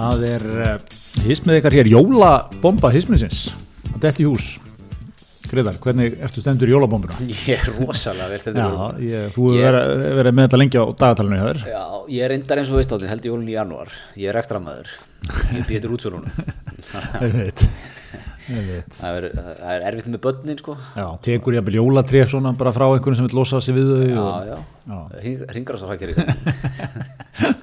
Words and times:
Það 0.00 0.22
er 0.30 0.44
uh, 0.48 0.74
hismið 1.26 1.58
ykkar 1.60 1.74
hér, 1.76 1.88
jólabomba 1.92 2.90
hismiðsins. 2.94 3.40
Er 4.00 4.20
í 4.22 4.24
hús. 4.24 4.54
Greðar, 5.50 5.80
hvernig 5.82 6.14
ertu 6.22 6.40
stendur 6.40 6.70
í 6.70 6.72
jólabombuna? 6.72 7.16
Ég 7.26 7.50
er 7.56 7.72
rosalega 7.74 8.28
verið 8.30 8.42
stendur 8.44 9.02
ég, 9.02 9.32
þú 9.34 9.48
hefur 9.50 9.76
verið, 9.76 10.04
verið 10.20 10.36
með 10.38 10.46
þetta 10.46 10.60
lengi 10.62 10.78
á 10.78 10.84
dagatalinu 11.02 11.40
hjá 11.40 11.46
þér. 11.48 11.62
Já, 11.72 11.82
ég 12.14 12.24
er 12.24 12.32
reyndar 12.32 12.62
eins 12.62 12.70
og 12.70 12.78
veist 12.78 12.94
átti, 12.94 13.08
held 13.10 13.26
jólun 13.26 13.48
í 13.50 13.56
janúar. 13.56 13.90
Ég 14.14 14.30
er 14.30 14.38
ekstra 14.38 14.62
maður. 14.62 14.92
Ég 15.56 15.66
býður 15.66 15.96
útsölunum. 15.98 16.30
Ég 17.26 17.34
veit, 17.34 17.34
ég 17.34 17.34
veit. 17.40 17.66
Það 18.96 19.18
er, 19.18 19.26
það 19.36 19.72
er 19.74 19.86
erfitt 19.90 20.10
með 20.10 20.22
börnin, 20.26 20.60
sko. 20.60 20.76
Já, 20.98 21.06
tekur 21.26 21.56
ég 21.56 21.62
að 21.62 21.68
byrja 21.70 21.84
jólatref 21.84 22.32
svona 22.32 22.52
bara 22.58 22.74
frá 22.74 22.86
einhvern 22.88 23.18
sem 23.18 23.28
vil 23.28 23.38
losa 23.38 23.60
sig 23.64 23.76
við 23.76 23.90
þau 23.90 24.04
Já, 24.10 24.20
og 24.24 24.50
já. 24.50 24.58
Já. 24.90 25.00
Hringar 25.52 25.78
svo 25.80 25.90
hrækir 25.90 26.12
í 26.12 26.18
það. 26.18 26.30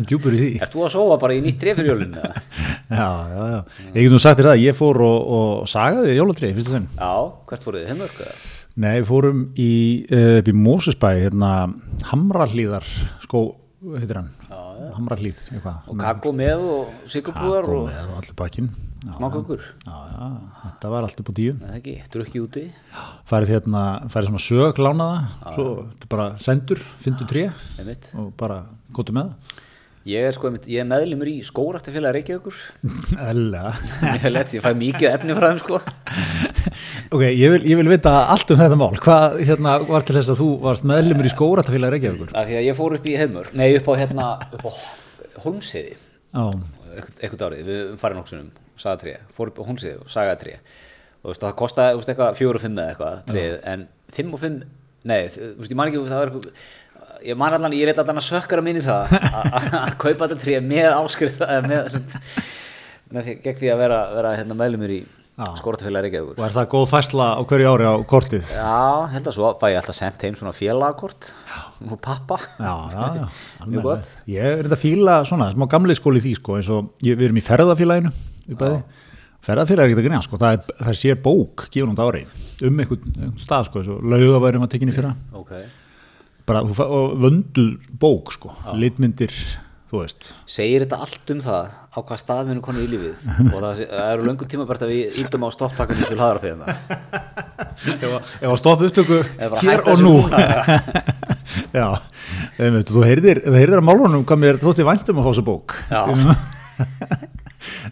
djúpur 0.09 0.35
í 0.35 0.41
því. 0.41 0.51
Ert 0.63 0.75
þú 0.75 0.85
að 0.85 0.93
sofa 0.95 1.17
bara 1.21 1.37
í 1.37 1.41
nýtt 1.43 1.59
tref 1.61 1.79
fyrir 1.79 1.93
jólun? 1.93 2.15
Já, 2.17 3.07
já, 3.33 3.47
já. 3.51 3.59
Ég 3.93 4.05
get 4.05 4.13
nú 4.13 4.21
sagt 4.23 4.39
þér 4.39 4.51
það, 4.51 4.61
ég 4.63 4.77
fór 4.77 5.01
og, 5.03 5.31
og 5.37 5.65
sagaði 5.71 6.15
jólatref. 6.17 6.61
Já, 6.63 7.13
hvert 7.49 7.67
fóruð 7.67 7.83
þið? 7.83 7.91
Heimörk? 7.91 8.21
eða? 8.23 8.37
Nei, 8.77 8.93
við 8.99 9.07
fórum 9.09 9.39
í, 9.57 9.71
uh, 10.13 10.39
í 10.45 10.53
Mósusbæ, 10.53 11.09
hérna, 11.23 11.51
Hamrallíðar, 12.11 12.85
skó, 13.23 13.47
heitir 13.95 14.19
hann, 14.21 14.29
Hamrallíð. 14.93 15.39
Og 15.65 15.97
kakó 15.97 16.33
með 16.37 16.67
og 16.75 16.93
Kakó 17.25 17.55
og 17.57 17.71
og 17.73 17.89
allir 17.89 18.37
bakinn. 18.37 18.69
Já, 19.85 20.27
þetta 20.63 20.89
var 20.91 21.05
allt 21.07 21.21
upp 21.21 21.29
á 21.31 21.33
tíu. 21.37 21.53
Drukki 22.13 22.41
úti. 22.43 22.65
Farið 23.29 23.53
hérna, 23.55 23.83
farið 24.11 24.33
svona 24.33 24.43
sög 24.43 24.81
lánaða, 24.83 25.21
svo 25.55 25.67
bara 26.11 26.27
sendur, 26.41 26.81
fyndu 27.03 27.27
tré 27.29 27.47
og 28.17 28.33
bara 28.39 28.63
góttu 28.95 29.15
með 29.15 29.31
það. 29.31 29.63
Ég 30.07 30.23
er 30.23 30.31
sko, 30.31 30.49
ég 30.71 30.79
er 30.79 30.87
meðlumur 30.87 31.27
í 31.27 31.41
skóraktafélag 31.43 32.13
Reykjavíkur. 32.15 32.59
Ég 34.55 34.63
fæ 34.63 34.69
mikið 34.79 35.09
efni 35.09 35.35
frá 35.35 35.49
þeim, 35.49 35.63
sko. 35.63 35.81
Ok, 37.15 37.23
ég 37.23 37.51
vil, 37.51 37.63
ég 37.71 37.79
vil 37.79 37.89
vita 37.89 38.13
allt 38.31 38.51
um 38.53 38.59
þetta 38.59 38.77
mál. 38.79 38.93
Hvað 39.03 39.37
hérna, 39.47 39.73
var 39.87 40.05
til 40.07 40.15
þess 40.17 40.31
að 40.33 40.41
þú 40.43 40.47
varst 40.63 40.87
meðlumur 40.87 41.27
í 41.27 41.33
skóratafélag 41.33 41.95
Reykjavíkur? 41.95 42.31
Af 42.35 42.47
því 42.47 42.59
að 42.59 42.67
ég 42.67 42.77
fór 42.77 42.95
upp 42.99 43.07
í 43.07 43.17
heimur, 43.19 43.51
nei 43.57 43.67
upp 43.79 43.89
á 43.91 43.93
hérna, 43.99 44.29
á 46.37 46.43
eitthvað, 46.45 47.19
eitthvað 47.21 47.45
árið, 47.49 47.67
við 47.67 47.91
farin 48.01 48.23
oksunum, 48.77 48.81
sagatré, 48.85 49.17
fór 49.35 49.51
upp 49.51 49.59
á 49.59 49.67
Holmsheiði 49.67 49.99
og 50.05 50.11
sagatré. 50.13 50.57
Og 51.25 51.33
þú 51.33 51.33
veist, 51.33 51.75
það 51.77 51.95
veist, 51.97 52.11
eitthvað 52.13 52.37
fjóru 52.37 52.59
og 52.61 52.63
fimm 52.63 52.77
eða 52.77 52.93
eitthvað, 52.93 53.21
tréð, 53.31 53.55
en 53.73 53.87
fimm 54.13 54.33
og 54.37 54.39
fimm, 54.43 54.59
nei, 55.09 55.21
þú 55.33 55.49
veist, 55.57 55.71
ég 55.73 55.79
man 55.79 55.89
ekki, 55.91 56.03
það 56.07 56.21
var 56.21 56.31
eitthvað, 56.31 56.63
ég 57.27 57.37
man 57.41 57.57
allan, 57.57 57.73
ég 57.75 57.89
er 57.89 57.99
allan 58.03 58.21
að 58.21 58.27
sökkara 58.29 58.63
minni 58.63 58.85
það, 58.85 59.17
að- 59.81 59.97
kaupa 59.99 60.27
þetta 60.29 60.39
tré 60.45 60.59
með 60.63 60.89
áskrift, 60.93 61.41
eða 61.41 61.67
með, 61.67 62.01
með 63.17 63.31
gegn 63.43 63.59
því 63.63 63.71
að 63.73 63.81
vera, 63.81 64.01
vera 64.15 64.35
hérna 64.37 64.57
meðlumur 64.61 64.93
í 64.93 65.03
skóratafélag 65.37 66.01
Reykjavíkur. 66.07 66.37
og 66.39 66.45
er 66.47 66.53
það 66.55 66.69
góð 66.71 66.85
fæsla 66.89 67.25
á 67.37 67.41
hverju 67.45 67.67
ári 67.69 67.85
á 67.85 67.93
kortið? 68.09 68.47
Já, 68.57 68.77
held 69.13 69.27
að 69.29 69.35
svo 69.35 69.51
fæ 69.61 69.67
ég 69.69 69.77
alltaf 69.77 69.93
sendt 69.99 70.23
heim 70.25 70.33
svona 70.39 70.53
félagakort 70.57 71.27
og 71.85 71.99
pappa 72.01 72.39
Já, 72.57 72.71
já, 72.89 73.03
já. 73.19 73.27
Mjög 73.69 73.83
gott. 73.85 74.07
Ég 74.33 74.41
er 74.55 74.63
þetta 74.65 74.79
fíla 74.81 75.19
svona, 75.29 75.51
smá 75.53 75.67
gamli 75.69 75.93
skóli 75.93 76.17
í 76.17 76.25
því 76.25 76.31
sko, 76.39 76.55
eins 76.57 76.71
og 76.73 76.89
ég, 77.05 77.19
við 77.21 77.27
erum 77.29 77.37
í 77.37 77.45
ferðafélaginu 77.45 78.13
Ferðafélag 79.47 79.83
er 79.85 79.91
ekkert 79.91 80.01
að 80.01 80.07
grína 80.07 80.21
sko, 80.25 80.37
það 80.41 80.55
er, 80.57 80.77
það 80.81 80.95
sér 81.01 81.19
bók 81.23 81.67
út 81.67 81.99
ári 82.03 82.23
um 82.67 82.79
einhvern, 82.81 83.35
stað 83.39 83.67
sko, 83.69 83.83
laugaværum 84.01 84.63
að 84.65 84.71
tekinni 84.73 84.95
fyrra. 84.95 85.13
Ok 85.37 85.53
Bara, 86.47 86.61
vönduð 86.63 87.73
bók 87.99 88.31
sko, 88.31 88.53
litmyndir. 88.79 89.33
Segir 90.47 90.83
þetta 90.83 90.97
allt 91.03 91.31
um 91.31 91.39
það 91.43 91.67
á 91.95 91.99
hvað 91.99 92.19
stað 92.19 92.41
við 92.47 92.51
erum 92.53 92.63
konið 92.65 92.83
í 92.83 92.89
lífið 92.91 93.21
og 93.53 93.61
það, 93.63 93.81
eru 94.03 94.25
löngu 94.27 94.47
tímabært 94.51 94.83
að 94.83 94.91
við 94.91 95.19
índum 95.23 95.45
á 95.47 95.49
stopptakunni 95.55 96.07
fyrir 96.07 96.19
hlaðra 96.19 96.41
fyrir 96.43 96.57
það 96.59 96.73
Ef 98.07 98.47
að- 98.51 98.59
stoppa 98.59 98.87
upptöku 98.89 99.19
bara 99.39 99.61
hér 99.63 99.83
og 99.87 100.03
nú. 100.03 100.15
Já, 101.77 101.87
þú 102.91 103.03
heyrðir, 103.07 103.43
þú 103.47 103.55
heyrðir 103.59 103.79
að 103.83 103.87
málunum 103.87 104.25
hvað 104.27 104.41
mér 104.43 104.59
þótti 104.63 104.87
væntum 104.87 105.19
að 105.21 105.27
fá 105.27 105.31
þessu 105.31 105.45
bók. 105.47 105.77
Já. 105.91 106.01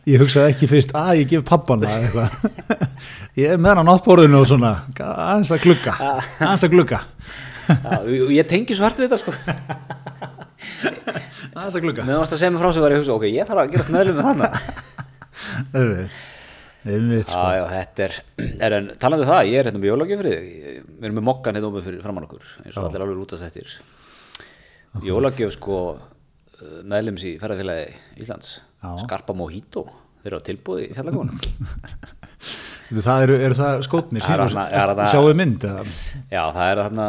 Ég 0.06 0.22
hugsaði 0.22 0.54
ekki 0.54 0.68
fyrst 0.70 0.92
að 0.98 1.22
ég 1.22 1.32
gef 1.32 1.46
pappan 1.48 1.82
það 1.82 2.04
eitthvað. 2.06 2.30
Ég 3.42 3.56
er 3.56 3.60
með 3.60 3.74
hann 3.74 3.82
á 3.84 3.90
náttbórðinu 3.90 4.38
og 4.40 4.46
svona, 4.48 4.72
aðeins 5.02 5.52
að 5.52 5.64
glugga, 5.66 5.96
aðeins 6.40 6.64
að 6.64 6.76
glugga, 6.76 7.00
og 7.90 8.32
ég 8.32 8.48
tengi 8.48 8.78
svart 8.78 9.02
við 9.02 9.10
þetta 9.10 9.20
sko. 9.20 9.34
Aðeins 11.56 11.76
að 11.76 11.84
glugga. 11.84 12.06
meðan 12.06 12.22
varst 12.22 12.36
að 12.36 12.42
segja 12.44 12.54
mig 12.54 12.62
frá 12.64 12.72
sig 12.72 12.86
var 12.86 12.96
ég 12.96 13.02
hugsa 13.02 13.18
ok, 13.18 13.28
ég 13.32 13.50
þarf 13.50 13.64
að 13.64 13.74
gerast 13.74 13.92
meðlum 13.96 14.22
með 14.22 14.46
Einmitt, 15.76 16.16
einmitt, 16.86 17.30
sko. 17.30 17.44
Já, 17.58 17.66
þetta 17.74 18.08
er, 18.08 18.18
er 18.68 18.76
en 18.80 18.90
talandi 19.02 19.26
um 19.26 19.32
það, 19.32 19.52
ég 19.52 19.60
er 19.60 19.70
hérna 19.70 19.92
jólagjöf 19.92 20.22
fyrir 20.22 20.36
þig 20.36 20.50
við 20.88 21.08
erum 21.08 21.20
með 21.20 21.28
mokkan 21.30 21.58
hérna 21.58 21.72
ómið 21.72 21.88
fyrir 21.90 22.04
framann 22.04 22.28
okkur 22.28 22.50
eins 22.64 22.76
og 22.76 22.88
allir 22.88 23.06
alveg 23.06 23.24
útast 23.24 23.48
eftir 23.48 23.72
jólagjöf 25.06 25.56
sko 25.56 25.80
meðlums 26.88 27.26
í 27.28 27.36
ferðarfélagi 27.42 28.22
Íslands. 28.24 28.60
Skarpa 29.04 29.36
Mojito 29.38 29.86
þeir 30.24 30.32
eru 30.34 30.42
á 30.42 30.48
tilbúði 30.50 30.88
í 30.90 30.94
fjallagónum 30.98 31.40
Það 32.96 33.24
eru, 33.26 33.36
eru 33.42 33.56
það 33.58 33.80
þarna- 34.94 35.08
sjáuðu 35.10 35.38
mynd 35.40 35.64
eða? 35.66 35.86
Já, 36.30 36.42
það 36.54 36.68
er 36.70 36.82
þarna 36.84 37.08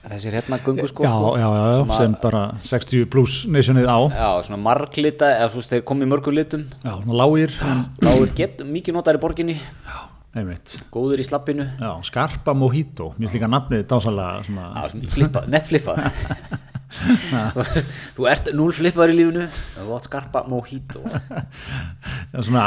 þessir 0.00 0.36
hérna 0.38 0.58
gungu 0.64 0.88
sko, 0.88 1.04
Já, 1.04 1.12
já, 1.40 1.48
já, 1.48 1.64
já, 1.76 1.96
sem, 1.96 2.14
bara 2.22 2.42
60 2.64 3.06
pluss 3.12 3.42
nationið 3.52 3.88
á, 3.88 3.98
já, 4.12 4.28
svona 4.46 4.60
marglita 4.64 5.28
eða 5.38 5.50
svo 5.52 5.64
þeir 5.64 5.82
komið 5.88 6.08
mörgum 6.12 6.36
litum. 6.36 6.62
Já, 6.84 6.92
svona 7.02 7.18
lágir, 7.20 7.52
er 8.04 8.32
get, 8.38 8.62
mikið 8.64 8.96
notar 8.96 9.18
í 9.18 9.20
borginni. 9.20 9.58
Einmitt, 10.30 10.76
góður 10.94 11.20
í 11.20 11.26
slappinu 11.26 11.64
já, 11.80 11.90
Skarpa 12.06 12.54
Mojito, 12.54 13.10
mér 13.18 13.26
finnst 13.26 13.36
líka 13.40 13.48
nafnið 13.50 13.86
dásalega 13.90 14.44
svona, 14.46 14.68
Já, 14.76 15.08
flippa, 15.16 15.42
nettflippa 15.50 15.96
þú, 18.16 18.26
ert 18.30 18.50
núl 18.56 18.70
flippaður 18.74 19.12
í 19.14 19.18
lífinu 19.20 19.44
og 19.46 19.82
þú 19.84 19.96
átt 19.96 20.08
skarpa 20.08 20.42
mojito. 20.50 21.02
Svona 22.34 22.66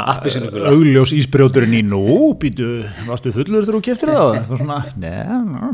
augljós 0.70 1.14
ísbrjóturinn 1.16 1.76
í 1.78 1.82
nú, 1.86 2.04
býtu, 2.40 2.70
varstu 3.08 3.34
fullur 3.34 3.66
þegar 3.66 3.78
þú 3.78 3.82
keftir 3.90 4.14
það? 4.14 4.32
Eitthvað 4.40 4.62
svona, 4.64 4.80
neða, 5.04 5.70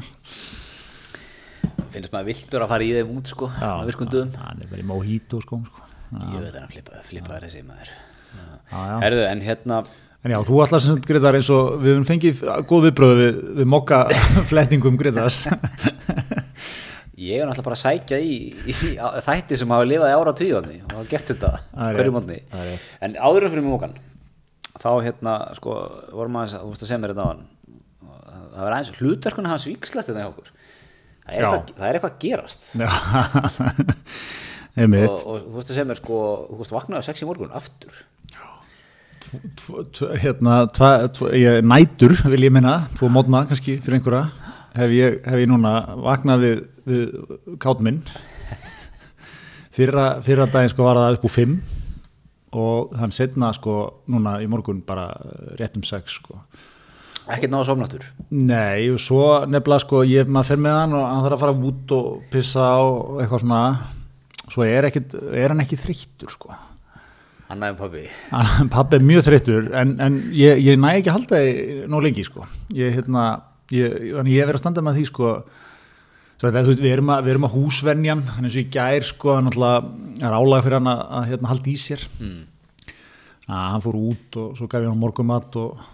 finnst 1.91 2.13
maður 2.15 2.29
viltur 2.31 2.65
að 2.65 2.71
fara 2.71 2.87
í 2.87 2.93
þeim 2.95 3.17
út 3.19 3.33
sko 3.33 3.49
á 3.51 3.83
virkum 3.89 4.11
döðum 4.11 4.37
hann 4.39 4.61
er 4.63 4.69
bara 4.71 4.83
í 4.83 4.87
mojito 4.87 5.41
sko, 5.43 5.59
sko. 5.67 5.89
ég 6.15 6.45
veit 6.45 6.55
hann 6.55 6.69
að 6.69 6.77
flippa, 6.77 7.03
flippaður 7.09 7.49
þessi 7.49 7.67
maður. 7.67 7.91
Herðu 9.03 9.27
en 9.27 9.43
hérna 9.47 9.83
En 10.21 10.35
já, 10.35 10.37
þú 10.45 10.59
ætlar 10.61 10.83
sem 10.85 10.99
Gretar 11.01 11.37
eins 11.39 11.47
og 11.49 11.79
við 11.81 11.95
höfum 11.95 12.05
fengið 12.05 12.41
góð 12.69 12.83
viðbröðu 12.91 13.21
við, 13.23 13.37
við 13.57 13.69
mokka 13.73 14.03
fletningum 14.51 14.99
Gretars. 15.01 15.47
ég 17.21 17.41
er 17.43 17.49
náttúrulega 17.49 17.69
bara 17.69 17.79
að 17.79 17.85
sækja 17.85 18.21
í, 18.25 18.37
í 18.65 18.75
þætti 19.29 19.61
sem 19.61 19.75
hafa 19.75 19.89
lifað 19.89 20.13
í 20.13 20.19
ára 20.19 20.37
tíðanni 20.41 20.79
og 20.87 20.95
hafa 20.97 21.09
gert 21.13 21.33
þetta 21.35 21.53
er 21.87 21.99
hverju 22.01 22.17
mótni. 22.17 22.41
en 23.05 23.17
áður 23.21 23.47
en 23.47 23.55
fyrir 23.55 23.67
mókan 23.67 23.97
þá 24.81 24.91
hérna 25.05 25.39
sko 25.59 25.79
vorum 26.15 26.39
að 26.41 26.55
þú 26.57 26.71
veist 26.73 26.87
að 26.87 26.93
segja 26.93 27.03
mér 27.03 27.15
þetta 27.15 27.27
á 27.27 27.31
hann 27.33 27.49
það 28.51 28.67
var 28.67 28.77
aðeins 28.77 29.01
hlutverkunni 29.01 29.51
hans 29.51 29.67
vikslast 29.69 30.11
þetta 30.11 30.25
hjá 30.25 30.31
okkur. 30.31 30.53
Það 31.21 31.35
er, 31.35 31.45
eitthvað, 31.47 31.75
það 31.79 31.89
er 31.89 31.99
eitthvað 31.99 32.15
að 32.15 32.23
gerast. 32.25 32.63
Og, 35.11 35.27
og 35.27 35.45
þú 35.45 35.59
veist 35.59 35.71
að 35.71 35.77
segja 35.77 35.89
mér 35.91 36.01
sko 36.01 36.21
þú 36.49 36.59
veist 36.61 36.75
vaknaði 36.75 37.03
á 37.03 37.09
sex 37.09 37.23
í 37.23 37.29
morgun 37.29 37.55
aftur. 37.61 38.01
Hérna, 40.23 40.55
nætur 41.63 42.15
vil 42.33 42.47
ég 42.47 42.55
minna, 42.55 42.81
tvo 42.99 43.11
mótna 43.13 43.45
kannski 43.47 43.77
fyrir 43.83 44.01
einhverja, 44.01 44.25
hef 44.79 44.95
ég, 44.97 45.21
hef 45.27 45.43
ég 45.43 45.51
núna 45.51 45.75
vaknað 46.03 46.45
við, 46.47 46.63
við 46.91 47.59
kátt 47.63 47.81
minn. 47.87 48.03
Fyrra, 49.71 50.07
fyrra 50.25 50.49
daginn 50.51 50.73
sko 50.73 50.85
var 50.89 50.99
það 50.99 51.17
upp 51.19 51.27
úr 51.29 51.33
fimm 51.35 51.61
og 52.59 52.95
hann 52.99 53.13
setna 53.15 53.53
sko 53.55 53.75
núna 54.11 54.41
í 54.43 54.49
morgun 54.51 54.81
bara 54.87 55.05
rétt 55.61 55.77
um 55.79 55.85
sex 55.87 56.17
sko. 56.19 56.41
ekkert 57.31 57.53
náða 57.53 57.69
sofnáttur 57.69 58.03
Nei, 58.35 58.89
og 58.91 58.99
svo 58.99 59.45
nefnilega 59.47 59.85
sko, 59.85 60.01
ég, 60.09 60.27
maður 60.27 60.49
fer 60.51 60.59
með 60.65 60.75
hann 60.81 60.97
og 60.99 61.05
hann 61.07 61.23
þarf 61.29 61.37
að 61.37 61.45
fara 61.45 61.69
út 61.71 61.95
og 61.95 62.09
pissa 62.33 62.67
og 62.83 63.21
eitthvað 63.23 63.45
svona, 63.45 63.61
svo 64.51 64.67
er, 64.67 64.89
ekkit, 64.91 65.15
er 65.31 65.55
hann 65.55 65.63
ekki 65.63 65.79
þreyttur 65.79 66.35
sko. 66.35 66.51
annað 67.55 67.71
en 67.71 67.79
pabbi 67.79 68.05
Hann- 68.33 68.69
Pabbi 68.75 68.99
er 68.99 69.07
mjög 69.07 69.25
þreyttur 69.29 69.71
en, 69.79 69.95
en 70.03 70.19
ég, 70.35 70.59
ég 70.67 70.83
næ 70.83 70.97
ekki 70.99 71.13
að 71.15 71.21
halda 71.21 71.39
því 71.45 71.87
nóg 71.95 72.03
lengi 72.09 72.27
sko. 72.27 72.43
Ég, 72.75 72.91
hérna, 72.99 73.29
ég, 73.71 73.95
ég 74.19 74.43
er 74.43 74.51
verið 74.51 74.59
að 74.59 74.65
standa 74.67 74.83
með 74.83 74.99
því 74.99 75.07
sko, 75.13 75.31
svo 75.31 75.47
þetta, 75.47 75.47
þú 75.47 75.47
veist, 75.47 76.29
við 76.41 76.87
erum 76.89 77.13
að, 77.13 77.31
að 77.37 77.55
húsvenjan, 77.55 78.25
þannig 78.25 78.49
eins 78.49 78.57
og 78.57 78.63
í 78.63 78.71
gær 78.73 79.07
sko, 79.07 79.35
hann 79.37 79.49
náttúrulega 79.49 80.27
er 80.27 80.37
álaga 80.37 80.65
fyrir 80.65 80.79
hann 80.79 80.93
að, 80.93 81.03
að 81.19 81.27
hérna, 81.31 81.51
halda 81.53 81.71
í 81.71 81.79
sér. 81.81 82.05
Mm. 82.25 82.39
Að 83.51 83.65
hann 83.75 83.85
fór 83.85 83.99
út 84.01 84.39
og 84.41 84.53
svo 84.57 84.69
gaf 84.71 84.85
ég 84.85 84.93
hann 84.93 85.03
morgumat 85.03 85.59
og 85.61 85.89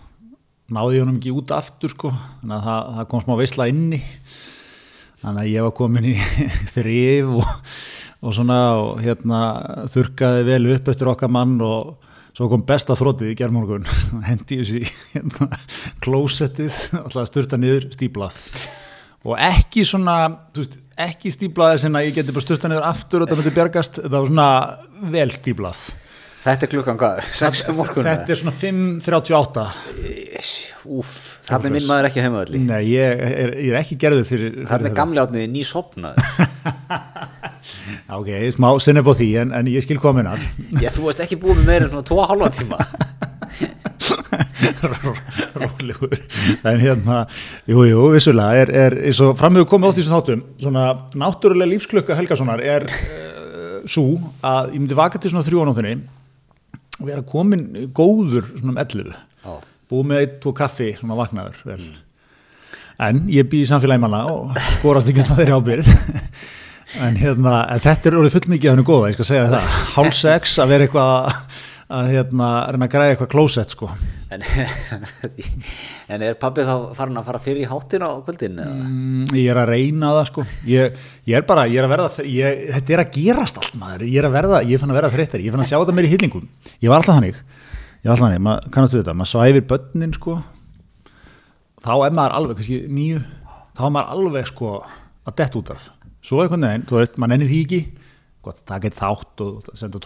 náði 0.72 1.02
honum 1.02 1.19
ekki 1.20 1.34
út 1.34 1.54
aftur 1.54 1.93
sko, 1.93 2.10
þannig 2.40 2.56
að 2.58 2.69
það, 2.69 2.94
það 2.96 3.10
kom 3.12 3.25
smá 3.25 3.34
veisla 3.38 3.69
inni 3.70 4.00
þannig 5.22 5.43
að 5.43 5.52
ég 5.52 5.66
var 5.66 5.76
komin 5.76 6.08
í 6.10 6.14
þrif 6.75 7.31
og, 7.40 7.52
og 8.22 8.34
svona 8.37 8.58
og 8.81 9.04
hérna 9.04 9.43
þurkaði 9.93 10.48
vel 10.50 10.62
upp 10.75 10.90
eftir 10.93 11.12
okkar 11.12 11.32
mann 11.32 11.56
og 11.64 11.94
svo 12.37 12.50
kom 12.52 12.66
besta 12.69 12.96
þrótið 12.98 13.32
í 13.32 13.38
gerðmorgun 13.38 13.87
hendi 14.28 14.60
þessi 14.62 14.82
hérna, 15.14 15.50
klósettið 16.04 16.82
alltaf 17.02 17.22
að 17.25 17.31
sturta 17.31 17.60
niður 17.60 17.88
stíplað 17.94 18.43
og 19.26 19.37
ekki 19.43 19.84
svona 19.87 20.17
þú 20.55 20.62
veist, 20.64 20.76
ekki 21.06 21.32
stíplaði 21.34 21.82
sem 21.84 21.99
að 21.99 22.08
ég 22.08 22.19
geti 22.20 22.34
bara 22.37 22.46
sturta 22.46 22.70
niður 22.70 22.88
aftur 22.88 23.25
og 23.25 23.31
það 23.31 23.40
myndi 23.43 23.55
bjargast 23.58 24.02
það 24.05 24.19
var 24.19 24.28
svona 24.31 24.50
vel 25.17 25.31
stíplað 25.34 25.87
Þetta 26.46 26.62
er 26.62 26.70
klukkan 26.70 26.99
hvað? 27.00 27.20
6 27.34 27.62
um 27.73 27.78
þetta 28.06 28.31
er 28.31 28.38
svona 28.38 28.52
5.38 28.55 29.64
Úf, 30.94 31.14
þannig 31.49 31.73
minn 31.75 31.88
maður 31.88 32.06
ekki 32.06 32.23
heima 32.23 32.43
öllu. 32.44 32.61
Nei, 32.62 32.84
ég 32.93 33.23
er, 33.26 33.55
ég 33.58 33.73
er 33.73 33.78
ekki 33.81 33.96
gerður 33.99 34.28
fyrir, 34.28 34.52
fyrir 34.52 34.69
Þannig 34.69 34.76
er 34.76 34.93
þetta. 34.93 34.99
gamli 35.00 35.23
átniði 35.25 35.49
ný 35.50 35.64
sopnað 35.67 36.20
ok, 38.20 38.31
smá 38.55 38.69
sinni 38.84 39.02
upp 39.02 39.11
á 39.11 39.14
því 39.19 39.29
en, 39.43 39.56
en 39.58 39.72
ég 39.72 39.82
skil 39.82 39.99
kominar 40.02 40.38
Já, 40.79 40.93
þú 40.94 41.08
veist 41.08 41.25
ekki 41.26 41.40
búið 41.43 41.64
með 41.64 41.72
meira 41.72 41.88
en 41.88 41.96
svona 41.96 42.06
2,5 42.14 42.61
tíma 42.61 42.79
rólegur. 45.61 46.17
En 46.67 46.81
hérna, 46.83 47.23
jú, 47.69 47.85
jú, 47.89 48.07
vissulega 48.15 48.65
er, 48.65 48.73
er 48.87 48.99
eins 49.07 49.21
og 49.25 49.37
framöfu 49.39 49.69
komið 49.71 49.91
átt 49.91 50.01
í 50.01 50.05
þessum 50.05 50.17
þáttum 50.17 50.45
svona 50.63 50.87
náttúrulega 51.19 51.73
lífsklukka 51.73 52.19
Helgasonar 52.19 52.63
er 52.65 52.87
uh, 52.89 53.79
svo 53.89 54.17
að 54.45 54.75
ég 54.75 54.81
myndi 54.83 54.99
vaka 54.99 55.21
til 55.21 55.33
svona 55.33 55.47
þrjónóttinni 55.47 55.97
og 56.97 57.07
vera 57.07 57.25
komin 57.27 57.67
góður 57.95 58.47
svona 58.55 58.75
um 58.75 58.83
11 58.83 59.13
Já. 59.13 59.55
búið 59.91 60.11
með 60.11 60.23
eitt 60.25 60.49
og 60.49 60.59
kaffi 60.59 60.91
svona 60.97 61.19
vaknaður 61.19 61.63
vel. 61.69 61.81
En 63.07 63.27
ég 63.29 63.49
bý 63.51 63.61
í 63.61 63.69
samfélagi 63.69 64.01
manna 64.01 64.25
og 64.33 64.57
skorast 64.79 65.11
ekki 65.11 65.21
undan 65.25 65.41
þeirri 65.41 65.57
ábyrð 65.59 65.91
en 67.05 67.19
hérna, 67.21 67.59
en 67.75 67.83
þetta 67.83 68.09
er 68.09 68.19
orðið 68.21 68.37
fullmikið 68.39 68.71
af 68.71 68.77
hennu 68.77 68.87
góða, 68.89 69.11
ég 69.11 69.17
skal 69.19 69.29
segja 69.29 69.49
það. 69.53 69.73
Hálf 69.97 70.17
sex 70.17 70.55
að 70.63 70.71
vera 70.73 70.87
eitthvað 70.87 71.57
að 71.97 72.13
hérna, 72.15 72.53
reyna 72.73 72.89
að 72.89 72.95
græða 72.95 73.15
eitthvað 73.15 73.33
klósett 73.35 73.75
sko 73.75 73.91
En, 74.26 74.43
en 76.12 76.23
er 76.26 76.34
pappið 76.40 76.67
þá 76.67 76.94
farin 76.99 77.19
að 77.20 77.26
fara 77.28 77.40
fyrir 77.43 77.62
í 77.62 77.69
háttin 77.70 78.02
á 78.02 78.11
kvöldin? 78.26 78.58
Mm, 78.58 79.28
ég 79.38 79.52
er 79.52 79.61
að 79.61 79.70
reyna 79.70 80.11
það 80.17 80.26
sko. 80.32 80.43
Ég, 80.67 80.96
ég 81.31 81.38
er 81.38 81.44
bara, 81.46 81.67
ég 81.70 81.78
er 81.78 81.87
að 81.87 81.93
verða 81.94 82.08
ég, 82.26 82.64
þetta 82.75 82.96
er 82.96 83.02
að 83.05 83.12
gerast 83.14 83.61
allt 83.61 83.76
maður. 83.78 84.02
Ég 84.11 84.19
er 84.19 84.26
að 84.26 84.34
verða, 84.34 84.58
ég 84.67 84.82
fann 84.82 84.90
að 84.90 84.99
verða 84.99 85.12
þreyttar 85.14 85.44
ég 85.44 85.55
fann 85.55 85.62
að 85.62 85.70
sjá 85.70 85.78
þetta 85.78 85.94
meir 85.94 86.08
í 86.08 86.12
hyllingum 86.17 86.46
ég 86.82 86.88
var 86.90 86.99
alltaf 86.99 87.14
þannig, 87.20 87.38
ég 87.38 88.08
var 88.11 88.17
alltaf 88.17 88.26
þannig. 88.26 88.43
Maður 88.49 88.61
kannastu 88.75 88.99
þetta, 88.99 89.14
maður 89.20 89.32
svæfir 89.32 89.64
börnin 89.70 90.17
sko. 90.19 90.34
Þá 91.87 91.94
er 91.94 92.12
maður 92.19 92.37
alveg 92.40 92.55
kannski 92.58 92.79
nýju, 92.99 93.19
þá 93.79 93.82
er 93.87 93.94
maður 93.94 94.11
alveg 94.17 94.44
sko 94.50 94.69
að 94.82 95.38
dett 95.38 95.55
út 95.61 95.70
af. 95.76 95.82
Svo 96.26 96.43
einhvern 96.43 96.67
veginn, 96.67 96.87
þú 96.90 96.99
veit, 96.99 97.14
maður 97.14 97.31
nenni 97.37 97.46
því 97.52 97.61
ekki. 97.62 97.81
Gott, 98.43 98.58
það 98.67 98.82
gett 98.88 98.99
þátt 98.99 99.37
og 99.46 99.52
senda 99.79 100.02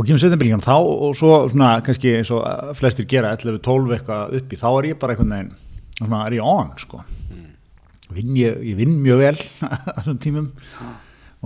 og 0.00 0.06
það 0.06 0.08
það 0.08 0.08
Kemur 0.08 0.22
setjumilgjan 0.24 0.62
þá 0.64 0.74
og 0.80 1.14
svo 1.18 1.30
svona 1.52 1.70
kannski 1.84 2.12
eins 2.18 2.30
og 2.32 2.40
að 2.48 2.70
flestir 2.80 3.06
gera 3.10 3.34
11-12 3.36 3.94
eitthvað 3.98 4.36
uppi, 4.40 4.58
þá 4.60 4.68
er 4.80 4.88
ég 4.90 4.98
bara 5.02 5.14
einhvern 5.16 5.34
veginn 5.36 5.52
svona 6.00 6.20
er 6.26 6.36
ég 6.38 6.46
on 6.48 6.70
sko. 6.80 7.02
Vinn 8.10 8.34
ég, 8.40 8.56
ég 8.72 8.78
vinn 8.80 8.96
mjög 9.04 9.20
vel 9.20 9.36
þessum 10.00 10.16
tímum. 10.24 10.46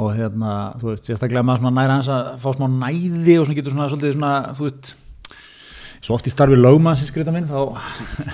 Og 0.00 0.08
hérna, 0.16 0.52
þú 0.80 0.88
veist, 0.92 1.06
sérstaklega 1.06 1.42
maður 1.46 1.60
svona 1.64 1.74
næra 1.80 1.96
hans 2.00 2.08
að 2.10 2.30
fá 2.42 2.48
smá 2.56 2.64
næði 2.72 3.36
og 3.38 3.44
svona 3.48 3.58
getur 3.60 3.74
svona 3.74 3.88
svolítið 3.92 4.14
svona, 4.16 4.30
þú 4.58 4.64
veist 4.68 4.94
svo 6.04 6.16
oft 6.16 6.26
í 6.26 6.32
starfi 6.32 6.56
lögmann 6.58 6.96
sem 6.98 7.10
skrita 7.10 7.34
minn 7.34 7.46
þá 7.46 7.60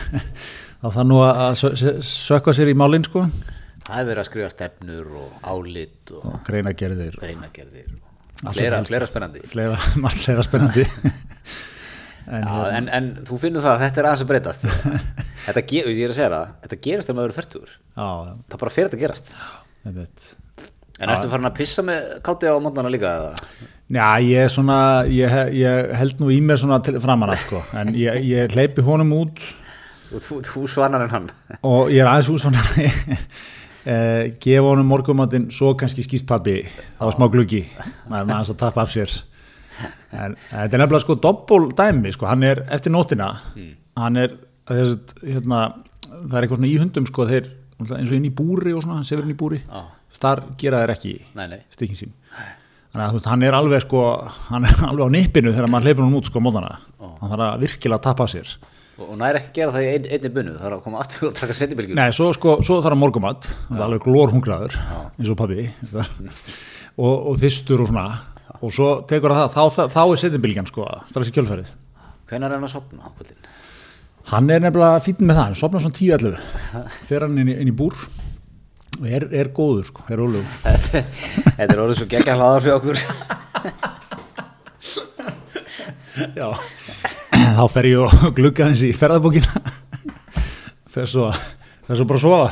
þá 0.81 0.87
þarf 0.87 1.09
nú 1.11 1.19
að 1.25 1.43
sö- 1.61 1.73
sö- 1.81 1.97
sökka 2.11 2.55
sér 2.57 2.71
í 2.73 2.77
málinn 2.81 3.05
sko. 3.09 3.27
Það 3.91 3.99
er 3.99 4.07
verið 4.13 4.23
að 4.23 4.29
skrifa 4.31 4.53
stefnur 4.55 5.11
og 5.21 5.51
álit 5.53 6.15
og 6.17 6.31
gerðir 6.47 7.17
greinagerðir 7.21 7.91
og 7.91 8.07
Allt 8.07 8.10
fleira, 8.57 8.81
fleira 8.89 9.09
spennandi. 9.11 9.43
Fleira, 9.51 9.77
margt 10.05 10.25
fleira 10.25 10.47
spennandi. 10.47 10.87
En, 12.31 12.45
Já, 12.47 12.59
en, 12.77 12.87
en 12.95 13.07
þú 13.27 13.37
finnur 13.43 13.63
það 13.65 13.73
að 13.73 13.81
þetta 13.83 14.01
er 14.01 14.07
aðeins 14.07 14.21
að 14.23 14.29
breytast. 14.29 14.67
Þetta, 15.47 15.63
ge- 15.67 15.81
segja 16.15 16.29
Þetta 16.63 16.77
gerist 16.85 17.09
þegar 17.09 17.17
maður 17.19 17.33
er 17.33 17.37
færtugur 17.41 17.73
já, 17.73 18.05
Það 18.53 18.61
bara 18.61 18.73
fyrir 18.75 18.91
að 18.93 19.01
gerast. 19.01 19.33
En 21.01 21.09
ertu 21.11 21.31
farin 21.33 21.49
að 21.49 21.57
pissa 21.57 21.83
með 21.89 22.11
káti 22.29 22.47
á 22.53 22.55
mótnana 22.63 22.93
líka 22.93 23.11
eða? 23.17 23.67
Já, 23.97 24.05
ég 24.23 24.53
svona, 24.53 24.77
ég, 25.11 25.35
ég 25.57 25.91
held 25.97 26.21
nú 26.23 26.29
í 26.31 26.39
mér 26.45 26.61
svona 26.61 26.79
til 26.85 27.01
framan 27.03 27.33
af 27.33 27.41
sko, 27.49 27.65
en 27.81 27.91
ég, 27.99 28.21
ég 28.29 28.55
hleypi 28.55 28.85
honum 28.87 29.17
út. 29.17 29.41
Þú, 30.13 30.21
þú, 30.29 30.41
þú 30.53 30.67
svanar 30.71 31.07
en 31.09 31.15
hann. 31.17 31.29
Og 31.67 31.91
ég 31.91 32.05
er 32.05 32.13
aðeins 32.13 32.31
húsfannari, 32.31 32.91
eh, 33.85 34.33
gefa 34.43 34.67
honum 34.73 34.89
morgumatinn, 34.91 35.49
svo 35.55 35.73
kannski 35.79 36.05
skýst 36.07 36.27
pabbi, 36.29 36.61
það 36.99 37.07
var 37.11 37.17
smá 37.17 37.27
gluggi, 37.33 37.63
maður 38.09 38.29
maður 38.29 38.35
aðeins 38.37 38.53
að 38.55 38.61
tappa 38.65 38.85
af 38.85 38.93
sér. 38.95 39.17
En 40.11 40.35
þetta 40.51 40.77
er 40.77 40.83
nefnilega 40.83 41.05
sko 41.05 41.17
doppul 41.23 41.71
dæmi, 41.77 42.13
sko, 42.13 42.27
hann 42.29 42.45
er 42.45 42.65
eftir 42.75 42.93
nótina, 42.93 43.31
hann 44.01 44.21
er, 44.21 44.35
þess, 44.69 45.17
hérna, 45.23 45.63
það 46.11 46.37
er 46.37 46.47
eitthvað 46.47 46.61
svona 46.61 46.71
í 46.71 46.79
hundum, 46.83 47.07
sko, 47.09 47.27
þeir, 47.31 47.51
eins 47.81 48.11
og 48.11 48.17
inn 48.19 48.29
í 48.29 48.35
búri 48.35 48.75
og 48.77 48.83
svona, 48.85 48.99
hann 49.01 49.09
sefur 49.09 49.25
inn 49.25 49.33
í 49.37 49.39
búri, 49.41 49.61
Já. 49.65 49.85
þar 50.21 50.43
gera 50.61 50.83
þeir 50.83 50.95
ekki 50.97 51.15
stikkin 51.73 52.01
sín. 52.03 52.17
Þannig 52.91 53.07
að 53.07 53.15
veist, 53.15 53.27
hann 53.31 53.43
er 53.47 53.55
alveg 53.55 53.85
sko 53.85 54.01
hann 54.51 54.65
er 54.67 54.81
alveg 54.91 55.07
á 55.07 55.15
nippinu 55.15 55.53
þegar 55.55 55.71
maður 55.71 55.87
hleypur 55.87 56.05
hann 56.09 56.17
út 56.19 56.27
sko 56.27 56.41
mótana, 56.43 56.73
hann 56.99 57.31
þarf 57.31 57.45
að 57.47 57.61
virkilega 57.63 58.03
tappa 58.03 58.27
af 58.27 58.33
sér 58.35 58.51
Og, 59.01 59.15
næri 59.17 59.41
ekki 59.41 59.49
að 59.51 59.57
gera 59.57 59.75
það 59.77 59.85
í 59.87 59.91
ein, 59.95 60.09
einni 60.17 60.31
bunnu 60.35 60.57
Það 60.59 60.67
er 60.69 60.75
að 60.77 60.83
koma 60.85 60.99
aftur 61.01 61.31
og 61.31 61.37
taka 61.39 61.55
setjumilgjum 61.57 61.97
nei, 61.97 62.11
svo 62.13 62.27
sko, 62.37 62.59
svo 62.67 62.81
þarf 62.81 62.93
hann 62.93 63.01
morgumat 63.01 63.49
hann 63.69 63.79
er 63.79 63.87
alveg 63.87 64.05
glór 64.05 64.35
hungraður 64.35 64.77
eins 64.77 65.31
og 65.33 65.39
pabbi. 65.41 65.71
Og, 67.01 67.15
og 67.31 67.39
þystur 67.41 67.85
og 67.85 67.89
svona. 67.89 68.09
Og 68.61 68.75
svo 68.77 68.91
tekur 69.09 69.33
það, 69.33 69.55
þá, 69.55 69.63
þá, 69.73 69.83
þá 69.95 70.03
er 70.03 70.21
setjumbilgjan 70.25 70.69
sko, 70.69 70.89
strax 71.09 71.31
í 71.31 71.37
kjölfærið 71.39 71.73
Hvenær 72.31 72.53
er 72.53 72.59
hann 72.59 72.69
að 72.69 72.75
sopna 72.75 73.09
á 73.09 73.11
kvöldin? 73.17 73.41
hann 74.31 74.51
er 74.53 74.61
nefnilega 74.63 75.01
fítið 75.03 75.27
með 75.27 75.39
það, 75.39 75.47
hann 75.49 75.59
sopnar 75.59 75.83
svona 75.83 75.99
10-11 75.99 76.37
fer 77.09 77.25
hann 77.27 77.39
inn 77.41 77.51
í, 77.51 77.55
inn 77.63 77.71
í 77.73 77.77
búr. 77.77 77.97
Og 79.01 79.07
er, 79.09 79.25
er 79.33 79.49
góður 79.57 79.87
sko, 79.89 80.05
er 80.13 80.21
rólegur. 80.21 80.51
Þetta 81.57 81.67
er 81.67 81.81
orðið 81.81 81.99
svo 82.03 82.09
geggja 82.11 82.37
hlaðar 82.37 82.65
fyrir 82.67 82.77
okkur. 82.77 82.99
Já, 86.37 86.49
þá 87.59 87.65
fer 87.73 87.89
ég 87.91 87.99
og 88.05 88.13
glugga 88.39 88.67
hans 88.69 88.83
í 88.87 88.93
ferðabókina. 88.97 89.63
Fer 90.91 91.07
svo, 91.07 91.29
fer 91.87 91.95
svo 91.95 92.05
bara 92.11 92.19
að 92.19 92.25
sofa. 92.25 92.47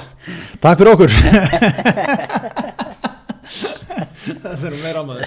Takk 0.63 0.79
fyrir 0.79 0.93
okkur. 0.95 1.11
Það 4.29 4.55
fyrir 4.61 4.79
meira 4.83 5.01
á 5.03 5.05
maður. 5.09 5.25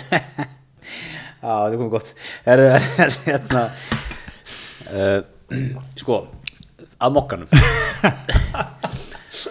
Já, 1.41 1.53
þetta 1.65 1.79
kom 1.81 1.89
gott. 1.91 2.11
Er 2.47 2.61
það 2.61 3.17
hérna 3.25 3.63
uh, 4.93 5.19
Sko 5.99 6.21
Að 7.01 7.15
mokkanum. 7.17 7.49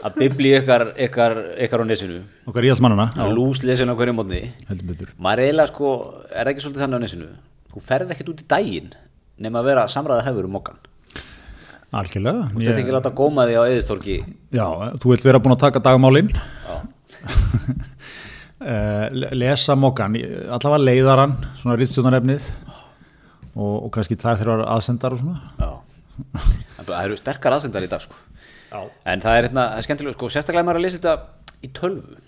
Að 0.01 0.17
bibli 0.17 0.55
ykkar, 0.57 0.87
ykkar, 1.05 1.37
ykkar 1.67 1.83
á 1.83 1.85
nesinu. 1.91 2.23
Okkar 2.49 2.65
í 2.65 2.73
alls 2.73 2.81
mannana 2.81 3.11
Að 3.21 3.35
lús 3.37 3.61
lesin 3.67 3.91
á 3.91 3.95
hverju 3.99 4.15
mótni 4.17 4.41
Maður 5.21 5.45
eiginlega 5.45 5.69
sko 5.73 5.93
Er 6.31 6.47
það 6.47 6.53
ekki 6.55 6.65
svolítið 6.65 6.85
þannig 6.87 6.97
á 6.97 7.05
nesinu? 7.05 7.29
Þú 7.75 7.83
ferð 7.91 8.15
ekkert 8.15 8.33
út 8.33 8.41
í 8.41 8.49
daginn 8.55 8.91
nema 9.41 9.61
að 9.63 9.69
vera 9.73 9.89
samræða 9.91 10.27
hefur 10.29 10.49
um 10.49 10.57
mokkan 10.59 10.79
Algjörlega. 11.91 12.45
Þú 12.53 12.61
veist 12.63 12.79
ekki 12.85 12.93
láta 12.95 13.11
góma 13.19 13.49
því 13.49 13.57
á 13.59 13.63
eðistorki 13.67 14.17
Já, 14.55 14.67
þú 15.03 15.11
vilt 15.11 15.25
vera 15.27 15.41
búin 15.43 15.57
að 15.57 15.65
taka 15.67 15.83
dagmálin. 15.83 16.31
Eh, 18.61 19.07
le- 19.17 19.31
lesa 19.41 19.73
mokkan 19.73 20.13
allavega 20.53 20.79
leiðaran, 20.85 21.31
svona 21.57 21.79
rittstjónarefnið 21.81 22.49
og, 23.57 23.87
og 23.87 23.91
kannski 23.95 24.19
tvær 24.21 24.37
þrjár 24.37 24.63
aðsendar 24.69 25.15
og 25.17 25.23
svona. 25.23 25.39
Já. 25.57 25.71
Það 26.83 26.93
eru 27.07 27.17
sterkar 27.17 27.57
aðsendar 27.57 27.87
í 27.87 27.89
dag 27.89 28.05
sko. 28.05 28.19
En 29.09 29.23
það 29.25 29.39
er 29.39 29.47
hérna, 29.49 29.65
það 29.73 29.81
er 29.81 29.87
skemmtilega 29.89 30.17
sko. 30.19 30.29
Sérstaklega 30.35 30.67
maður 30.69 30.81
að 30.83 30.85
lesa 30.85 31.01
þetta 31.01 31.15
í 31.65 31.71
tölvu 31.81 32.19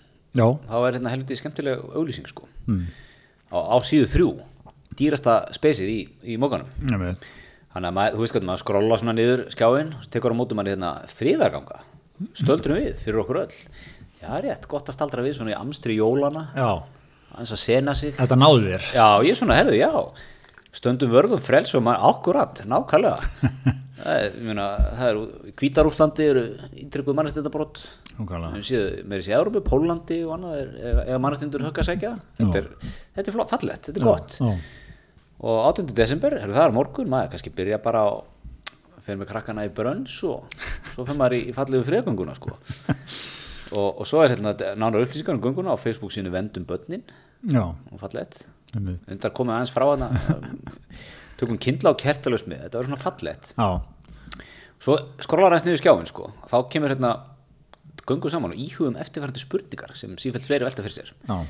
Já. 0.41 0.47
þá 0.71 0.75
er 0.79 0.97
hérna 0.97 1.13
helviti 1.13 1.37
skemmtileg 1.43 1.85
auglýsing 1.93 2.33
sko. 2.33 2.49
Mm. 2.65 2.89
á, 3.53 3.59
á 3.69 3.77
síðu 3.85 4.09
þrjú 4.15 4.31
dýrasta 4.99 5.39
spesið 5.55 5.93
í, 5.93 6.01
í 6.35 6.39
mókanum 6.41 6.69
þannig 7.73 7.89
að 7.89 7.97
maður, 7.97 8.17
þú 8.17 8.25
veist 8.25 8.37
hvað, 8.37 8.47
maður 8.49 8.63
skrolla 8.63 8.99
svona 9.01 9.15
niður 9.17 9.45
skjáin 9.53 9.93
og 9.97 10.09
tekur 10.13 10.35
á 10.35 10.37
mótum 10.37 10.61
maður 10.61 10.75
hérna 10.75 10.91
friðarganga. 11.13 11.79
Stöldrum 12.39 12.79
við 12.79 12.99
fyrir 13.01 13.23
okkur 13.23 13.41
öll. 13.47 13.55
Já 14.23 14.35
rétt, 14.45 14.69
gott 14.71 14.91
að 14.91 14.99
staldra 14.99 15.25
við 15.25 15.39
svona 15.39 15.51
í 15.51 15.57
amstri 15.59 15.97
jólana 15.97 16.45
Já, 16.55 16.69
aðeins 17.33 17.55
að 17.57 17.63
sena 17.65 17.95
sig. 17.99 18.13
Þetta 18.19 18.39
náðu 18.39 18.67
þér. 18.69 18.91
Já, 18.95 19.07
ég 19.27 19.33
er 19.33 19.41
svona, 19.41 19.57
herðu, 19.59 19.79
já. 19.81 19.93
Stöndum 20.73 21.13
vörðum 21.13 21.43
frels 21.43 21.73
og 21.77 21.83
maður 21.85 22.13
ákkurat 22.13 22.63
nákvæmlega. 22.71 23.33
Það 24.03 24.19
er, 24.19 24.31
ég 24.35 24.47
meina, 24.49 24.65
það 24.99 25.09
er 25.09 25.53
Hvítarúslandi 25.61 26.25
eru 26.27 26.41
ítrykkuð 26.81 27.15
séu 28.67 28.87
meira 29.07 29.23
séu 29.23 29.37
Európu, 29.37 29.61
Pólandi 29.63 30.17
og 30.27 30.33
annað 30.35 30.57
er, 30.59 30.73
er, 30.81 31.01
er 31.13 31.21
mannestindur 31.23 31.63
högg 31.69 31.79
að 31.79 31.87
segja 31.87 32.15
þetta 32.41 32.63
þetta 33.15 33.23
er 33.35 33.37
fallett, 33.53 33.87
þetta 33.87 34.01
er 34.01 34.09
gott. 34.09 34.35
Já, 34.41 34.49
og 35.43 35.65
8. 35.73 35.89
desember, 35.97 36.39
það 36.39 36.65
er 36.65 36.75
morgun 36.75 37.11
maður 37.11 37.33
kannski 37.35 37.53
byrja 37.55 37.81
bara 37.83 38.05
á 38.07 38.11
fyrir 39.03 39.19
með 39.19 39.31
krakkana 39.33 39.65
í 39.67 39.73
brönns 39.75 40.15
og 40.29 40.47
svo 40.93 41.03
fyrir 41.03 41.19
maður 41.19 41.39
í, 41.39 41.41
í 41.51 41.55
fallegu 41.57 41.87
friðgönguna 41.89 42.37
sko. 42.39 42.55
og, 43.79 43.89
og 43.89 44.07
svo 44.07 44.23
er 44.23 44.37
hérna 44.37 44.55
nánar 44.79 45.03
upplýsingar 45.03 45.35
um 45.35 45.43
gönguna 45.43 45.75
á 45.75 45.77
Facebook 45.81 46.15
sínu 46.15 46.31
Vendum 46.35 46.67
börnin. 46.69 47.03
Já, 47.51 47.65
og 47.73 47.99
fallegt. 47.99 48.45
Undar 48.77 49.35
komið 49.35 49.57
aðeins 49.57 49.73
frá 49.75 49.89
hana 49.91 50.11
tökum 51.41 51.59
kindla 51.61 51.93
á 51.93 51.95
kertalus 51.99 52.47
með 52.47 52.69
þetta 52.69 52.79
var 52.79 52.89
svona 52.89 53.03
fallegt. 53.03 53.51
Já, 53.59 54.47
svo 54.83 54.97
skrólar 55.25 55.57
aðeins 55.57 55.67
niður 55.67 55.83
skjáin 55.83 56.11
sko. 56.11 56.29
Þá 56.47 56.57
kemur 56.71 56.95
hérna 56.95 57.17
göngum 58.07 58.31
saman 58.31 58.55
og 58.55 58.63
íhugum 58.63 59.01
eftirfærandi 59.03 59.43
spurningar 59.43 59.97
sem 59.99 60.15
sífælt 60.21 60.47
fleiri 60.47 60.69
velta 60.69 60.87
fyrir 60.87 61.01
sér. 61.01 61.13
Já, 61.27 61.43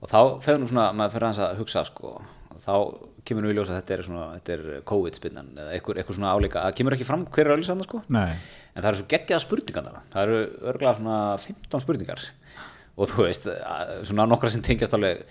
og 0.00 0.12
þá 0.12 0.20
fegur 0.44 0.62
nú 0.62 0.68
svona, 0.68 0.90
maður 0.96 1.16
fyrir 1.16 1.28
hans 1.30 1.42
að 1.44 1.58
hugsa 1.60 1.86
sko, 1.88 2.14
og 2.20 2.36
þá 2.64 2.74
kemur 3.28 3.44
nú 3.44 3.50
í 3.52 3.56
ljós 3.56 3.70
að 3.70 3.78
þetta 3.80 3.94
er 3.96 4.02
svona, 4.06 4.26
þetta 4.38 4.54
er 4.56 4.82
COVID-spinnan 4.90 5.50
eða 5.56 5.74
eitthvað, 5.76 6.00
eitthvað 6.00 6.16
svona 6.18 6.32
áleika, 6.34 6.62
það 6.66 6.76
kemur 6.80 6.96
ekki 6.96 7.06
fram 7.08 7.24
hver 7.30 7.46
er 7.46 7.54
auðvitað 7.54 7.82
sko, 7.86 8.02
nei, 8.16 8.30
en 8.74 8.80
það 8.82 8.88
eru 8.90 9.00
svo 9.00 9.08
geggjaða 9.14 9.44
spurningar 9.44 9.90
það 10.12 10.22
eru 10.24 10.38
örglega 10.72 10.94
svona 10.98 11.18
15 11.44 11.84
spurningar. 11.84 12.24
Og 13.00 13.08
þú 13.08 13.24
veist, 13.24 13.46
að- 13.48 13.92
svona 14.08 14.26
nokkra 14.28 14.50
sem 14.52 14.62
tengjast 14.66 14.92
alveg 14.96 15.22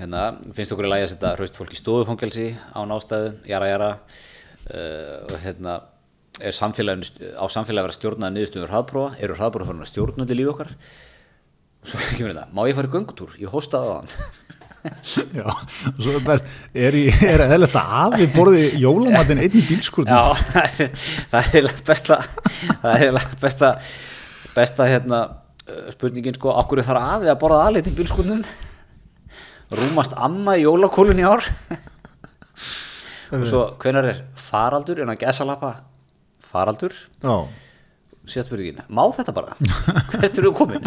hérna, 0.00 0.24
finnst 0.56 0.72
okkur 0.74 0.88
í 0.88 0.90
lagi 0.90 1.04
að 1.06 1.12
setja 1.14 1.34
hraust 1.36 1.56
fólk 1.60 1.72
í 1.72 1.78
stofufangelsi 1.80 2.48
á 2.76 2.80
nástæðu, 2.88 3.30
jara 3.48 3.68
jara. 3.70 3.90
Uh, 4.70 5.24
og 5.30 5.38
hérna 5.40 5.78
er 6.40 6.52
samfélaginu, 6.56 7.32
á 7.40 7.44
samfélagi 7.48 7.80
að 7.82 7.86
vera 7.88 7.96
stjórnaði 7.96 8.34
niðurstöður 8.36 8.72
hraðprófa, 8.74 9.14
eru 9.24 9.36
hraðprófa 9.38 9.72
fyrir 9.72 9.88
stjórnandi 9.88 10.36
lífi 10.36 10.52
okkar? 10.52 10.72
Og 11.80 11.88
svo 11.88 12.00
kemur 12.18 12.34
þetta, 12.34 12.44
má 12.52 12.62
ég 12.68 12.76
fara 12.76 12.90
í 12.90 12.94
göngutúr, 12.94 13.34
ég 13.40 13.52
hóstaði 13.54 13.88
á 13.88 13.94
hann 14.00 14.12
já, 15.38 15.44
og 15.44 15.98
svo 16.00 16.14
er 16.16 16.22
best, 16.24 16.46
er, 16.74 16.96
er 17.28 17.42
eðlert 17.46 17.74
að 17.76 17.92
afi 18.04 18.28
borði 18.34 18.62
jólamatinn 18.80 19.42
einn 19.44 19.58
í 19.60 19.64
bílskurðum? 19.68 20.10
Já, 20.14 20.22
það 21.32 21.50
er- 21.56 21.68
er 21.68 21.70
besta 21.90 22.20
það 22.80 23.04
er 23.10 23.20
besta 23.42 23.72
besta 24.54 24.88
hérna 24.90 25.20
spurningin 25.94 26.34
sko, 26.34 26.50
okkur 26.62 26.80
þarf 26.86 27.04
afi 27.18 27.30
að 27.30 27.38
borða 27.42 27.60
aðleitt 27.68 27.90
í 27.92 27.96
bílskundum 27.98 28.40
rúmast 29.78 30.16
amma 30.18 30.56
í 30.58 30.64
jólakólun 30.64 31.20
í 31.22 31.26
ár? 31.28 31.44
Og 33.30 33.44
svo 33.46 33.60
hvenær 33.78 34.08
er 34.10 34.24
faraldur 34.34 35.04
en 35.04 35.12
að 35.12 35.20
gesalapa 35.20 35.74
faraldur? 36.50 36.96
Já, 37.22 37.36
síðast 38.26 38.50
spurningin, 38.50 38.80
má 38.90 39.04
þetta 39.14 39.34
bara? 39.36 39.54
Hvert 40.16 40.40
eru 40.42 40.50
komin 40.58 40.82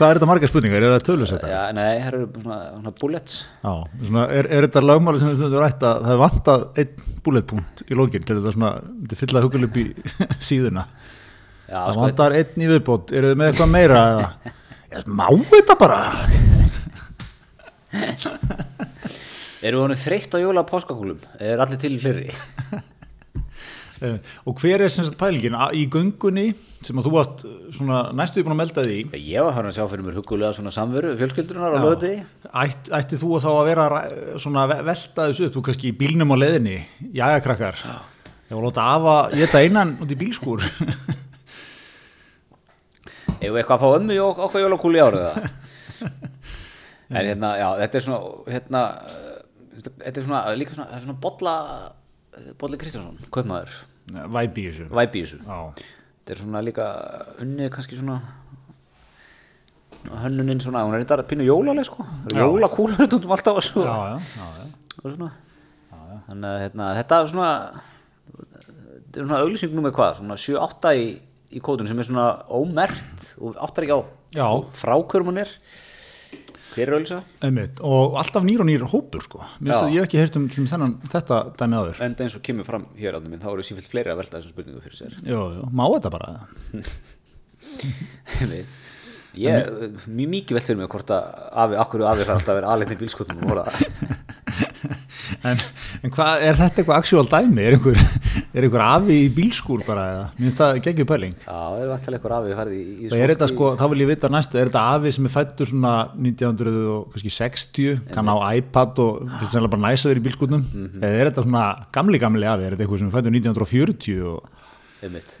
hvað 0.00 0.10
er 0.12 0.18
þetta 0.18 0.28
margar 0.30 0.50
spurningar? 0.50 0.84
Er 0.86 0.94
það 0.96 1.24
þetta? 1.30 1.48
Já, 1.50 1.60
nei, 1.76 1.88
það 2.00 2.06
eru 2.10 2.20
svona, 2.40 2.58
svona 2.74 2.92
bullets 3.00 3.34
Já, 3.60 3.72
svona, 4.08 4.22
er, 4.38 4.48
er 4.48 4.66
þetta 4.66 4.82
lagmáli 4.86 5.20
sem 5.20 5.30
við 5.30 5.40
stundum 5.42 5.60
rætt 5.64 5.84
að 5.86 5.98
það 6.06 6.14
er 6.14 6.22
vantað 6.22 6.64
einn 6.82 7.16
bulletpunkt 7.26 7.82
í 7.84 7.98
lókin 8.00 8.24
til 8.24 8.38
þetta 8.38 8.54
svona, 8.56 8.70
þetta 9.02 9.16
er 9.16 9.20
fylla 9.20 9.42
hugul 9.44 9.66
upp 9.68 9.76
í 9.80 9.84
síðuna 10.50 10.86
Já, 11.70 11.76
það 11.76 11.92
sko, 11.92 12.04
vantar 12.06 12.36
einn 12.40 12.64
í 12.64 12.70
viðbót, 12.72 13.12
eru 13.20 13.32
þið 13.32 13.42
með 13.42 13.52
eitthvað 13.52 13.74
meira 13.76 14.00
eða? 14.14 14.54
Já, 14.94 15.02
má 15.20 15.26
þetta 15.52 15.76
bara? 15.78 16.00
eru 19.60 19.76
við 19.76 19.82
honum 19.84 20.00
þreytt 20.00 20.34
á 20.34 20.38
jóla 20.40 20.64
páskakúlum 20.66 21.20
er 21.38 21.60
allir 21.60 21.80
til 21.82 21.92
í 21.94 22.00
Eh, 22.00 22.88
Og 24.48 24.56
hver 24.62 24.80
er 24.80 24.88
sem 24.88 25.04
sagt 25.04 25.18
pælingin? 25.20 25.52
Í 25.76 25.82
göngunni 25.92 26.46
sem 26.80 26.96
að 26.96 27.04
þú 27.08 27.12
varst 27.12 27.42
eh, 27.44 27.56
svona 27.76 27.98
næstu 28.16 28.40
búin 28.46 28.54
að 28.54 28.60
melda 28.62 28.84
því 28.86 28.94
Ég 29.20 29.44
var 29.44 29.52
hann 29.58 29.68
að 29.68 29.74
sjá 29.76 29.84
fyrir 29.90 30.06
mér 30.06 30.16
hugulega 30.16 30.54
svona 30.56 30.72
samveru 30.72 31.10
fjölskyldunar 31.20 31.76
á 31.76 31.76
Já. 31.76 31.82
löði 31.84 32.12
Ætt, 32.62 32.88
ætti 32.96 33.18
þú 33.20 33.34
að 33.36 33.44
þá 33.44 33.50
að 33.52 33.68
vera 33.68 33.84
að 33.84 33.92
ræ- 33.96 34.38
svona 34.46 34.62
ve- 34.70 34.78
velta 34.88 35.26
þessu 35.28 35.48
upp, 35.50 35.54
þú 35.58 35.64
kannski 35.68 35.90
í 35.92 35.96
bílnum 36.00 36.32
á 36.32 36.36
leiðinni? 36.40 36.78
Jæja 37.20 37.42
krakkar. 37.44 37.76
Ég 37.84 38.56
var 38.56 38.62
að 38.62 38.68
láta 38.70 38.86
afa, 38.96 39.16
ég 39.36 39.44
þetta 39.50 39.64
einan 39.68 39.92
út 40.00 40.10
í 40.16 40.20
bílskúr. 40.24 40.64
Við 43.40 43.56
eitthvað 43.56 43.76
að 43.76 43.82
fá 43.84 43.88
ömmu 44.00 44.16
okkar 44.24 44.64
jólakúli 44.64 44.98
í 45.00 45.04
árið 45.04 45.22
það 45.28 45.36
En 47.20 47.26
hérna, 47.26 47.48
já, 47.58 47.68
þetta 47.80 47.98
er 47.98 48.04
svona 48.04 48.18
hérna, 48.54 48.80
þetta 49.80 50.20
er 50.20 50.24
svona 50.26 50.40
líka 50.60 50.74
svona, 50.76 50.88
það 50.92 50.98
er 50.98 51.04
svona 51.06 51.20
bolla 51.24 51.54
Bolli 52.60 52.78
Kristjánsson, 52.80 53.18
kaupmaður. 53.34 53.72
Væpi 54.10 54.66
í 54.66 54.70
þessu. 54.70 54.88
Væpi 54.94 55.20
í 55.20 55.24
þessu. 55.26 55.40
Já, 55.46 55.86
þetta 56.20 56.34
er 56.34 56.42
svona 56.42 56.62
líka 56.66 56.86
unnið 57.42 57.70
kannski 57.74 57.98
svona 57.98 58.20
hönnuninn 60.22 60.62
svona, 60.64 60.86
hún 60.86 60.96
er 60.96 61.04
þetta 61.04 61.26
pínu 61.28 61.44
jólaleg 61.44 61.86
sko. 61.88 62.06
Já. 62.32 62.40
jólakúlur 62.40 63.04
út 63.04 63.18
um 63.20 63.34
alltaf 63.36 63.60
og 63.60 63.66
svo. 63.66 63.84
Já, 63.84 63.96
já, 64.14 64.34
já, 64.40 64.48
já. 64.60 64.94
og 65.02 65.14
svona. 65.16 65.32
Þannig 66.30 66.46
að 66.50 66.60
hérna, 66.62 66.92
þetta 67.00 67.18
er 67.18 67.32
svona 67.32 67.50
þetta 68.30 69.18
er 69.18 69.26
svona 69.26 69.42
auglýsing 69.44 69.74
nummer 69.74 69.94
hvað? 69.94 70.20
Svona 70.20 70.38
7-8 70.38 70.94
í, 70.94 71.06
í 71.58 71.62
kódun 71.64 71.88
sem 71.90 71.98
er 71.98 72.06
svona 72.06 72.26
ómert 72.46 73.30
og 73.42 73.58
áttar 73.66 73.86
ekki 73.86 73.98
á 73.98 74.00
Já. 74.30 74.46
Einmitt, 77.46 77.76
og 77.86 78.16
alltaf 78.20 78.42
nýr 78.46 78.60
og 78.62 78.68
nýr 78.68 78.82
hópur 78.92 79.22
sko. 79.24 79.38
Já. 79.58 79.78
ég 79.90 79.98
hef 79.98 80.04
ekki 80.08 80.20
heyrt 80.20 80.36
um 80.38 80.44
þennan 80.48 80.92
þetta 81.10 81.36
dæmi 81.58 81.74
áður. 81.80 81.96
En 82.06 82.12
eins 82.24 82.36
og 82.38 82.42
kemur 82.46 82.66
fram 82.68 82.84
hér 82.98 83.12
áttum 83.18 83.30
minn 83.32 83.42
þá 83.42 83.50
eru 83.52 83.62
sífilt 83.66 83.90
fleiri 83.90 84.10
að 84.12 84.20
velta 84.22 84.34
þessum 84.38 84.52
spurningu 84.54 84.80
fyrir 84.84 84.98
sér. 85.00 85.12
Jú, 85.26 85.40
jú, 85.56 85.62
má 85.74 85.84
þetta 85.96 86.10
bara 86.14 86.28
ég, 89.38 89.54
mjög 90.06 90.30
mikið 90.36 90.56
velt 90.56 90.66
fyrir 90.70 90.80
mig 90.80 90.90
hvort 90.90 91.10
að 91.14 91.22
afi, 91.64 91.74
akkur 91.82 92.00
afi 92.08 92.24
þarf 92.24 92.36
alltaf 92.38 92.52
að 92.54 92.58
vera 92.60 92.70
aðleitni 92.74 93.00
bílskotum 93.00 93.38
og 93.44 93.50
að 93.64 93.70
En, 95.40 95.60
en 96.04 96.12
hvað, 96.12 96.42
er 96.44 96.58
þetta 96.58 96.82
eitthvað 96.82 96.98
actual 96.98 97.22
dæmi? 97.30 97.62
Er 97.64 97.76
einhver, 97.78 98.00
er 98.52 98.66
einhver 98.66 98.82
afi 98.84 99.14
í 99.22 99.30
bílskúr 99.32 99.84
bara 99.86 100.02
eða? 100.10 100.26
Mér 100.36 100.46
finnst 100.46 100.60
það 100.60 100.80
geggjur 100.84 101.08
pæling. 101.08 101.36
Já, 101.40 101.48
það 101.54 101.80
er 101.80 101.90
vantilega 101.94 102.18
eitthvað 102.18 102.36
afi 102.36 102.58
farið 102.58 102.76
í, 102.76 102.84
í 102.92 103.08
Og 103.08 103.16
er 103.16 103.32
þetta 103.32 103.48
sko, 103.54 103.70
þá 103.80 103.84
vil 103.92 104.04
ég 104.04 104.10
vita 104.10 104.30
næst, 104.34 104.56
er 104.56 104.68
þetta 104.68 104.84
afi 104.98 105.14
sem 105.16 105.28
er 105.30 105.34
fættur 105.34 105.70
svona 105.72 105.94
1960, 106.28 108.04
kann 108.12 108.28
á 108.28 108.36
iPad 108.60 109.04
og 109.06 109.34
finnst 109.38 109.56
það 109.56 109.68
bara 109.72 109.84
næs 109.86 110.04
að 110.04 110.12
vera 110.12 110.22
í 110.22 110.26
bílskúrnum? 110.28 110.64
Eða 111.00 111.12
er 111.14 111.30
þetta 111.30 111.46
svona 111.48 111.66
gamli 111.96 112.20
gamli 112.20 112.50
afi, 112.52 112.66
er 112.68 112.76
þetta 112.76 112.84
eitthvað 112.86 113.04
sem 113.04 113.12
er 113.12 113.16
fættur 113.16 113.38
1940 113.40 114.24
og... 114.34 114.66
einmitt. 115.00 115.36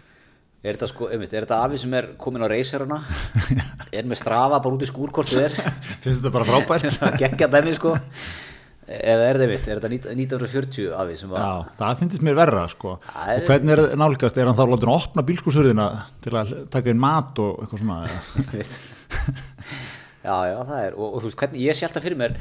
Er 0.60 0.76
þetta 0.76 0.90
sko, 0.90 1.06
er 1.08 1.22
þetta 1.24 1.62
afi 1.64 1.78
sem 1.80 1.92
er 1.96 2.10
komin 2.20 2.44
á 2.44 2.48
reyserana 2.48 2.98
er 3.96 4.04
með 4.04 4.18
strafa 4.20 4.58
bara 4.60 4.76
út 4.76 4.82
í 4.84 4.88
skúr 4.88 5.12
hvort 5.16 5.32
þið 5.32 5.46
er? 5.46 5.54
Finnst 6.04 6.20
þetta 6.20 6.32
bara 6.34 6.48
frábært? 6.48 6.98
geggja 7.22 7.48
dæmi 7.48 7.72
sko 7.78 7.94
eða 8.90 9.26
er 9.30 9.38
þetta 9.38 9.46
einmitt, 9.46 9.68
er 9.70 9.80
þetta 9.80 9.90
1940 9.94 10.88
afi 10.98 11.16
sem 11.20 11.30
var 11.30 11.44
Já, 11.44 11.50
það 11.78 11.98
finnst 12.00 12.24
mér 12.26 12.38
verra 12.40 12.64
sko. 12.72 12.96
Það 13.06 13.28
er- 13.34 13.42
Og 13.44 13.50
hvernig 13.52 13.74
er 13.76 13.96
nálgast, 14.02 14.38
er 14.42 14.50
hann 14.50 14.58
þá 14.58 14.64
látin 14.72 14.90
að 14.90 14.96
opna 14.98 15.24
bílskúrshurðina 15.28 15.86
til 16.24 16.32
að 16.40 16.54
taka 16.74 16.90
inn 16.94 17.02
mat 17.02 17.38
og 17.44 17.60
eitthvað 17.62 17.84
svona? 17.84 18.00
já, 20.24 20.34
já, 20.50 20.56
það 20.66 20.80
er 20.86 20.96
og, 20.98 21.06
og 21.14 21.20
þú 21.22 21.28
veist, 21.30 21.38
hvernig, 21.42 21.62
ég 21.68 21.76
sé 21.78 21.86
alltaf 21.86 22.04
fyrir 22.04 22.18
mér 22.20 22.34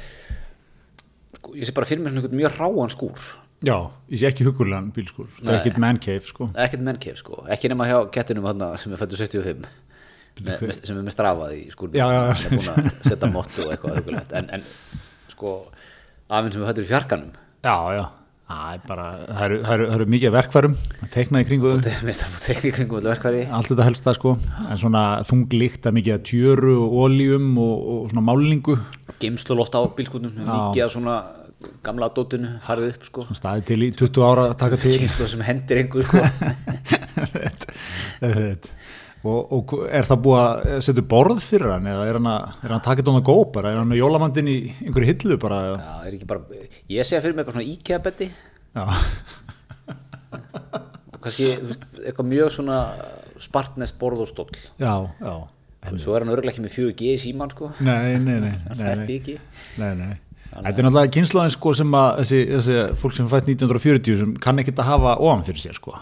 sko, 1.39 1.53
ég 1.55 1.69
sé 1.69 1.75
bara 1.77 1.87
fyrir 1.89 2.01
mér 2.03 2.11
svona 2.13 2.23
einhvern 2.23 2.41
mjög 2.41 2.57
ráan 2.59 2.93
skúr 2.95 3.27
Já, 3.59 3.75
ég 4.07 4.21
sé 4.21 4.29
ekki 4.29 4.45
hugulegan 4.47 4.85
bílskúr, 4.95 5.27
það 5.41 5.49
er 5.51 5.57
ekkit 5.59 5.79
man 5.83 5.97
cave 5.99 6.23
sko. 6.27 6.45
ekkert 6.55 6.83
mennkef 6.85 7.17
sko, 7.19 7.41
ekki 7.51 7.71
nema 7.71 7.87
hjá 7.89 7.97
kettinum 8.15 8.45
hana, 8.47 8.69
sem 8.79 8.93
er 8.95 9.01
fættur 9.01 9.19
65 9.19 9.65
með, 10.39 10.61
með, 10.63 10.77
sem 10.79 10.95
er 10.95 11.03
með 11.03 11.15
strafað 11.17 11.55
í 11.57 11.65
skúrnum 11.73 11.99
Já, 11.99 12.05
já, 12.15 12.21
já. 12.29 12.35
sem 12.39 12.55
er 12.55 12.61
búin 12.63 12.87
að 12.87 13.01
setja 13.09 13.31
mottu 13.33 13.65
og 13.65 13.73
eitthvað 13.75 14.35
en, 14.39 14.47
en 14.55 14.63
sko 15.33 15.55
afinn 16.29 16.53
sem 16.55 16.63
er 16.63 16.69
fættur 16.69 16.85
í 16.85 16.89
fjarkanum. 16.89 17.35
Já, 17.65 17.75
já, 17.97 18.03
það 18.49 18.75
er 18.75 18.83
bara, 18.89 19.07
það 19.25 19.43
eru, 19.47 19.57
það 19.63 19.73
eru, 19.75 19.87
það 19.89 19.95
eru 19.97 20.07
mikið 20.15 20.35
verkfærum, 20.35 20.77
að 20.99 21.11
tekna 21.15 21.41
í 21.41 21.47
kringu 21.49 21.73
þau. 21.73 21.81
þetta 23.09 23.33
allt 23.57 23.73
þetta 23.73 23.89
helst 23.89 24.07
það 24.07 24.17
sko. 24.19 24.35
En 24.67 24.81
svona 24.83 25.03
þunglíkt 25.29 25.89
að 25.89 25.97
mikið 25.99 26.15
að 26.15 26.23
tjöru 26.31 26.77
og 26.85 26.95
oljum 27.07 27.51
og, 27.65 27.75
og 27.95 28.07
svona 28.13 28.25
málingu 28.29 28.77
geimslu 29.19 29.57
loft 29.59 29.75
á 29.75 29.81
bílskútum 29.83 30.37
mikið 30.37 30.85
að 30.85 30.93
svona 30.93 31.17
gamla 31.83 32.07
dótinu 32.15 32.53
farið 32.63 32.93
upp 32.93 33.07
sko. 33.09 33.25
Staði 33.35 33.65
til 33.67 33.79
í 33.83 33.89
20 33.91 34.23
ára 34.23 34.45
að 34.51 34.57
taka 34.61 34.79
til. 34.79 34.93
Sem 35.09 35.43
hendir 35.43 35.81
einhver 35.83 36.07
sko. 36.07 36.23
Rétt, 37.35 37.65
rétt. 38.23 38.69
Og, 39.23 39.39
og 39.55 39.73
er 39.89 40.07
það 40.07 40.21
búið 40.25 40.39
að 40.43 40.83
setja 40.85 41.03
upp 41.03 41.09
borð 41.11 41.43
fyrir 41.43 41.73
hann 41.73 41.89
eða 41.91 42.05
er 42.07 42.19
hann 42.19 42.29
að, 42.31 42.53
taka 42.85 43.01
þetta 43.01 43.15
the 43.17 43.25
go 43.27 43.37
bara, 43.53 43.73
er 43.73 43.81
hann 43.81 43.91
með 43.91 44.01
jólamandin 44.01 44.51
í 44.51 44.57
einhverju 44.85 45.11
hillu 45.11 45.39
bara? 45.41 45.59
Já, 45.75 45.95
er 46.07 46.15
ekki 46.17 46.29
bara, 46.29 46.61
ég 46.95 47.07
sé 47.07 47.19
fyrir 47.19 47.35
mig 47.35 47.47
bara 47.49 47.59
svona 47.59 47.67
já, 48.69 48.85
og 51.19 51.23
kannski 51.23 51.51
eitthvað 52.05 52.29
mjög 52.31 52.53
svona 52.53 52.79
spartnest 53.39 53.97
borð 53.99 54.23
og 54.25 54.29
stóll. 54.29 54.51
Já, 54.79 54.93
já. 55.19 55.35
Svo 55.95 56.15
er 56.15 56.25
hann 56.25 56.33
örgulega 56.33 56.51
ekki 56.51 56.63
með 56.65 56.73
4G 56.75 57.13
í 57.13 57.19
síman 57.21 57.51
sko. 57.53 57.69
Nei, 57.83 58.17
nei, 58.19 58.39
nei, 58.43 58.55
það 58.67 58.81
fætti 58.83 59.19
ekki 59.21 59.35
Nei, 59.79 59.93
nei. 59.95 60.15
Þetta 60.49 60.71
er 60.81 60.85
náttúrulega 60.87 61.13
kynnslóðin 61.13 61.53
sko 61.53 61.73
sem 61.77 61.91
að 61.95 62.07
þessi, 62.23 62.39
þessi 62.49 62.77
fólk 62.99 63.15
sem 63.15 63.27
fætt 63.29 63.51
1940 63.51 64.17
sem 64.23 64.31
kann 64.41 64.59
ekkert 64.63 64.81
að 64.81 64.89
hafa 64.89 65.11
ofan 65.21 65.45
fyrir 65.47 65.61
sér 65.61 65.77
sko. 65.77 65.93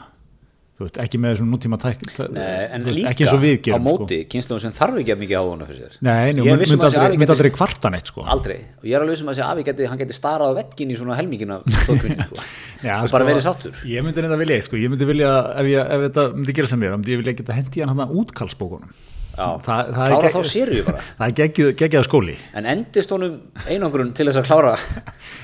Þú 0.78 0.86
veist, 0.86 0.98
ekki 1.02 1.18
með 1.18 1.32
þessum 1.34 1.48
nútíma 1.50 1.78
tæk, 1.82 2.02
tæ, 2.14 2.20
Nei, 2.36 2.42
en 2.70 2.84
veist, 2.86 2.98
líka 3.00 3.10
ekki 3.16 3.24
eins 3.26 3.32
og 3.34 3.40
við 3.42 3.56
á 3.58 3.62
gerum 3.66 3.86
móti 3.88 4.18
sko. 4.22 4.28
kynnslóðum 4.34 4.62
sem 4.62 4.76
þarf 4.78 5.00
ekki 5.02 5.14
að 5.16 5.22
mikið 5.24 5.40
á 5.42 5.44
hana 5.48 5.66
fyrir 5.66 5.80
sér 5.82 5.96
sko. 5.96 6.04
Nei, 6.06 6.20
Ég 6.20 6.38
er 6.38 6.38
mynd, 6.38 6.52
um 6.54 6.60
mynd 6.76 6.84
að 6.86 6.98
aldrei, 7.02 7.18
mynd 7.24 7.34
aldrei 7.34 7.50
kvarta 7.56 7.92
neitt 7.96 8.12
sko. 8.12 8.26
aldrei, 8.36 8.58
og 8.78 8.86
ég 8.86 8.94
er 8.94 9.02
alveg 9.08 9.18
sem 9.18 9.32
að 9.32 9.34
þessi 9.40 9.46
afi 9.48 9.66
geti, 9.72 9.88
hann 9.90 10.02
geti 10.04 10.18
starað 10.20 10.54
á 10.54 10.58
veggin 10.62 10.94
í 10.94 11.00
svona 11.02 11.18
helmingina 11.18 11.58
stóðkunni 11.82 12.28
sko. 12.30 12.46
Já, 12.86 12.94
og 13.02 13.10
bara 13.18 13.30
verið 13.32 13.46
sáttur 13.48 13.82
Ég 13.90 14.06
myndi 14.06 14.22
reynda 14.22 14.38
vilja, 14.38 14.62
sko, 14.70 14.78
ég 14.78 14.94
myndi 14.94 15.10
vilja 15.10 15.34
ef, 15.58 15.72
ég, 15.74 15.82
ef 15.98 16.06
þetta 16.12 16.28
myndi 16.38 16.58
gera 16.62 16.70
sem 16.70 16.84
mér, 16.86 16.94
þá 16.94 17.00
myndi 17.02 17.16
ég 17.18 17.24
vilja 17.26 17.38
geta 17.42 17.58
hendi 17.58 17.82
hann 17.82 17.98
hann 17.98 18.14
útkallsbókunum 18.22 18.94
það, 19.38 19.92
það 19.94 20.12
klára 20.14 20.32
þá 20.34 20.52
sériu 20.52 20.84
bara. 20.88 21.06
Það 21.22 21.42
er 21.46 21.54
geggjaður 21.82 22.08
skóli. 22.10 22.36
En 22.58 22.68
endist 22.74 23.14
honum 23.14 23.38
einangrun 23.70 24.12
til 24.18 24.28
þess 24.30 24.42
að 24.42 24.48
klára? 24.50 24.74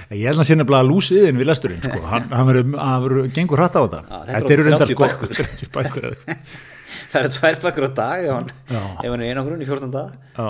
Ég 0.10 0.26
held 0.28 0.42
að 0.44 0.48
sé 0.50 0.58
nefnilega 0.58 0.84
að 0.84 0.90
lúsið 0.92 1.28
inn 1.30 1.40
við 1.42 1.50
lesturinn 1.52 1.82
sko. 1.86 2.02
hann, 2.12 2.30
hann 2.34 2.50
verður, 2.50 3.32
gengur 3.36 3.62
hratt 3.62 3.78
á 3.78 3.82
þetta. 3.86 4.04
Já, 4.10 4.20
þetta 4.34 4.56
eru 4.58 4.68
reyndar, 4.68 4.94
30 4.94 4.96
sko, 4.96 5.10
bækur. 5.10 5.34
30 5.42 5.74
bækur. 5.78 6.08
Já, 6.14 6.38
Það 7.14 7.20
eru 7.28 7.34
tvær 7.36 7.58
bækur 7.62 7.86
á 7.86 7.92
dag 7.98 8.24
ef 8.26 8.32
hann, 8.34 8.48
Já. 8.74 8.80
ef 8.82 9.12
hann 9.12 9.22
er 9.22 9.28
einangrun 9.30 9.62
í 9.62 9.68
14 9.70 9.92
dag 9.94 10.16
já, 10.34 10.48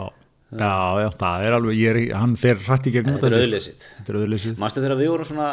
já, 1.03 1.07
það 1.19 1.43
er 1.47 1.55
alveg 1.57 1.75
ég 1.79 1.89
er, 1.91 1.99
hann 2.21 2.35
fer 2.39 2.61
hratt 2.63 2.87
í 2.87 2.93
gegnum 2.93 3.17
Þetta 3.19 3.33
er 3.33 4.19
auðlesið. 4.21 4.53
Manstu 4.61 4.83
þegar 4.83 4.99
við 5.01 5.11
vorum 5.11 5.27
svona 5.27 5.49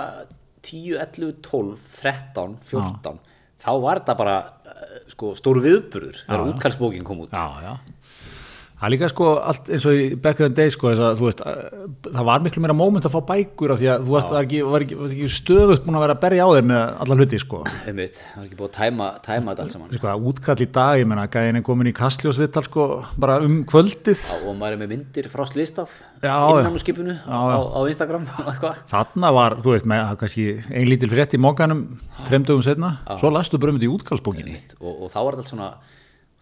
10, 0.67 1.01
11, 1.03 1.33
12, 1.43 1.89
13, 2.05 2.55
14 2.71 3.19
Þá 3.61 3.73
var 3.85 4.01
þetta 4.03 4.17
bara 4.19 4.37
uh, 4.41 4.99
sko, 5.13 5.33
stór 5.39 5.61
viðburður 5.65 6.23
þegar 6.25 6.47
útkallsbókin 6.55 7.07
kom 7.07 7.25
út. 7.27 7.35
Já, 7.35 7.67
já 7.67 7.75
Það 8.81 8.87
er 8.87 8.93
líka 8.95 9.09
sko 9.13 9.27
allt 9.45 9.67
eins 9.69 9.83
og 9.91 9.97
í 10.01 10.05
back 10.25 10.39
in 10.41 10.49
the 10.49 10.57
day 10.57 10.73
sko 10.73 10.89
að 10.95 11.19
veist, 11.21 11.43
að, 11.45 11.83
það 12.07 12.29
var 12.31 12.45
miklu 12.47 12.63
meira 12.65 12.77
moment 12.77 13.05
að 13.05 13.13
fá 13.13 13.21
bækur 13.29 13.75
af 13.75 13.81
því 13.83 13.89
að 13.93 14.07
þú 14.07 14.15
veist, 14.15 14.31
ekki, 14.41 14.61
var 14.73 14.85
ekki, 14.87 14.97
ekki 15.05 15.29
stöðut 15.35 15.83
búin 15.85 15.99
að 15.99 16.05
vera 16.07 16.17
að 16.17 16.23
berja 16.23 16.47
á 16.47 16.51
þeir 16.55 16.69
með 16.71 16.85
alla 17.05 17.19
hluti 17.21 17.41
sko. 17.43 17.61
Einmitt, 17.91 18.21
Það 18.23 18.39
var 18.39 18.47
ekki 18.47 18.59
búið 18.63 18.71
að 18.71 18.79
tæma, 18.79 19.09
tæma 19.27 19.53
þetta 19.53 19.67
allt 19.67 19.75
saman. 19.77 19.93
Sko 19.99 20.15
útkall 20.31 20.57
í 20.65 20.69
dag, 20.79 21.03
ég 21.03 21.11
menna 21.13 21.27
gæðin 21.37 21.61
er 21.61 21.67
komin 21.69 21.91
í 21.91 21.95
kastljósvittal 22.01 22.65
sko 22.71 22.89
bara 23.21 23.37
um 23.45 23.61
kvöldið. 23.69 24.25
Já, 24.33 24.41
og 24.49 24.57
maður 24.57 24.79
er 24.79 24.81
með 24.81 24.93
myndir 24.95 25.29
frá 25.29 25.45
slistaf 25.51 25.93
Já, 26.21 26.35
innan 26.49 26.71
já. 26.71 26.73
úr 26.73 26.83
skipinu 26.83 27.15
á, 27.29 27.41
á 27.61 27.81
Instagram 27.89 28.27
þarna 28.91 29.31
var, 29.33 29.61
þú 29.61 29.73
veist, 29.73 29.87
með 29.89 30.11
kannski 30.21 30.49
ein 30.69 30.89
lítil 30.89 31.09
frétt 31.13 31.37
í 31.37 31.41
mókanum 31.41 31.87
þrem 32.29 32.45
dögum 32.49 32.65
setna, 32.65 32.91
svo 33.21 33.31
lastu 33.33 33.61
bara 33.61 33.73
um 33.73 33.79
þetta 33.81 33.89
í 33.89 33.95
útkallsbókinni 33.95 34.59
og, 34.81 35.07
og 35.07 35.09
þá 35.13 35.17
var 35.21 35.39
þetta 35.39 35.45
allt 35.47 35.53
svona 35.55 35.71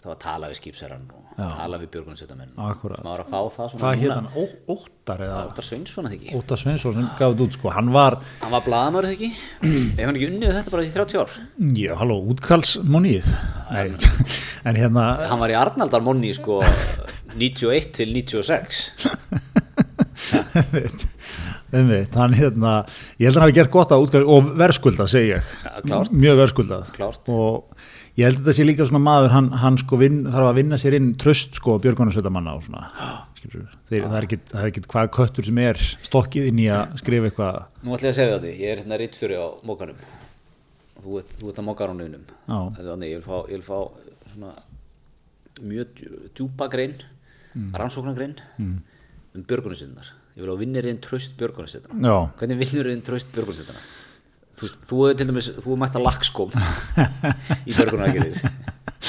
var 0.07 0.15
að 0.15 0.21
tala 0.23 0.49
við 0.53 0.59
skipsherran 0.61 1.07
og 1.11 1.39
tala 1.39 1.79
við 1.81 1.89
björgunarsveitamenn 1.95 2.53
Akkúrat. 2.69 3.01
maður 3.03 3.23
að 3.25 3.31
fá 3.33 3.41
það 3.57 3.73
hvað 3.81 3.97
hétt 4.03 4.13
hann, 4.15 4.29
Óttar 4.71 5.25
eða? 5.27 5.41
Óttar 5.49 5.67
Sveinsson 5.67 6.07
eða 6.07 6.15
ekki? 6.19 6.31
Óttar 6.39 6.61
Sveinsson 6.61 6.95
sem 6.95 7.09
gaf 7.19 7.33
þetta 7.35 7.47
út 7.49 7.59
sko, 7.59 7.73
hann 7.75 7.91
var 7.95 8.19
hann 8.45 8.55
var 8.55 8.63
blaðamörð 8.67 9.11
ekki? 9.17 9.31
Ef 9.67 10.05
hann 10.05 10.15
ekki 10.15 10.29
unnið 10.31 10.55
þetta 10.55 10.75
bara 10.75 10.87
í 10.87 10.93
30 10.95 11.23
ár. 11.23 11.35
Já, 11.83 11.93
halló, 11.99 12.19
útkallsmoníð 12.35 13.33
Nei, 13.75 13.89
en 14.71 14.79
hérna 14.79 15.09
hann 15.33 15.43
var 15.43 15.55
í 15.55 15.59
Arnaldar 15.59 16.07
Monni 16.07 16.31
sko 16.39 16.61
91 17.35 17.91
til 17.99 18.15
96 18.15 18.85
Einmitt, 21.69 22.15
hann 22.17 22.33
hérna, 22.33 22.79
ég 23.21 23.29
held 23.29 23.35
að 23.35 23.43
hann 23.43 23.45
hafi 23.45 23.57
gert 23.59 23.73
gott 23.75 23.91
að 23.93 24.07
útkvæða 24.07 24.31
og 24.33 24.47
verðskuldað 24.57 25.11
segi 25.13 25.35
ég, 25.35 25.51
mjög 26.17 26.39
verðskuldað. 26.41 26.95
Og 27.35 27.78
ég 28.19 28.27
held 28.27 28.41
að 28.41 28.43
þetta 28.43 28.57
sé 28.57 28.67
líka 28.67 28.87
svona 28.89 29.03
maður, 29.05 29.33
hann, 29.35 29.49
hann 29.63 29.79
sko 29.79 29.99
vinn, 30.01 30.21
þarf 30.27 30.51
að 30.51 30.61
vinna 30.61 30.79
sér 30.81 30.99
inn 30.99 31.13
tröst 31.21 31.59
sko 31.61 31.77
björgunarsveitamanna 31.85 32.55
og 32.59 32.65
svona, 32.67 32.89
skilur, 33.39 33.67
þeir, 33.91 34.07
það 34.09 34.17
er 34.19 34.29
er 34.29 34.71
ekkit 34.71 34.89
hvað 34.91 35.11
köttur 35.15 35.47
sem 35.47 35.61
er 35.63 35.79
stokkið 35.79 36.49
inn 36.51 36.63
í 36.65 36.71
að 36.75 36.97
skrifa 37.03 37.31
eitthvað, 37.31 37.61
nú 37.85 37.95
ætla 37.95 38.11
ég 38.11 38.17
að 38.17 38.19
segja 38.19 38.35
þetta, 38.35 38.55
ég 38.59 38.73
er 38.73 38.83
hérna 38.83 38.99
rittstjóri 39.03 39.39
á 39.39 39.47
mókarum 39.69 40.01
þú 40.99 41.21
ert, 41.21 41.37
þú 41.39 41.53
ert 41.53 41.61
að 41.63 41.69
mókarónunum 41.69 42.25
Já. 42.27 42.59
þannig 42.81 43.13
ég 43.13 43.21
vil 43.21 43.27
fá, 43.29 43.37
ég 43.47 43.61
vil 43.61 43.67
fá 43.69 43.79
svona 44.33 44.53
mjög 45.59 45.95
djú- 46.01 46.23
djúpa 46.35 46.69
grein 46.73 46.97
mm. 47.55 47.71
rannsóknargrein 47.79 48.35
mm. 48.59 48.75
um 49.35 49.47
björgunarsveitarnar 49.47 50.11
ég 50.35 50.43
vil 50.43 50.55
á 50.55 50.61
vinnirinn 50.61 51.01
tröst 51.03 51.39
björgunarsveitarnar 51.39 52.11
já, 52.11 52.19
hvernig 52.41 52.61
vinnurinn 52.65 53.03
tröst 53.07 53.31
björgunarsveitarnar 53.35 53.87
þú 54.59 54.71
þú 54.91 55.01
til 55.19 55.29
dæmis, 55.31 55.51
þú 55.57 55.65
hefur 55.65 55.81
mætt 55.83 55.99
að 55.99 56.07
lagskom 56.09 56.55
í 57.65 57.77
björgunaragerðir 57.77 58.43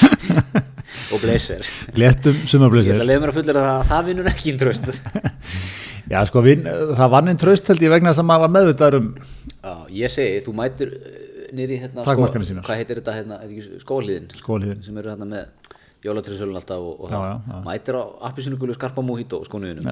og 1.14 1.22
blazer. 1.22 1.66
Léttum 1.98 2.36
ég 2.38 2.50
sumarblöðsir 2.50 2.94
ætla 2.96 3.04
að 3.06 3.10
leiða 3.10 3.22
mér 3.24 3.32
að 3.32 3.38
fullera 3.40 3.64
það 3.66 3.78
að 3.78 3.88
það 3.90 4.10
vinnur 4.10 4.30
ekki 4.30 4.50
í 4.52 4.58
tröst 4.60 4.90
já, 6.12 6.20
sko, 6.30 6.44
vin, 6.46 6.66
það 6.98 7.14
vann 7.16 7.32
inn 7.32 7.40
tröst 7.40 7.70
held 7.70 7.84
ég 7.86 7.92
vegna 7.94 8.12
þess 8.12 8.22
að 8.24 8.44
var 8.44 8.54
meðvitaður 8.58 9.00
um 9.00 9.08
Já, 9.60 9.74
ég 10.00 10.12
segi, 10.14 10.44
þú 10.46 10.54
mætir 10.60 10.94
nýri 11.56 11.80
hérna, 11.82 12.04
sínar. 12.46 12.64
hvað 12.66 12.80
heitir 12.80 13.00
þetta 13.00 13.14
hérna, 13.16 13.38
skóliðin 13.82 14.28
Skógarhlíðin. 14.38 14.82
sem 14.86 15.00
eru 15.02 15.10
hérna 15.12 15.26
með 15.26 15.48
jólatrisölun 16.04 16.56
alltaf 16.56 16.80
og, 16.80 17.00
og 17.04 17.10
Já, 17.12 17.18
já, 17.20 17.34
já. 17.50 17.56
mætir 17.66 17.96
á 18.00 18.02
appisínugulu 18.30 18.74
skarpa 18.76 19.02
mojito 19.04 19.42
skónuðinum 19.44 19.84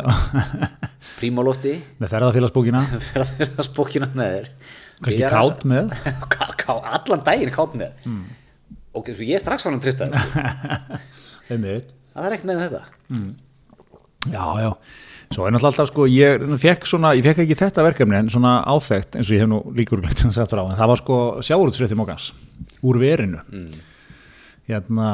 prímálofti 1.19 1.75
með 2.01 2.13
ferðarfélagsbókina, 2.15 2.83
spókina 3.67 4.09
með 4.19 4.37
þér. 4.37 4.49
Kannski 4.99 5.29
kátt 5.31 5.67
með. 5.69 5.93
Allan 6.99 7.25
daginn 7.27 7.53
kátt 7.55 7.77
með. 7.79 7.93
Mm. 8.09 8.25
og 8.99 9.11
ég 9.13 9.37
er 9.37 9.43
strax 9.43 9.67
fann 9.67 9.77
að 9.79 9.85
trista 9.85 10.09
það 10.09 10.25
það 11.49 12.25
er 12.25 12.35
ekkert 12.35 12.49
með 12.49 12.63
þetta. 12.65 12.83
Já, 14.29 14.45
já, 14.61 14.71
svo 15.33 15.45
er 15.47 15.55
náttúrulega 15.55 15.71
alltaf 15.71 15.91
sko, 15.93 16.07
ég 16.11 16.43
fekk 16.61 16.89
svona, 16.91 17.13
ég 17.17 17.25
fekk 17.25 17.45
ekki 17.45 17.57
þetta 17.61 17.85
verkefni 17.87 18.19
en 18.19 18.33
svona 18.33 18.57
áþekkt 18.69 19.21
eins 19.21 19.31
og 19.31 19.37
ég 19.37 19.45
hef 19.45 19.51
nú 19.53 19.61
líkur 19.77 20.03
glætt 20.03 20.25
að 20.27 20.35
segja 20.35 20.49
frá, 20.51 20.65
en 20.67 20.77
það 20.81 20.91
var 20.91 21.01
sko 21.01 21.19
sjáurútsfrétti 21.47 21.97
mókans 22.01 22.33
úr 22.83 22.99
verinu. 23.01 23.41
Mm. 23.53 23.79
hérna 24.69 25.13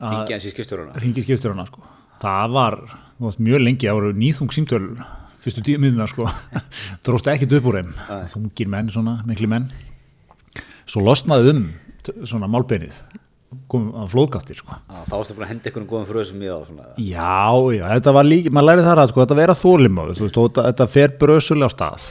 að 0.00 0.16
ringi 0.16 0.36
hans 0.36 0.46
í 0.48 0.52
skipstjóruna 0.54 1.02
ringi 1.04 1.24
skipstjórana 1.24 1.66
sko. 1.68 1.84
Það 2.20 2.54
var, 2.56 2.76
þú 3.16 3.28
veist, 3.28 3.42
mjög 3.46 3.62
lengi, 3.64 3.88
það 3.88 3.98
voru 3.98 4.12
nýþung 4.20 4.54
símtöl 4.56 4.82
fyrstu 5.40 5.64
tíu 5.64 5.80
minnuna 5.80 6.08
sko. 6.10 6.26
Dróst 7.06 7.30
ekkit 7.32 7.56
upp 7.58 7.70
úr 7.70 7.80
þeim, 7.80 7.94
þungir 8.34 8.70
menn 8.72 8.92
svona, 8.92 9.20
mikli 9.28 9.48
menn. 9.50 9.70
Svo 10.90 11.04
losnaði 11.06 11.54
um 11.54 11.64
svona 12.28 12.48
málbeinið. 12.50 12.96
Kom 13.70 13.88
að 13.98 14.12
flóðgáttir 14.12 14.60
sko. 14.60 14.76
Já, 14.76 15.00
þá 15.08 15.14
varstu 15.16 15.34
búin 15.34 15.46
að 15.46 15.52
henda 15.54 15.70
einhvern 15.70 15.86
góðum 15.90 16.06
fröðsum 16.06 16.42
í 16.44 16.50
það 16.50 16.66
svona. 16.68 16.90
Já, 17.02 17.48
já, 17.74 17.84
þetta 17.96 18.12
var 18.14 18.28
líka, 18.28 18.52
maður 18.54 18.68
lærið 18.68 18.86
þar 18.86 19.00
að 19.02 19.10
sko, 19.10 19.22
þetta 19.24 19.38
vera 19.40 19.56
þólimáð, 19.58 20.12
þetta, 20.60 20.86
fer 20.90 21.16
brösulega 21.18 21.66
á 21.66 21.74
stað, 21.74 22.06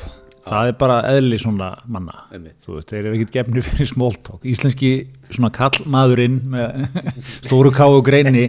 það 0.50 0.70
er 0.72 0.78
bara 0.82 1.00
eðli 1.14 1.40
svona 1.42 1.70
manna, 1.92 2.26
Einmitt. 2.34 2.58
þú 2.66 2.78
veist, 2.78 2.90
þeir 2.92 3.04
eru 3.06 3.18
ekkert 3.18 3.36
gefnir 3.38 3.66
fyrir 3.66 3.90
smóltók, 3.94 4.46
íslenski 4.50 4.92
svona 5.30 5.52
kallmaðurinn 5.56 6.40
með 6.54 6.86
stóru 7.46 7.72
ká 7.76 7.86
og 7.88 8.04
greini, 8.08 8.48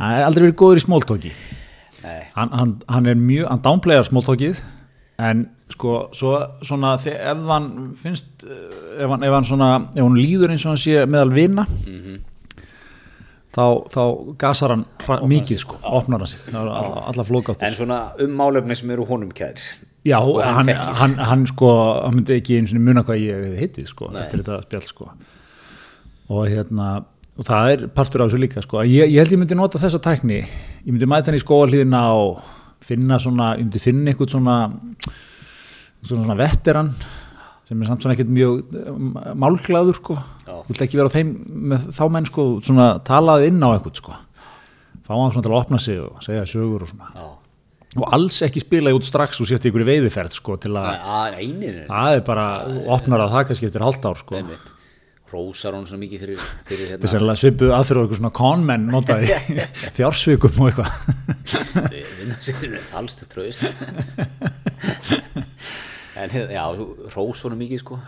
hann 0.00 0.16
er 0.20 0.26
aldrei 0.26 0.48
verið 0.48 0.58
góður 0.62 0.82
í 0.82 0.86
smóltóki, 0.86 1.34
hann, 2.36 2.50
hann, 2.52 2.78
hann 2.90 3.10
er 3.12 3.18
mjög, 3.20 3.50
hann 3.52 3.62
dánplegar 3.64 4.08
smóltókið, 4.10 4.62
en 5.26 5.46
sko, 5.72 5.96
svo 6.14 6.36
svona, 6.66 6.94
ef 7.00 7.44
hann 7.50 7.70
finnst, 7.98 8.44
eh, 8.46 9.02
ef 9.04 9.10
hann, 9.14 9.24
ef 9.26 9.36
hann 9.38 9.46
svona, 9.48 9.70
ef 9.94 10.02
hann 10.02 10.18
líður 10.18 10.52
eins 10.54 10.66
og 10.66 10.74
hann 10.74 10.82
sé 10.82 11.06
meðal 11.10 11.32
vina, 11.34 11.64
þá, 13.56 13.64
þá 13.88 14.02
gasar 14.40 14.74
hann 14.74 14.86
mikið 15.30 15.62
sko, 15.62 15.78
opnar 15.88 16.20
hann 16.24 16.28
sig. 16.34 16.42
Það 16.50 16.60
er 16.60 16.72
alla, 16.76 17.04
alla 17.12 17.24
flóðgáttir 17.24 17.70
en 17.70 17.76
svona 17.78 18.00
um 18.24 18.34
málefni 18.36 18.76
sem 18.76 18.90
eru 18.92 19.06
honum 19.08 19.30
kær 19.32 19.62
já, 20.06 20.16
og 20.22 20.40
hann 20.44 20.70
hann, 20.70 20.94
hann, 21.00 21.18
hann 21.30 21.44
sko 21.50 21.72
hann 22.04 22.20
myndi 22.20 22.38
ekki 22.38 22.60
einu 22.60 22.70
sinni 22.70 22.84
muna 22.86 23.04
hvað 23.06 23.20
ég 23.22 23.42
hefði 23.42 23.60
heitið 23.64 23.90
sko, 23.90 24.10
eftir 24.22 24.42
þetta 24.42 24.62
spjall 24.64 24.88
sko. 24.88 25.10
Og 26.34 26.48
hérna 26.50 26.90
og 27.36 27.44
það 27.44 27.70
er 27.74 27.82
partur 27.92 28.24
af 28.24 28.30
þessu 28.30 28.40
líka 28.40 28.62
sko. 28.64 28.80
Ég, 28.88 29.10
ég 29.12 29.20
held 29.20 29.34
ég 29.34 29.40
myndi 29.42 29.58
nota 29.58 29.80
þessa 29.80 30.00
tækni. 30.02 30.40
Ég 30.86 30.88
myndi 30.88 31.08
mæta 31.10 31.30
hann 31.30 31.38
í 31.38 31.42
skóalíðina 31.42 32.02
og 32.16 32.40
finna 32.86 33.18
svona, 33.20 33.52
ég 33.58 33.66
myndi 33.66 33.82
finna 33.82 34.12
eitthvað 34.12 34.32
svona 34.36 34.56
svona, 36.06 36.22
svona 36.24 36.38
vetteran 36.38 36.90
sem 37.66 37.80
er 37.82 37.88
samt 37.88 38.04
svona 38.04 38.14
ekkert 38.14 38.30
mjög 38.30 38.76
um, 38.92 39.08
málglaður 39.42 39.98
sko. 39.98 40.16
Þú 40.46 40.68
vilt 40.70 40.84
ekki 40.86 41.00
vera 41.00 41.10
á 41.10 41.16
þeim 41.16 41.32
með 41.72 41.88
þá 41.96 42.04
menn 42.14 42.28
sko 42.28 42.44
svona 42.62 42.86
talað 43.06 43.48
inn 43.48 43.58
á 43.58 43.68
eitthvað 43.74 43.98
sko. 44.00 44.14
Fá 45.06 45.12
hann 45.14 45.34
svona 45.34 45.46
til 45.46 45.52
að 45.52 45.58
opna 45.58 45.80
sig 45.82 45.98
og 46.02 46.22
segja 46.24 46.46
sögur 46.46 46.86
og 46.86 46.92
svona. 46.92 47.10
Já, 47.10 47.26
og 47.96 48.06
alls 48.16 48.38
ekki 48.46 48.60
spila 48.62 48.92
út 48.96 49.06
strax 49.08 49.40
og 49.42 49.48
sért 49.50 49.66
ykkur 49.70 49.82
í 49.84 49.88
veiðiferð 49.90 50.32
sko 50.36 50.56
til 50.60 50.74
að 50.76 50.86
það 51.88 52.16
er 52.16 52.24
bara, 52.26 52.46
opnar 52.96 53.24
að 53.26 53.34
það 53.36 53.46
kannski 53.50 53.68
eftir 53.70 53.84
halvt 53.86 54.08
ár 54.10 54.18
sko. 54.22 54.40
Rósar 55.26 55.74
hún 55.74 55.82
svo 55.90 55.96
mikið 55.98 56.20
fyrir, 56.22 56.42
fyrir 56.68 57.00
þess 57.02 57.16
hérna 57.16 57.32
að 57.34 57.40
svipu 57.40 57.66
aðfyrir 57.74 58.04
okkur 58.04 58.18
svona 58.20 58.30
konmenn 58.36 58.84
notaði 58.92 59.34
fjársvikum 59.96 60.60
og 60.62 60.68
eitthvað. 60.70 60.90
Vinna 62.20 62.36
sér 62.46 62.76
falstu 62.92 63.26
tröðst 63.32 63.64
en 66.16 66.30
hérna, 66.30 66.52
já, 66.54 66.62
rós 67.16 67.42
honum 67.44 67.58
mikið 67.60 67.82
sko. 67.82 67.98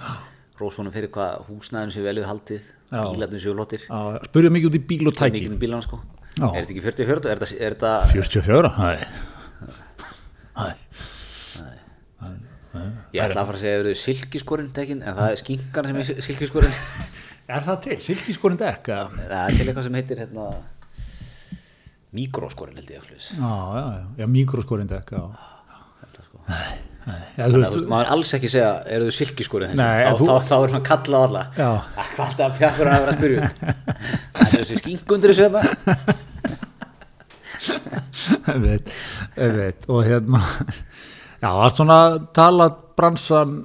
Rós 0.59 0.79
honum 0.81 0.95
fyrir 0.95 1.11
hvað 1.15 1.43
húsnæðinu 1.51 1.95
séu 1.95 2.07
velið 2.07 2.29
haldið 2.31 2.71
bílarnir 2.91 3.43
séu 3.43 3.53
lottir 3.55 3.83
Já, 3.85 3.99
spurðu 4.27 4.51
mikið 4.55 4.71
út 4.71 4.79
í 4.79 4.85
bíl 4.91 5.11
og 5.11 5.19
tæki. 5.19 5.35
mikið 5.37 5.53
um 5.55 5.61
bílan 5.61 5.85
sko. 5.85 5.99
Já. 6.39 6.47
er 6.55 6.63
þetta 6.63 6.73
ekki 6.77 6.85
44, 6.87 7.19
er 7.35 7.43
þetta, 7.43 7.51
er 7.59 7.77
þetta 7.77 7.93
44, 8.15 8.73
það 8.79 9.05
ég 13.15 13.23
ætla 13.25 13.43
að 13.43 13.51
fara 13.51 13.59
að 13.59 13.63
segja 13.63 13.75
að 13.75 13.79
það 13.79 13.85
eru 13.85 13.95
silkiskorinn 14.05 14.73
tekin 14.77 15.03
en 15.03 15.17
það 15.19 15.31
er 15.35 15.41
skinkan 15.43 15.89
sem 15.91 16.01
er 16.03 16.05
silkiskorinn 16.29 16.77
er 17.59 17.63
það 17.69 17.79
til, 17.87 17.99
silkiskorinn 18.09 18.61
dekk 18.65 18.91
það 18.93 19.39
er 19.43 19.57
til 19.59 19.67
eitthvað 19.69 19.87
sem 19.89 19.99
heitir 20.01 20.23
hérna 20.25 20.49
mikróskorinn 22.19 22.79
held 22.81 22.91
ég 22.95 23.01
að 23.03 23.09
já, 23.37 23.53
já, 23.79 23.85
já, 23.95 24.05
já 24.23 24.27
mikroskorinn 24.33 24.89
dekk 24.91 25.09
já. 25.17 25.25
sko. 26.29 26.39
Já, 27.09 27.45
þú 27.49 27.49
Þannig 27.49 27.63
að 27.65 27.73
veist, 27.73 27.87
maður 27.89 28.09
alls 28.13 28.31
ekki 28.37 28.49
segja, 28.53 28.71
eru 28.93 29.07
þau? 29.71 29.77
Nei, 29.79 30.01
þá, 30.05 30.13
þú- 30.19 30.27
þá, 30.29 30.35
þá 30.49 30.57
er 30.59 30.73
svona 30.73 30.89
kallað 30.89 31.23
alla. 31.29 31.43
Ah, 31.57 31.81
Hvað 32.17 32.25
er 32.25 32.33
þetta 32.33 32.45
að 32.49 32.57
pjakkur 32.59 32.91
að 32.91 32.99
vera 32.99 33.13
að 33.13 33.19
spyrja? 33.19 33.39
um? 33.39 33.49
Það 34.35 34.43
er 34.45 34.53
þessi 34.59 34.77
skinkundur 34.83 35.33
þessu 35.33 35.45
þetta. 35.47 35.63
einmitt, 38.53 38.93
einmitt. 39.37 39.89
og 39.89 40.05
hérna 40.09 40.41
já, 41.43 41.49
það 41.49 41.65
er 41.67 41.75
svona 41.77 41.99
tala 42.37 42.69
bransan 42.99 43.57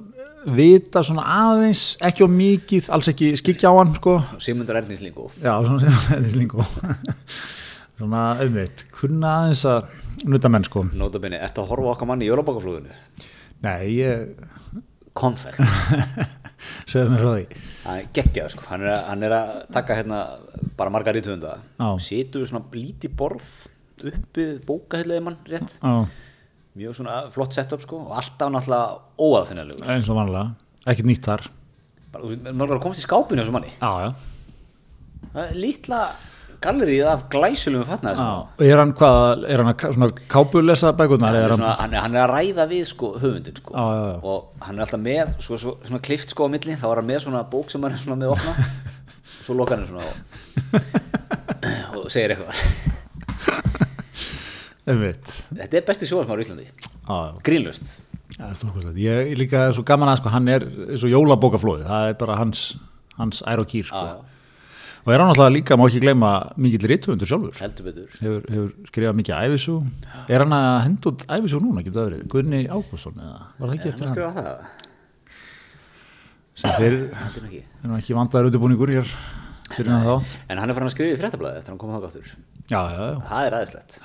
vita 0.54 1.02
svona 1.06 1.24
aðeins 1.24 1.84
ekki 2.04 2.26
á 2.26 2.28
mikið, 2.28 2.88
alls 2.94 3.08
ekki 3.12 3.32
skikja 3.40 3.72
á 3.72 3.74
hann 3.80 3.94
sko, 3.96 4.18
Sigmundur 4.44 4.78
Erningslingu 4.80 5.30
já, 5.40 5.54
svona 5.64 5.80
sem 5.82 5.94
þetta 5.94 6.18
er 6.20 6.32
slingu 6.34 6.66
svona, 7.98 8.24
einmitt, 8.44 8.84
kunna 8.94 9.36
aðeins 9.42 9.64
að 9.70 10.26
nuta 10.30 10.50
menn 10.52 10.66
sko, 10.68 10.84
Nótabini, 10.98 11.40
ertu 11.40 11.64
að 11.64 11.72
horfa 11.72 11.94
okkar 11.96 12.10
mann 12.12 12.24
í 12.24 12.28
jólabakaflúðinu? 12.28 12.92
nei, 13.64 13.80
ég 14.02 14.34
Konfekt. 15.14 15.60
Segðu 16.90 17.12
mér 17.12 17.20
frá 17.22 17.32
því. 17.36 17.58
Hann 17.84 17.98
er 18.00 18.06
geggjað 18.16 18.48
sko, 18.50 18.64
hann 18.66 18.82
er, 18.82 18.96
hann 19.06 19.22
er 19.22 19.34
að 19.36 19.50
taka 19.76 19.94
hérna 20.00 20.20
bara 20.78 20.90
margar 20.90 21.14
rítuðunda 21.14 21.52
Já. 21.78 21.88
situr 22.02 22.48
svona 22.50 22.66
lítið 22.74 23.14
borð 23.20 23.46
uppið 24.10 24.56
bókahilliði 24.66 25.22
mann 25.22 25.38
rétt. 25.46 25.76
Já, 25.78 25.92
mjög 26.74 26.98
svona 26.98 27.22
flott 27.30 27.54
setup 27.54 27.82
sko 27.84 28.02
og 28.02 28.14
alltaf 28.18 28.50
náttúrulega 28.50 28.98
óaðfinnalegur 29.22 29.90
eins 29.94 30.10
og 30.10 30.18
vanlega, 30.18 30.46
ekkert 30.90 31.10
nýtt 31.10 31.28
þar. 31.28 31.48
Bara, 32.14 32.36
þú 32.44 32.68
að 32.68 32.78
komast 32.82 33.02
í 33.02 33.06
skápinu 33.06 33.42
þessu 33.42 33.54
manni. 33.54 33.74
Já, 33.78 34.08
já, 35.34 35.44
lítla 35.54 36.04
gallerið 36.64 37.08
af 37.10 37.24
glæsulum 37.32 37.84
fatnaði 37.88 38.24
og 38.24 38.62
er 38.64 38.80
hann 38.80 38.94
hvað, 38.96 39.44
er 39.50 39.60
hann 39.60 39.70
að 39.72 39.84
svona 39.96 40.08
kápulesa 40.32 40.92
bækurnar, 40.96 41.36
hann 41.36 41.54
hann 41.54 41.64
hann, 41.82 41.92
er, 41.96 42.02
hann 42.06 42.16
er 42.16 42.22
að 42.24 42.32
ræða 42.32 42.66
við 42.70 42.84
sko 42.88 43.12
höfundin 43.18 43.58
sko. 43.60 43.74
Já, 43.74 43.84
já, 43.98 44.06
já. 44.08 44.18
og 44.32 44.66
hann 44.66 44.78
er 44.80 44.86
alltaf 44.86 45.04
með 45.04 45.34
svo, 45.44 45.60
svo, 45.60 45.76
svona 45.84 46.02
klift 46.04 46.32
sko 46.32 46.48
á 46.48 46.52
milli. 46.54 46.78
Þá 46.80 46.88
er 46.90 47.02
hann 47.02 47.10
með 47.10 47.22
svona 47.26 47.44
bók 47.52 47.72
sem 47.72 47.84
hann 47.84 47.96
er 47.96 48.02
svona 48.02 48.20
með 48.24 48.34
opna. 48.36 48.56
Svo 49.44 49.52
lokar 49.58 49.76
hann 49.76 49.90
svona 49.90 50.06
og, 52.00 52.06
segir 52.14 52.32
eitthvað 52.32 52.93
þetta 54.84 55.80
er 55.80 55.86
besti 55.88 56.08
sjóðarsmaður 56.10 56.42
í 56.42 56.44
Íslandi. 56.44 56.66
Já. 57.08 57.16
Grínlust. 57.46 57.96
Ég 58.98 59.30
ég 59.30 59.38
líka 59.38 59.68
er 59.68 59.74
svo 59.76 59.84
gaman 59.86 60.10
að 60.10 60.20
sko, 60.20 60.30
hann 60.34 60.50
er 60.50 60.64
svo 60.98 61.10
jólabókaflóði, 61.10 61.84
það 61.86 62.08
er 62.10 62.16
bara 62.18 62.38
hans, 62.40 62.62
hans 63.18 63.42
ær 63.46 63.62
og 63.62 63.68
kýr 63.70 63.86
sko. 63.86 64.00
Já, 64.00 64.40
og 65.04 65.12
er 65.12 65.22
hann 65.22 65.30
alltaf 65.30 65.52
líka, 65.54 65.78
má 65.78 65.84
ekki 65.86 66.02
gleyma 66.02 66.32
mikill 66.58 66.88
rítufundur 66.90 67.30
sjálfur, 67.30 67.54
hefur, 67.60 68.42
hefur 68.48 68.72
skrifað 68.90 69.20
mikið 69.20 69.38
æfisú, 69.44 69.76
er 70.26 70.44
hann 70.44 70.56
að 70.56 70.80
henda 70.88 71.12
út 71.12 71.24
æfisú 71.36 71.62
núna, 71.62 71.84
getur 71.86 72.00
það 72.00 72.10
verið, 72.10 72.26
Gunni 72.34 72.64
Ágússon 72.66 73.22
eða? 73.22 73.46
Var 73.60 73.70
það 73.70 73.76
ekki 73.78 73.92
hann 73.92 74.04
eftir 74.08 74.26
hann 74.26 74.40
það? 74.40 74.90
Sem 76.54 76.76
þeir 76.78 76.94
er 76.94 77.48
ekki. 77.48 77.64
er 77.84 78.18
vandaður 78.18 78.50
undirbúningur 78.50 78.94
hér 78.94 79.16
hann 79.72 80.06
en 80.48 80.60
hann 80.60 80.70
er 80.70 80.76
farin 80.76 80.90
að 80.90 80.94
skrifa 80.94 81.16
í 81.16 81.18
fréttablaði 81.18 81.60
eftir 81.60 81.72
að 81.72 81.74
hann 81.74 81.80
kom 81.82 81.92
það 81.94 82.04
gáttur 82.04 82.28
já, 82.28 82.78
já, 82.78 83.00
já, 83.00 83.18
það 83.30 83.46
er 83.48 83.56
aðeinslegt 83.58 83.98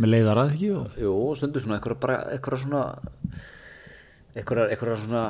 með 0.00 0.14
leiðarað 0.14 0.54
ekki? 0.54 0.70
Og... 0.76 1.00
jú, 1.00 1.14
stundur 1.38 1.64
svona 1.64 1.78
eitthvað 1.78 2.00
bara 2.04 2.60
svona 2.60 2.84
eitthvað, 4.36 4.96
svona 5.04 5.24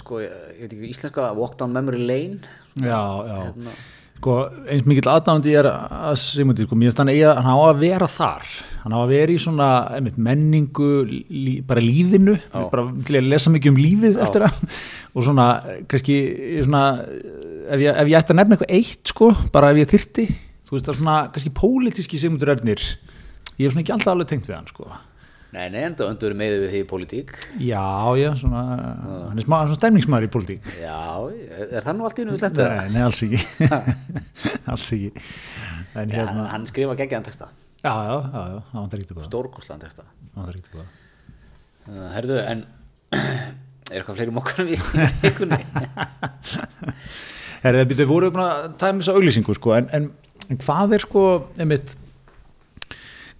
sko, 0.00 0.20
ég 0.22 0.60
veit 0.60 0.70
ekki 0.70 0.92
íslenska 0.92 1.32
walk 1.36 1.58
down 1.60 1.74
memory 1.74 2.04
lane. 2.04 2.40
Já, 2.80 3.00
já, 3.26 3.36
Hérna. 3.46 3.74
sko, 4.18 4.36
eins 4.70 4.86
mikill 4.88 5.10
aðdándi 5.12 5.54
er 5.58 5.68
að 5.68 6.14
Sigmundi, 6.20 6.66
sko, 6.66 6.78
mér 6.78 6.90
finnst 6.90 7.02
hann 7.02 7.12
eiga, 7.12 7.34
hann 7.38 7.52
á 7.52 7.58
að 7.66 7.82
vera 7.82 8.08
þar, 8.08 8.52
hann 8.84 8.96
á 8.96 8.98
að 9.00 9.12
vera 9.12 9.34
í 9.34 9.40
svona 9.42 9.70
einmitt, 9.96 10.20
menningu, 10.20 10.92
lí, 11.08 11.58
bara 11.66 11.84
lífinu. 11.84 12.38
Bara 12.52 12.86
til 13.08 13.18
að 13.20 13.28
lesa 13.32 13.52
mikið 13.52 13.74
um 13.74 13.82
lífið 13.82 14.22
eftir 14.24 14.46
hann. 14.46 14.72
Og 15.12 15.26
svona, 15.26 15.48
kannski 15.90 16.16
svona, 16.62 16.86
ef 17.72 17.84
ég, 17.84 17.92
ef 17.92 18.08
ég 18.12 18.16
ætti 18.20 18.34
að 18.34 18.40
nefna 18.40 18.56
eitthvað 18.56 18.74
eitt, 18.78 19.04
sko, 19.12 19.34
bara 19.52 19.74
ef 19.74 19.82
ég 19.82 19.92
þyrti 19.92 20.26
þú 20.72 20.78
veist 20.78 20.86
það 20.88 20.96
svona, 21.02 21.14
kannski 21.34 21.50
pólitíski 21.52 22.18
Sigmundur 22.20 22.54
Ernir, 22.54 22.80
ég 23.62 23.70
er 23.70 23.74
svona 23.74 23.84
ekki 23.86 23.96
alltaf 23.96 24.12
alveg 24.12 24.30
tengt 24.32 24.50
við 24.50 24.56
hann, 24.58 24.68
sko. 24.70 24.90
Nei, 25.52 25.66
nei, 25.68 25.82
enda 25.84 26.06
öndur 26.08 26.32
með 26.32 26.54
við 26.62 26.70
því 26.72 26.78
í 26.80 26.84
pólitík. 26.88 27.32
Já, 27.60 27.84
já, 28.16 28.30
svona 28.40 28.62
hann 29.28 29.36
er 29.36 29.44
smá, 29.44 29.58
svona 29.66 29.76
stemningsmaður 29.76 30.24
í 30.24 30.30
pólitík. 30.32 30.68
Já, 30.80 31.02
er, 31.28 31.74
það 31.84 31.98
nú 31.98 32.06
allt 32.08 32.22
í 32.22 32.24
nú 32.24 32.36
slemt 32.40 32.60
nei, 32.62 32.86
nei, 32.94 33.02
alls 33.04 33.20
ekki. 33.26 33.40
Alls 34.72 34.86
ekki. 34.96 35.10
En 35.92 36.14
Já, 36.14 36.22
hérna, 36.22 36.46
hann 36.54 36.64
skrifa 36.70 36.96
geggjaðan 36.96 37.26
texta. 37.28 37.50
Já, 37.82 37.92
já, 37.92 38.14
já, 38.16 38.40
já, 38.48 38.56
það 38.70 38.78
vantar 38.78 39.02
ekkert 39.02 39.12
upp 39.12 39.18
á 39.18 39.20
það. 39.20 39.28
Stórkostlan 39.28 39.84
texta. 39.84 40.06
Það 40.22 40.40
vantar 40.40 40.56
ekkert 40.56 40.72
upp 40.72 40.80
á 40.80 40.80
það. 40.80 40.98
Uh, 41.82 42.08
herðu, 42.14 42.40
en 42.46 42.64
er 43.92 44.00
eitthvað 44.00 44.20
fleiri 44.22 44.36
mokkar 44.38 44.68
við 44.70 44.78
í 44.78 45.08
vikunni? 45.26 45.60
Herri, 47.66 47.84
við 47.92 48.06
vorum 48.08 48.40
að 48.42 48.70
tæma 48.80 49.02
þessa 49.02 49.18
auglýsingu 49.20 49.58
sko, 49.60 49.76
en, 49.76 49.92
en, 49.94 50.08
en 50.48 50.62
hvað 50.64 50.96
er 50.96 51.04
sko 51.04 51.26
einmitt 51.60 51.92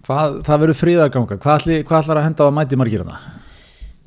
hvað, 0.06 0.40
það 0.46 0.62
verður 0.64 0.78
friðarganga 0.80 1.38
hvað, 1.42 1.68
hvað 1.88 2.02
ætlar 2.02 2.20
að 2.20 2.26
henda 2.28 2.44
á 2.44 2.48
að 2.48 2.56
mæti 2.58 2.78
margir 2.80 3.04
hana? 3.04 3.18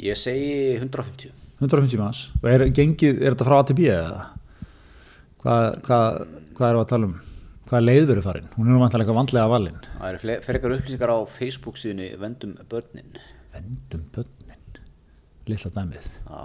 ég 0.01 0.19
segi 0.19 0.75
150 0.79 1.31
150 1.62 2.01
manns 2.01 2.25
og 2.41 2.49
er, 2.51 2.65
gengið, 2.75 3.21
er 3.21 3.36
þetta 3.36 3.47
frá 3.47 3.60
ATB 3.62 3.86
eða? 3.93 4.25
Hvað, 5.45 5.65
hvað, 5.86 6.19
hvað 6.58 6.69
erum 6.69 6.81
við 6.81 6.86
að 6.86 6.91
tala 6.91 7.10
um? 7.10 7.15
Hvað 7.65 7.81
leið 7.81 8.03
verður 8.12 8.25
farin? 8.27 8.49
Hún 8.53 8.67
er 8.67 8.75
nú 8.75 8.81
vantilega 8.81 9.05
eitthvað 9.05 9.19
vandlega 9.21 9.49
valin 9.49 9.79
það 9.95 10.10
eru 10.12 10.36
frekar 10.45 10.75
upplýsingar 10.75 11.13
á 11.15 11.19
Facebook 11.38 11.79
síðunni 11.81 12.12
Vendum 12.21 12.53
börnin 12.69 13.17
Vendum 13.55 14.03
börnin 14.13 14.81
Lilla 15.49 15.71
dæmið 15.77 16.05
Já. 16.25 16.43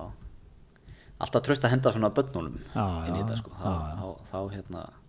alltaf 1.20 1.44
tröst 1.44 1.66
að 1.66 1.74
henda 1.74 1.92
svona 1.92 2.12
börnunum 2.16 2.56
inn 2.56 3.16
í 3.16 3.20
þetta 3.20 3.38
sko 3.40 3.52
þá, 3.56 3.70
þá, 4.00 4.06
þá 4.30 4.38
hérna 4.54 4.84
er, 4.86 4.99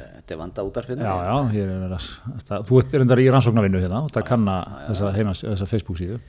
þetta 0.00 0.34
er 0.34 0.40
vanda 0.40 0.64
útarpinu 0.66 1.04
Já, 1.04 1.14
já, 1.26 1.34
ég 1.56 1.64
er 1.66 1.80
verið 1.82 1.96
að 1.96 2.68
Þú 2.68 2.78
ert 2.80 2.96
reyndar 3.00 3.22
í 3.22 3.26
rannsóknarvinnu 3.32 3.82
hérna 3.82 4.04
og 4.06 4.12
það 4.14 4.28
kanna 4.32 4.56
þessa, 4.88 5.10
heimas, 5.16 5.42
þessa 5.46 5.68
Facebook 5.70 6.00
síðu. 6.00 6.20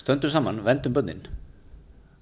Stöndum 0.00 0.32
saman, 0.32 0.62
vendum 0.64 0.94
börnin. 0.96 1.20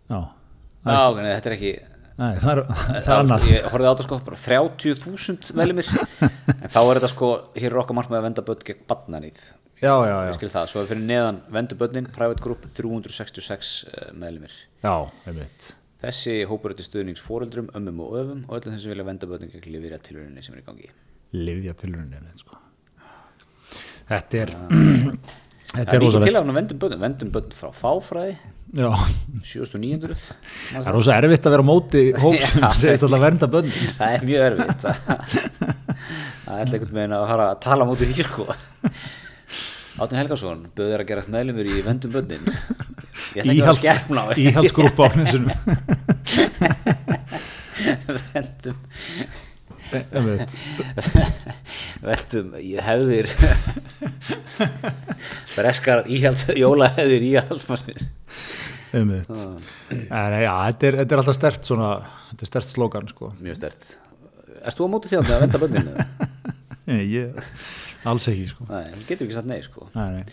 Já, 0.09 0.19
ok, 0.19 1.23
nei, 1.23 1.33
þetta 1.37 1.51
er 1.51 1.57
ekki 1.59 1.73
Nei, 2.19 2.33
það 2.43 2.51
er, 2.51 2.61
það 2.75 2.97
er 2.99 3.13
er 3.13 3.21
annað. 3.23 3.45
Ég 3.53 3.67
horfði 3.71 3.87
á 3.87 3.93
þetta 3.93 4.07
sko, 4.09 4.17
bara 4.27 4.41
30.000 4.43 5.55
veljumir 5.61 5.91
en 6.65 6.73
þá 6.75 6.81
er 6.81 6.99
þetta 6.99 7.11
sko, 7.13 7.29
hér 7.55 7.71
er 7.71 7.81
okkar 7.85 7.99
markmið 8.01 8.19
að 8.19 8.27
venda 8.27 8.45
börn 8.49 8.65
gegn 8.67 8.85
badnanýð 8.91 9.45
Já, 9.79 9.93
já, 10.03 10.11
já, 10.11 10.17
ég 10.27 10.39
skil 10.41 10.51
það, 10.51 10.71
svo 10.73 10.81
er 10.83 10.89
fyrir 10.91 11.05
neðan 11.07 11.37
vendu 11.55 11.77
börnin, 11.79 12.09
private 12.11 12.43
group 12.43 12.65
366 12.75 13.69
meðlumir 14.19 14.57
já, 14.83 14.95
einmitt 15.31 15.69
þessi 16.03 16.39
hópur 16.51 16.75
er 16.75 16.79
til 16.79 16.87
stuðnings 16.87 17.25
fóreldrum, 17.25 17.69
ömmum 17.79 18.05
og 18.07 18.17
öfum 18.21 18.41
og 18.47 18.57
öllum 18.59 18.77
þeim 18.77 18.83
sem 18.85 18.95
vilja 18.95 19.09
venda 19.09 19.29
börnin 19.31 19.53
gegn 19.53 19.75
lifirja 19.75 19.99
tilhörinni 20.07 20.45
sem 20.45 20.55
er 20.55 20.63
í 20.63 20.67
gangi. 20.69 20.91
Livja 21.37 21.75
tilraunin 21.77 22.41
sko. 22.41 22.59
Þetta 24.09 24.43
er 24.45 24.55
Þetta 25.69 25.85
það 25.85 25.99
er 25.99 26.01
mikið 26.01 26.07
rosa 26.07 26.21
til 26.23 26.33
vett 26.33 26.39
af 26.41 26.55
vendum 26.57 26.79
börnum, 26.81 27.03
vendum 27.03 27.33
börn 27.35 27.51
frá 27.53 27.69
fáfræði. 27.77 28.39
Já, 28.79 28.89
7900 29.49 30.17
það 30.23 30.89
er 30.89 30.95
rosa 30.97 31.17
erfitt 31.17 31.47
að 31.49 31.55
vera 31.55 31.65
á 31.65 31.69
móti 31.69 32.03
hóp 32.21 32.39
sem 32.45 32.65
segist 32.81 33.05
alltaf 33.05 33.23
vernda 33.23 33.49
bönn 33.53 33.69
það 33.99 34.17
er 34.17 34.25
mjög 34.29 34.47
erfitt. 34.47 34.87
Það 36.49 36.55
er 36.55 36.65
einhvern 36.65 36.99
veginn 36.99 37.17
að 37.19 37.25
fara 37.33 37.51
að 37.53 37.61
tala 37.65 37.89
mútið 37.89 38.13
því 38.13 38.27
sko 38.29 38.49
Átni 39.99 40.19
Helgason 40.21 40.61
bauð 40.79 40.93
þér 40.93 41.03
að 41.03 41.09
gerast 41.11 41.31
meðlumur 41.33 41.67
í 41.69 41.81
vendum 41.83 42.13
börnin. 42.15 42.45
Ég 43.35 43.43
ætla 43.43 43.53
ekki 43.55 43.67
að 43.67 43.79
skeppna 43.81 44.21
á 44.23 44.27
Íhaldsgrúpa 44.39 45.09
á 45.11 45.11
nessunum 45.19 45.51
vendum 48.33 48.77
vendum 52.05 52.55
hefðir. 52.89 53.31
Breskar 55.57 56.05
íhjalds 56.07 56.47
jólahefðir 56.55 57.25
íhaldsmannis 57.33 58.07
Einmitt. 58.95 59.29
En 59.29 60.35
já, 60.41 60.53
þetta 60.71 60.89
er, 60.89 60.97
er 61.03 61.21
alltaf 61.21 61.37
stert 61.37 61.67
svona 61.69 61.91
Þetta 62.31 62.45
er 62.45 62.51
stert 62.53 62.71
slókan 62.71 63.09
sko. 63.11 63.33
Mjög 63.43 63.59
stert 63.59 63.89
Erst 64.63 64.81
þú 64.81 64.89
á 64.89 64.93
móti 64.93 65.11
þjóðan 65.13 65.35
að 65.35 65.43
venda 65.45 65.61
börninu? 65.63 65.93
Nei, 66.89 67.03
ég, 67.13 67.37
alls 68.07 68.29
ekki 68.31 68.47
sko. 68.53 68.67
Nei, 68.71 68.85
getur 69.09 69.27
ekki 69.27 69.37
satt 69.37 69.49
nei 69.51 69.61
sko. 69.65 69.89
Nei, 69.95 70.19
nei. 70.19 70.25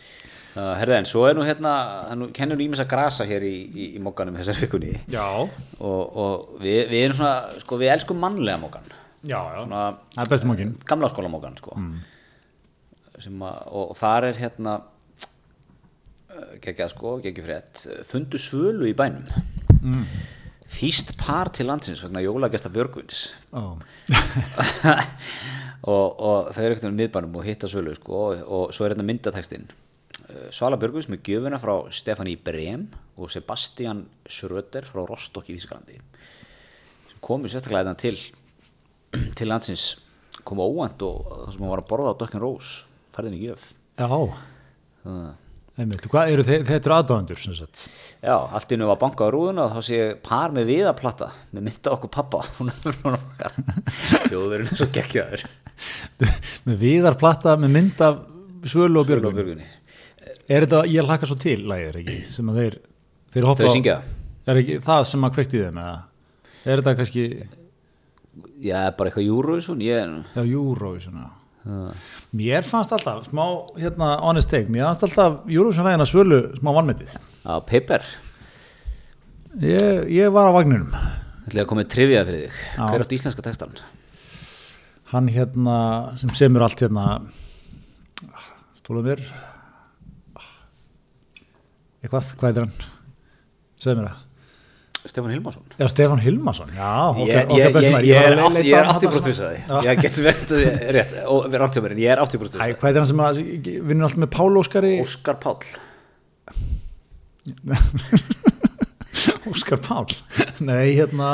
Uh, 0.56 0.71
Herðu 0.80 0.93
en, 0.95 1.08
svo 1.10 1.25
er 1.28 1.36
nú 1.36 1.43
hérna 1.43 1.71
nú 2.15 2.30
kennur 2.36 2.62
ímis 2.63 2.80
að 2.80 2.88
grasa 2.93 3.25
hér 3.28 3.43
í, 3.43 3.56
í, 3.67 3.88
í 3.97 4.04
mokkanum 4.04 4.38
þessar 4.39 4.62
vikunni. 4.62 4.93
Já, 5.12 5.25
og, 5.43 6.04
og 6.15 6.62
við, 6.62 6.86
við 6.93 7.01
erum 7.10 7.17
svona, 7.17 7.60
sko 7.60 7.80
við 7.82 7.91
elskum 7.91 8.21
mannlega 8.23 8.62
mokkan 8.62 8.88
já, 9.25 9.36
já. 9.36 9.63
Svona 9.65 9.82
Það 10.13 10.21
er 10.23 10.32
bestum 10.32 10.54
okkin 10.54 10.71
gamla 10.88 11.10
skóla 11.12 11.32
mokkan 11.34 11.60
sko. 11.60 11.75
Sem 13.25 13.43
að, 13.47 13.60
og 13.82 13.91
þar 13.99 14.30
er 14.30 14.39
hérna 14.45 14.78
uh, 14.80 16.56
geggjað 16.63 16.93
sko, 16.95 17.17
geggjað 17.25 17.49
frétt. 17.49 17.84
Fundu 18.08 18.39
svölu 18.39 18.88
í 18.88 18.95
bænum. 18.95 19.28
Mm. 19.86 20.08
þýst 20.71 21.12
par 21.19 21.51
til 21.54 21.67
landsins 21.67 21.99
vegna 22.01 22.23
jólagesta 22.23 22.71
Björgvins. 22.73 23.28
Ó, 23.51 23.75
og, 25.86 26.19
og 26.19 26.52
þau 26.56 26.62
eru 26.65 26.76
ekkert 26.76 26.89
um 26.89 26.98
miðbænum 27.00 27.36
og 27.39 27.45
hitta 27.48 27.69
sölu 27.71 27.93
sko, 27.98 28.21
og, 28.32 28.45
og 28.50 28.74
svo 28.76 28.86
er 28.88 28.95
hérna 28.95 29.08
myndatextin 29.08 29.67
Uh, 30.26 30.48
Svala 30.50 30.74
Björgvins 30.82 31.06
með 31.12 31.19
gjöfuna 31.28 31.60
frá 31.62 31.74
Stefani 31.93 32.32
Brem 32.41 32.88
og 33.21 33.30
Sebastian 33.30 34.00
Schröder 34.26 34.88
frá 34.89 35.04
Rostock 35.06 35.52
í 35.52 35.58
Þísklandi 35.60 36.00
sem 36.00 37.19
komu 37.21 37.45
sérstaklega 37.52 37.84
hérna 37.84 38.00
til 38.00 38.17
til 39.38 39.52
landsins 39.52 39.84
kom 40.48 40.63
óvænt 40.65 41.04
og 41.06 41.19
það 41.30 41.52
sem 41.54 41.62
hann 41.67 41.74
var 41.76 41.84
að 41.84 41.91
borða 41.91 42.15
á 42.15 42.19
Dökkin 42.24 42.41
Rós 42.41 42.71
færðin 43.13 43.38
í 43.38 43.43
gjöf. 43.43 43.67
Já, 44.02 44.10
Það- 45.06 45.45
einmitt, 45.80 46.08
hvað 46.12 46.32
eru 46.34 46.46
þe 46.48 46.58
þetta 46.68 46.90
eru 46.90 46.96
aðdáðandur 46.98 47.40
sem 47.42 47.56
sagt? 47.58 47.86
Já, 48.24 48.36
allt 48.36 48.72
í 48.72 48.78
nú 48.80 48.88
var 48.90 49.00
bankað 49.02 49.28
á 49.28 49.34
rúðuna 49.36 49.66
og 49.66 49.76
þá 49.76 49.88
sé 49.88 50.00
ég 50.00 50.20
par 50.26 50.54
með 50.56 50.70
viðaplata 50.72 51.30
með 51.52 51.68
mynda 51.68 51.94
okkur 51.96 52.14
pappa 52.16 52.44
þjóðurinn 54.30 54.70
er 54.70 54.80
svo 54.80 54.90
geggjaður. 54.96 55.46
Með 56.68 56.78
viðarplatta 56.80 57.58
með 57.60 57.74
mynd 57.76 58.04
af 58.06 58.22
Svölu 58.66 59.02
og 59.02 59.10
björgunni. 59.10 59.66
Er 60.48 60.64
þetta, 60.64 60.86
ég 60.90 61.06
hlakka 61.06 61.28
svo 61.30 61.36
til 61.42 61.60
lagið, 61.68 62.00
ekki, 62.00 62.16
sem 62.32 62.48
að 62.50 62.62
þeir 62.62 62.78
þeir 63.36 63.48
Þau 63.60 63.70
syngja? 63.74 63.96
Er 64.46 64.60
ekki 64.62 64.78
það 64.86 65.04
sem 65.10 65.28
að 65.28 65.34
kvekti 65.36 65.62
þeim 65.66 65.80
eða? 65.84 65.96
Er 66.66 66.82
þetta 66.82 66.96
kannski 67.02 67.26
Já, 68.64 68.80
bara 68.96 69.10
eitthvað 69.12 69.28
Eurovision 69.28 69.82
ég, 69.84 70.16
Já, 70.36 70.42
Eurovision 70.44 71.20
já. 71.20 71.28
Mér 71.65 72.62
fannst 72.67 72.91
alltaf, 72.93 73.25
smá 73.32 73.45
hérna 73.80 74.12
honest 74.21 74.51
take, 74.51 74.69
mér 74.69 74.86
fannst 74.91 75.08
alltaf 75.08 75.39
Eurovision 75.49 75.88
lægina 75.88 76.06
svölu 76.06 76.41
smá 76.60 76.69
vannmetið 76.75 77.15
á 77.41 77.58
Paper 77.65 78.06
ég, 79.63 80.06
ég 80.13 80.30
var 80.36 80.51
á 80.51 80.54
vagninum 80.54 80.91
ætla 81.47 81.62
ég 81.62 81.63
að 81.63 81.69
koma 81.71 81.82
með 81.82 81.89
trivia 81.95 82.21
fyrir 82.28 82.45
þig 82.45 82.60
Já. 82.78 82.86
hver 82.91 83.06
áttu 83.06 83.17
íslenska 83.17 83.45
textan? 83.47 83.73
hann 85.10 85.32
hérna 85.34 85.78
sem 86.21 86.34
semur 86.38 86.65
allt 86.65 86.86
hérna 86.86 87.08
stóluð 88.78 89.10
mér 89.10 89.25
eitthvað, 92.06 92.30
hvað 92.38 92.49
heitir 92.51 92.67
hann? 92.67 92.78
segðu 93.82 94.04
mér 94.04 94.12
það 94.12 94.25
Stefán 95.06 95.30
Hilmarsson? 95.36 95.62
Já, 95.80 95.86
Stefán 95.91 96.20
Hilmarsson, 96.24 96.70
já, 96.76 96.91
okkar, 97.12 97.28
ég, 97.28 97.36
ég, 97.36 97.39
ég, 97.76 97.82
ég, 98.10 98.15
er 98.15 98.22
að 98.34 98.39
átt- 98.46 98.54
leita 98.56 98.65
ég 98.65 98.74
er 98.74 98.80
á 98.82 98.84
hann 98.89 98.98
80% 98.98 99.13
þarna 99.13 99.30
vissaði 99.30 99.58
sem- 99.60 99.70
Já. 99.70 99.78
ég 99.86 99.96
get 100.02 100.15
rétt 100.96 101.12
og 101.30 101.39
mér 101.86 101.94
en 101.96 102.02
ég 102.02 102.10
er 102.15 102.20
80% 102.24 102.41
Æ, 102.41 102.44
vissaði 102.65 102.80
hvað 102.82 102.89
er 102.89 102.98
hann 103.04 103.12
sem 103.12 103.22
að 103.26 103.34
vinnur 103.86 104.06
alltaf 104.10 104.22
með 104.24 104.32
Pál 104.36 104.54
Óskari? 104.62 104.94
Óskar 105.06 105.38
Páll. 105.44 105.62
Óskar 109.52 109.78
Pál 109.86 110.08
Nei, 110.65 110.88
hérna 110.98 111.30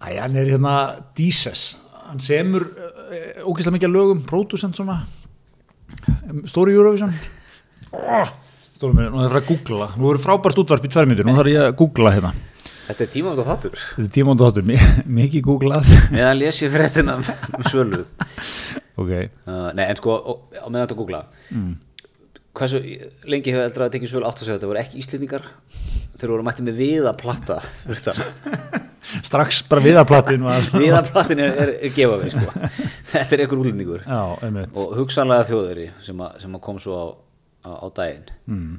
Æ, 0.00 0.02
hann 0.22 0.36
er 0.38 0.46
hérna 0.54 0.74
Díses 1.18 1.62
hann 2.08 2.20
semur 2.24 2.62
uh, 2.64 3.44
ógeðslega 3.44 3.76
mikið 3.76 3.92
lögum 3.92 4.20
pródusent 4.24 4.72
svona 4.78 5.02
Stóri 6.48 6.72
Eurovision. 6.76 7.12
Oh, 7.96 8.28
Stóri 8.76 8.92
mér, 8.96 9.08
nú 9.12 9.18
er 9.24 9.30
það 9.32 9.38
að 9.40 9.46
googla. 9.48 9.86
Nú 9.98 10.04
er 10.12 10.18
frábært 10.22 10.58
útvarp 10.60 10.84
í 10.84 10.90
tvær 10.92 11.06
myndir, 11.08 11.24
nú 11.26 11.32
þarf 11.36 11.50
ég 11.52 11.60
að 11.64 11.76
googla 11.80 12.10
hérna 12.14 12.30
þetta 12.88 13.04
er 13.06 13.10
tímafótt 13.14 13.44
á 13.44 13.50
þáttur. 13.52 13.82
Þetta 13.96 14.06
er 14.08 14.14
tímándu 14.18 14.46
þáttur, 14.48 14.68
mikið 15.20 15.44
googlað. 15.46 15.90
Meðan 16.14 16.38
les 16.40 16.62
ég 16.64 16.72
fréttina 16.74 17.18
um 17.20 17.68
svölu 17.68 18.02
ok, 18.98 19.12
uh, 19.46 19.68
nei 19.78 19.84
en 19.86 19.98
sko 20.00 20.16
og- 20.16 20.56
meðan 20.66 20.82
þetta 20.88 20.96
googla. 20.98 21.20
Mm. 21.54 21.76
hversu 22.58 22.80
lengi 23.30 23.52
hefur 23.54 23.68
eldra 23.68 23.86
að 23.86 23.92
tekið 23.94 24.10
svölu 24.10 24.26
átt 24.26 24.40
að 24.40 24.48
segja 24.48 24.56
þetta 24.58 24.70
voru 24.72 24.80
ekki 24.80 24.98
íslendingar? 24.98 25.44
Þeir 26.18 26.32
voru 26.32 26.42
mætti 26.48 26.64
með 26.66 26.80
viðaplatta 26.80 27.60
strax 29.28 29.60
bara 29.70 29.84
viðarplattin 29.84 30.42
var 30.42 30.66
viðaplattin 30.82 31.38
er, 31.44 31.54
er, 31.62 31.70
er 31.86 31.92
gefa 31.94 32.16
við 32.24 32.34
sko. 32.34 32.50
Þetta 33.12 33.36
er 33.36 33.44
einhver 33.44 33.62
úlendingur 33.62 34.02
og 34.08 34.96
hugsanlega 34.98 35.46
þjóðveri 35.52 35.86
sem, 36.02 36.18
að- 36.26 36.40
sem 36.42 36.58
að 36.58 36.64
kom 36.66 36.80
svo 36.82 36.98
á, 36.98 37.06
á, 37.62 37.70
á 37.78 37.86
daginn. 37.94 38.26
Mm. 38.50 38.74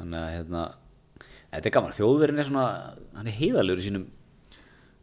þannig 0.00 0.18
að 0.24 0.34
hérna 0.40 0.66
þetta 1.52 1.70
er 1.70 1.74
gaman, 1.78 1.96
þjóðverin 1.96 2.42
er 2.42 2.48
svona 2.48 2.66
hann 3.18 3.28
er 3.30 3.38
heiðalur 3.40 3.80
í 3.80 3.88
sínum 3.88 4.08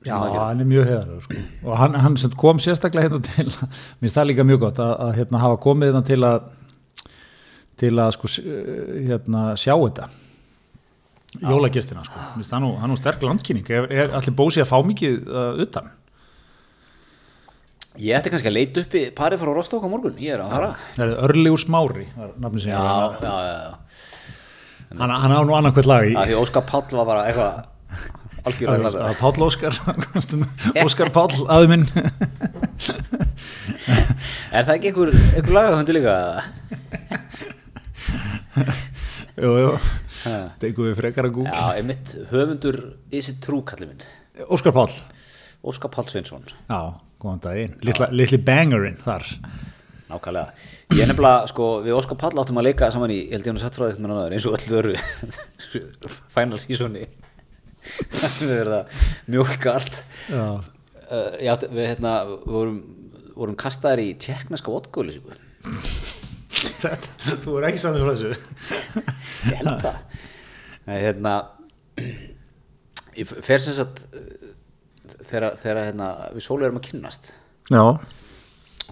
Já, 0.06 0.20
hann 0.22 0.62
er 0.62 0.68
mjög 0.70 0.86
heiðarlegur 0.86 1.24
sko. 1.26 1.40
og 1.66 1.80
hann, 1.82 1.96
hann 1.98 2.18
kom 2.38 2.60
sérstaklega 2.62 3.08
hérna 3.08 3.22
til 3.26 3.48
mér 3.50 4.04
finnst 4.04 4.20
það 4.20 4.30
líka 4.30 4.46
mjög 4.46 4.62
gott 4.68 4.82
að, 4.84 4.94
að 5.08 5.16
hérna, 5.18 5.42
hafa 5.42 5.58
komið 5.64 5.90
hérna 5.90 6.06
til 6.06 6.20
að 6.28 6.38
til 7.80 7.92
að 8.00 8.14
sko, 8.16 8.30
hérna, 9.10 9.44
sjá 9.60 9.74
þetta. 9.76 10.08
Jólagestina 11.44 12.06
sko. 12.08 12.16
Mér 12.16 12.40
finnst 12.40 12.54
það 12.54 12.68
er 12.72 12.92
nú 12.92 12.98
sterk 13.00 13.26
landkynning. 13.28 13.68
Er, 13.68 13.88
er 13.92 14.16
allir 14.16 14.36
bósi 14.38 14.64
að 14.64 14.70
fá 14.72 14.78
mikið 14.88 15.18
uh, 15.28 15.62
utan? 15.66 15.90
Ég 18.00 18.18
ætti 18.18 18.32
kannski 18.32 18.52
að 18.52 18.58
leita 18.58 18.84
uppi 18.84 19.02
parið 19.16 19.44
frá 19.44 19.52
Rostók 19.56 19.84
á 19.84 19.90
morgun, 19.92 20.18
ég 20.20 20.36
er 20.36 20.44
að 20.44 20.52
fara. 20.52 20.72
Það 20.98 21.06
er 21.06 21.28
örlegur 21.30 21.62
smári 21.64 22.08
var 22.16 22.34
nafni 22.44 22.64
sem 22.64 22.74
já, 22.74 22.80
já, 22.80 23.28
já, 23.28 23.54
já. 23.60 24.05
Hann, 25.00 25.12
hann 25.24 25.32
á 25.36 25.40
nú 25.46 25.56
annan 25.58 25.74
hvert 25.76 25.90
lag 25.90 26.06
í 26.10 26.14
því 26.16 26.36
Óskar 26.42 26.66
Páll 26.70 26.90
var 26.98 27.06
bara 27.10 27.26
eitthvað 27.30 27.64
algjörlega. 28.46 29.14
Páll 29.20 29.42
Óskar. 29.48 29.74
Óskar 30.86 31.10
Páll 31.16 31.34
aðu 31.50 31.70
minn. 31.72 31.86
Er 34.54 34.64
það 34.68 34.76
ekki 34.76 34.92
einhver, 34.92 35.12
einhver 35.34 35.56
lagahöndu 35.58 35.96
líka? 35.98 36.16
Jú, 39.36 39.52
jú, 39.60 39.72
Ha. 40.26 40.36
tegum 40.62 40.88
við 40.88 40.96
frekar 40.98 41.28
að 41.28 41.34
Google. 41.36 41.52
Já, 41.54 41.66
einmitt. 41.78 42.14
Höfundur 42.32 42.78
Is 43.14 43.28
it 43.30 43.42
true 43.44 43.62
kallið 43.68 43.92
minn. 43.92 44.06
Óskar 44.50 44.74
Páll. 44.74 44.94
Óskar 45.66 45.92
Páll 45.94 46.08
Sveinsson. 46.10 46.46
Já, 46.70 46.80
góðan 47.22 47.42
daginn, 47.44 47.76
Litla, 47.86 48.08
litli 48.14 48.40
bangerinn 48.42 48.98
þar. 49.02 49.26
Nákvæmlega. 50.10 50.54
Ég 50.94 51.02
er 51.02 51.10
nefnilega, 51.10 51.48
sko, 51.50 51.70
við 51.84 51.98
Óskar 51.98 52.20
Pall 52.22 52.38
áttum 52.40 52.60
að 52.62 52.68
leika 52.70 52.92
saman 52.94 53.12
í, 53.14 53.24
ég 53.26 53.34
held 53.36 53.48
ég 53.48 53.56
hann 53.56 53.62
satt 53.64 53.78
frá 53.80 53.90
náður, 53.98 54.36
eins 54.38 54.46
og 54.46 54.56
öllu 54.60 54.78
öru 54.82 54.94
final 56.36 56.60
seasoni. 56.62 57.08
Það 58.14 58.54
er 58.60 58.72
það 58.76 59.04
mjólka 59.34 59.76
allt. 59.80 60.00
Já, 60.30 60.46
Uh, 61.06 61.36
átti, 61.54 61.68
við 61.70 61.86
hérna, 61.86 62.12
við 62.26 62.46
vorum, 62.50 62.78
vorum 63.36 63.58
kastaðir 63.62 64.02
í 64.02 64.14
tjekkneska. 64.18 64.72
Þetta, 66.66 67.36
þú 67.44 67.58
er 67.60 67.68
ekki 67.68 67.82
saman 67.84 68.02
frá 68.02 68.14
þessu 68.16 68.32
Ég 68.32 69.60
held 69.60 69.84
það. 69.84 70.00
Nei, 70.88 70.96
hérna, 71.04 71.34
ég 73.20 73.30
fer 73.46 73.62
sem 73.62 73.78
sagt, 73.78 74.08
uh, 74.18 74.50
þegar, 75.30 75.60
þegar 75.62 75.82
hérna, 75.84 76.10
við 76.34 76.48
sólu 76.48 76.66
erum 76.66 76.82
að 76.82 76.88
kynnast, 76.90 77.30
Já, 77.70 77.84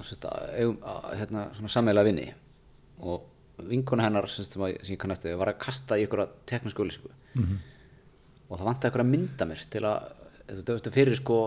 hérna, 0.03 1.47
svona 1.57 1.71
sammeila 1.71 2.03
vinni, 2.07 2.27
og 3.03 3.29
vinkona 3.69 4.03
hennar 4.07 4.27
sem, 4.29 4.45
að- 4.65 4.79
ég 4.89 4.97
kannast 5.01 5.23
við 5.27 5.37
var 5.37 5.51
að 5.53 5.59
kasta 5.63 5.97
í 5.99 6.05
einhverja 6.05 6.27
teknísku 6.49 6.81
auðlýsingu 6.83 7.11
og 8.49 8.57
það 8.59 8.65
vantaði 8.67 8.89
einhverja 8.89 9.05
að 9.07 9.11
mynda 9.13 9.45
mér 9.49 9.65
til 9.73 9.83
að 9.87 10.11
þetta 10.67 10.91
fyrir 10.93 11.15
sko 11.17 11.37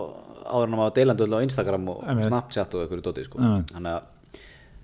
áður 0.47 0.67
en 0.67 0.73
að 0.73 0.79
maður 0.81 0.95
deilandi 0.97 1.23
öll 1.27 1.35
á 1.37 1.45
Instagram 1.45 1.89
og 1.93 2.03
Einmitt. 2.07 2.27
Snapchat 2.31 2.73
og 2.75 2.81
einhverju 2.85 3.03
dóti 3.05 3.25
sko. 3.27 3.39
Þannig 3.71 3.91
að 3.93 4.03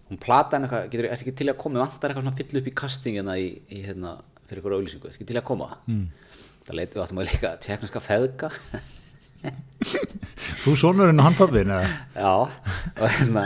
hún 0.09 0.19
plata 0.21 0.57
en 0.57 0.63
eitthvað 0.67 0.89
getur 0.93 1.07
ekki 1.15 1.33
til 1.39 1.47
að 1.49 1.57
koma, 1.63 1.79
vantar 1.81 2.11
eitthvað 2.11 2.27
svona 2.27 2.37
fyll 2.37 2.59
upp 2.61 2.67
í 2.69 2.73
castingina 2.83 3.37
í, 3.39 3.47
í 3.71 3.81
hérna 3.87 4.17
fyrir 4.47 4.59
einhverju 4.61 4.77
auðlýsingu, 4.81 5.09
ekki 5.13 5.25
til 5.31 5.39
að 5.39 5.45
koma? 5.47 5.69
Mm. 5.87 6.05
það 6.67 6.75
leiti 6.79 6.95
við 6.99 7.03
áttum 7.03 7.19
að 7.23 7.29
líka 7.31 7.53
tekniska 7.63 7.99
feðga 8.03 8.49
þú 10.63 10.71
sonurinn 10.79 11.19
og 11.19 11.25
hann 11.27 11.37
pappin 11.37 11.73
já 11.73 11.81
og 12.23 13.07
hérna 13.17 13.43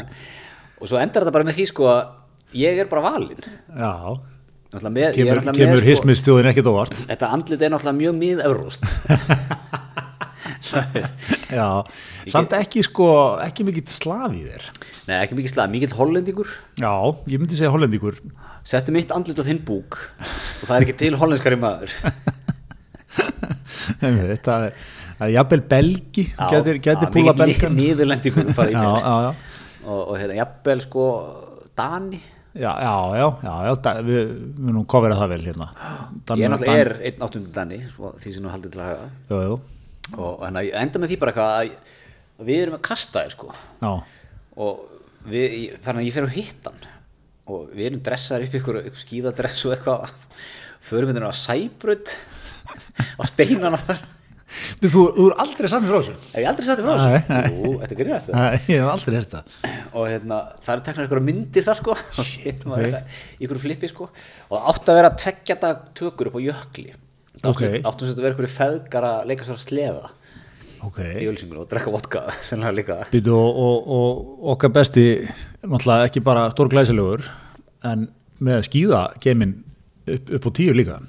og 0.78 0.86
svo 0.90 0.98
endar 1.02 1.22
þetta 1.26 1.34
bara 1.34 1.48
með 1.48 1.58
því 1.60 1.66
sko 1.72 1.84
að 1.90 2.02
ég 2.58 2.74
er 2.82 2.88
bara 2.90 3.02
valinn. 3.10 3.44
Já, 3.74 3.94
með, 4.78 5.02
er 5.02 5.14
kemur, 5.18 5.38
kemur 5.58 5.82
sko, 5.82 5.88
hismistjóðin 5.88 6.50
ekkert 6.52 6.72
óvart. 6.72 6.96
Þetta 7.10 7.26
andlit 7.34 7.64
er 7.64 7.70
náttúrulega 7.74 8.02
mjög 8.02 8.14
mið-evróst 8.22 8.82
Já, 11.58 11.68
samt 12.28 12.52
ekki 12.58 12.82
sko 12.86 13.08
ekki 13.44 13.66
mikill 13.68 13.88
slaf 13.90 14.34
í 14.36 14.44
þér. 14.44 14.64
Nei, 15.08 15.18
ekki 15.22 15.38
mikið 15.38 15.52
slag, 15.54 15.72
mikill 15.72 15.96
hollendingur. 15.96 16.50
Já, 16.82 16.92
ég 17.32 17.40
myndi 17.40 17.56
segja 17.56 17.72
hollendíkur 17.72 18.16
Settu 18.68 18.92
mitt 18.92 19.14
andlit 19.16 19.40
á 19.40 19.48
þinn 19.48 19.62
búk 19.64 19.96
og 19.96 20.66
það 20.68 20.76
er 20.76 20.86
ekki 20.86 20.98
til 21.00 21.14
hollenskari 21.20 21.60
maður. 21.62 21.92
Þetta 24.02 24.58
er, 24.68 24.74
er 25.26 25.34
jafnvel 25.34 25.64
belgi 25.74 26.26
já, 26.30 27.10
púla 27.14 27.34
belgan 27.34 27.78
já 29.26 29.36
og, 29.88 30.02
og 30.12 30.16
hérna, 30.20 30.36
jafnvel 30.42 30.84
sko 30.84 31.06
Dani. 31.78 32.20
Já, 32.58 32.72
já, 32.82 32.94
já, 33.20 33.54
já, 33.68 33.74
da, 33.86 33.92
við 34.02 34.32
munum 34.58 34.86
kofera 34.90 35.18
það 35.20 35.34
vel 35.36 35.44
hérna. 35.46 35.68
Dan, 36.26 36.40
Ég 36.42 36.50
náttúrulega 36.50 36.82
er 36.82 36.90
einn 37.06 37.26
áttundi 37.28 37.52
Dani 37.54 37.78
svo 37.92 38.14
því 38.18 38.34
sem 38.34 38.46
nú 38.46 38.50
haldið 38.50 38.74
til 38.74 38.82
að 38.82 38.88
hafa 38.90 39.10
Jú, 39.30 39.42
jú, 39.46 39.58
og 40.18 40.42
hérna, 40.42 40.64
enda 40.82 41.02
með 41.04 41.14
því 41.14 41.20
bara 41.22 41.34
eitthvað 41.36 41.54
að, 41.60 41.94
að 42.42 42.50
við 42.50 42.64
erum 42.64 42.78
að 42.80 42.84
kasta 42.90 43.24
þér 43.24 43.36
sko. 43.36 43.52
Já, 43.84 43.92
og 44.66 44.82
við, 45.30 45.58
þannig 45.86 46.02
að 46.02 46.08
ég 46.08 46.18
fer 46.18 46.26
á 46.26 46.38
hittan 46.38 46.82
og 47.48 47.70
við 47.78 47.90
erum 47.92 48.04
dressaðar 48.10 48.48
upp 48.48 48.58
ykkur, 48.60 48.82
skíðadress 49.04 49.68
og 49.68 49.78
eitthvað. 49.78 50.18
Förum 50.88 51.12
við 51.12 51.30
á 51.30 51.36
sæbrödd 51.36 52.16
á 53.22 53.24
steinana 53.30 53.80
þar 53.86 54.02
Þú, 54.48 54.88
þú 54.88 55.24
er 55.28 55.34
aldrei 55.44 55.68
saman 55.68 55.90
frá 55.90 55.98
þessu 56.00 56.40
ég 56.40 56.46
aldrei 56.48 56.68
sagt 56.68 56.80
þér 56.80 56.86
frá 56.88 57.00
þessu. 57.02 57.56
Jú, 57.58 57.72
þetta 57.82 57.96
er 57.96 58.00
gríðast 58.00 58.30
það 58.30 58.38
Nei, 58.38 58.60
Ég 58.72 58.80
hef 58.80 58.92
aldrei 58.94 59.18
hert 59.18 59.34
það. 59.34 59.50
Og 59.92 60.06
hérna, 60.08 60.38
það 60.64 60.72
eru 60.74 60.86
teknar 60.88 61.08
ykkur 61.10 61.22
myndir 61.28 61.66
þar 61.68 61.80
sko. 61.82 61.98
Okay. 62.18 62.54
það 62.64 62.96
í 63.42 63.48
ykkur 63.48 63.60
flippi 63.64 63.90
sko. 63.92 64.08
Og 64.48 64.54
það 64.56 64.70
átti 64.72 64.94
að 64.94 65.00
vera 65.02 65.12
tveggja 65.24 65.58
dag 65.66 65.84
tökur 66.00 66.30
upp 66.32 66.40
á 66.40 66.42
jökli. 66.46 66.88
Það 67.42 67.52
Ok. 67.52 67.62
áttu 67.68 67.92
áttu 67.92 68.08
sem 68.08 68.14
þetta 68.14 68.24
að 68.24 68.28
vera 68.28 68.38
ykkur 68.38 68.50
feðgar 68.56 69.08
að 69.12 69.28
leika 69.32 69.48
sér 69.48 69.58
að 69.60 69.66
sleða 69.68 70.08
ok. 70.88 71.00
í 71.22 71.28
ölsingur 71.30 71.62
og 71.64 71.70
drekka 71.72 71.94
vodka 71.94 72.24
sennilega 72.48 72.78
líka. 72.80 73.00
Býtu, 73.12 73.36
og, 73.36 73.62
og, 73.68 73.92
og 74.00 74.52
okkar 74.56 74.74
besti 74.80 75.08
náttúrulega 75.68 76.08
ekki 76.08 76.24
bara 76.26 76.48
stór 76.56 76.72
glæsilegur 76.72 77.28
en 77.88 78.08
með 78.40 78.64
skýða 78.70 79.04
geimin 79.24 79.58
upp, 80.08 80.32
upp 80.40 80.48
á 80.48 80.52
tíu 80.56 80.76
líka 80.78 81.02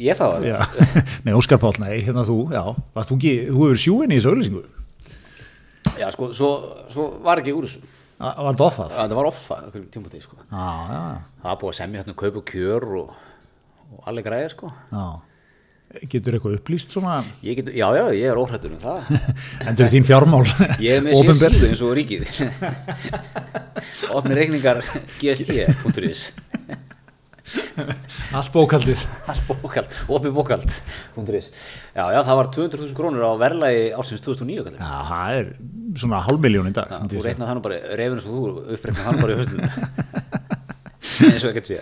ég 0.00 0.16
þá 0.16 0.26
að 0.26 0.46
já. 0.50 0.58
nei, 1.26 1.32
Óskar 1.36 1.60
Páll, 1.62 1.76
nei, 1.82 1.94
hérna 2.06 2.24
þú 2.28 2.38
já, 2.54 2.62
varst 2.96 3.12
þú 3.12 3.18
ekki, 3.20 3.34
þú 3.50 3.64
hefur 3.64 3.82
sjúin 3.84 4.14
í 4.14 4.20
þessu 4.20 4.32
auðlýsingu 4.34 4.62
já 6.00 6.10
sko, 6.14 6.30
svo, 6.36 6.50
svo 6.92 7.08
var 7.24 7.40
ekki 7.42 7.54
úr 7.56 7.66
þessu. 7.68 7.82
Var 8.20 8.52
þetta 8.52 8.66
offað? 8.66 8.92
það 8.98 9.16
var 9.16 9.28
offa 9.30 9.56
okkur 9.70 9.84
tímpútið 9.94 10.22
sko. 10.26 10.36
Já, 10.44 10.68
já, 10.92 11.00
það 11.40 11.48
var 11.48 11.58
búið 11.62 11.72
að 11.72 11.78
semja 11.78 12.00
hérna 12.02 12.12
um 12.12 12.18
kaup 12.20 12.38
og 12.40 12.46
kjör 12.50 12.86
og, 13.00 13.12
og 13.96 14.08
allir 14.10 14.26
græðir 14.26 14.52
sko. 14.52 14.72
Já. 14.92 15.04
Getur 16.12 16.36
eitthvað 16.36 16.58
upplýst 16.60 16.92
svona? 16.94 17.16
Ég 17.42 17.56
get, 17.58 17.72
já 17.74 17.88
já, 17.96 18.04
ég 18.14 18.28
er 18.30 18.38
óhrættur 18.38 18.76
um 18.76 18.82
það. 18.82 19.08
Endur 19.72 19.90
þín 19.90 20.06
fjármál 20.06 20.44
ég 20.84 21.00
er 21.00 21.06
með 21.06 21.18
opinber? 21.22 21.56
síðu 21.56 21.72
eins 21.72 21.82
og 21.82 21.96
ríkið. 21.98 22.30
Opni 24.20 24.38
reikningar 24.38 24.84
gst.is 25.18 26.28
allt 28.38 28.52
bókaldið 28.54 29.00
allt 29.30 29.44
bókald, 29.48 29.88
opni 30.08 30.30
bókald.is 30.34 31.46
já 31.96 32.04
já, 32.14 32.20
það 32.26 32.36
var 32.40 32.46
200.000 32.56 32.94
krónur 32.98 33.24
á 33.26 33.32
verðlagi 33.40 33.82
ársins 33.98 34.22
2009 34.26 34.64
kallar. 34.68 34.80
já, 34.80 34.84
það 35.10 35.28
er 35.40 35.46
svona 36.00 36.18
hálfmiljón 36.26 36.70
í 36.70 36.74
dag 36.76 36.86
Já, 36.92 36.98
þú 37.10 37.16
reiknað 37.26 37.48
þannig 37.50 37.64
bara, 37.66 37.76
reyfinu 38.00 38.22
svo 38.24 38.30
þú 38.34 38.40
uppreiknað 38.76 39.06
þannig 39.08 39.22
bara 39.24 39.32
í 39.32 39.34
höstum 39.40 39.60
eins 41.30 41.44
og 41.44 41.50
ekkert 41.50 41.68
sé. 41.68 41.78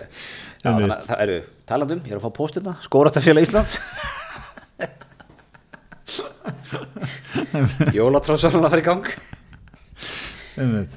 Það 0.63 1.19
eru 1.23 1.37
talandum, 1.69 1.99
ég 2.03 2.11
er 2.11 2.17
að 2.19 2.25
fá 2.25 2.31
pósturna 2.35 2.73
Skóratarfélag 2.83 3.43
Íslands. 3.45 3.73
Jólatráðsvölun 7.95 8.65
að 8.67 8.73
fara 8.73 8.81
í 8.81 8.83
gang. 8.87 9.05
Einmitt. 10.59 10.93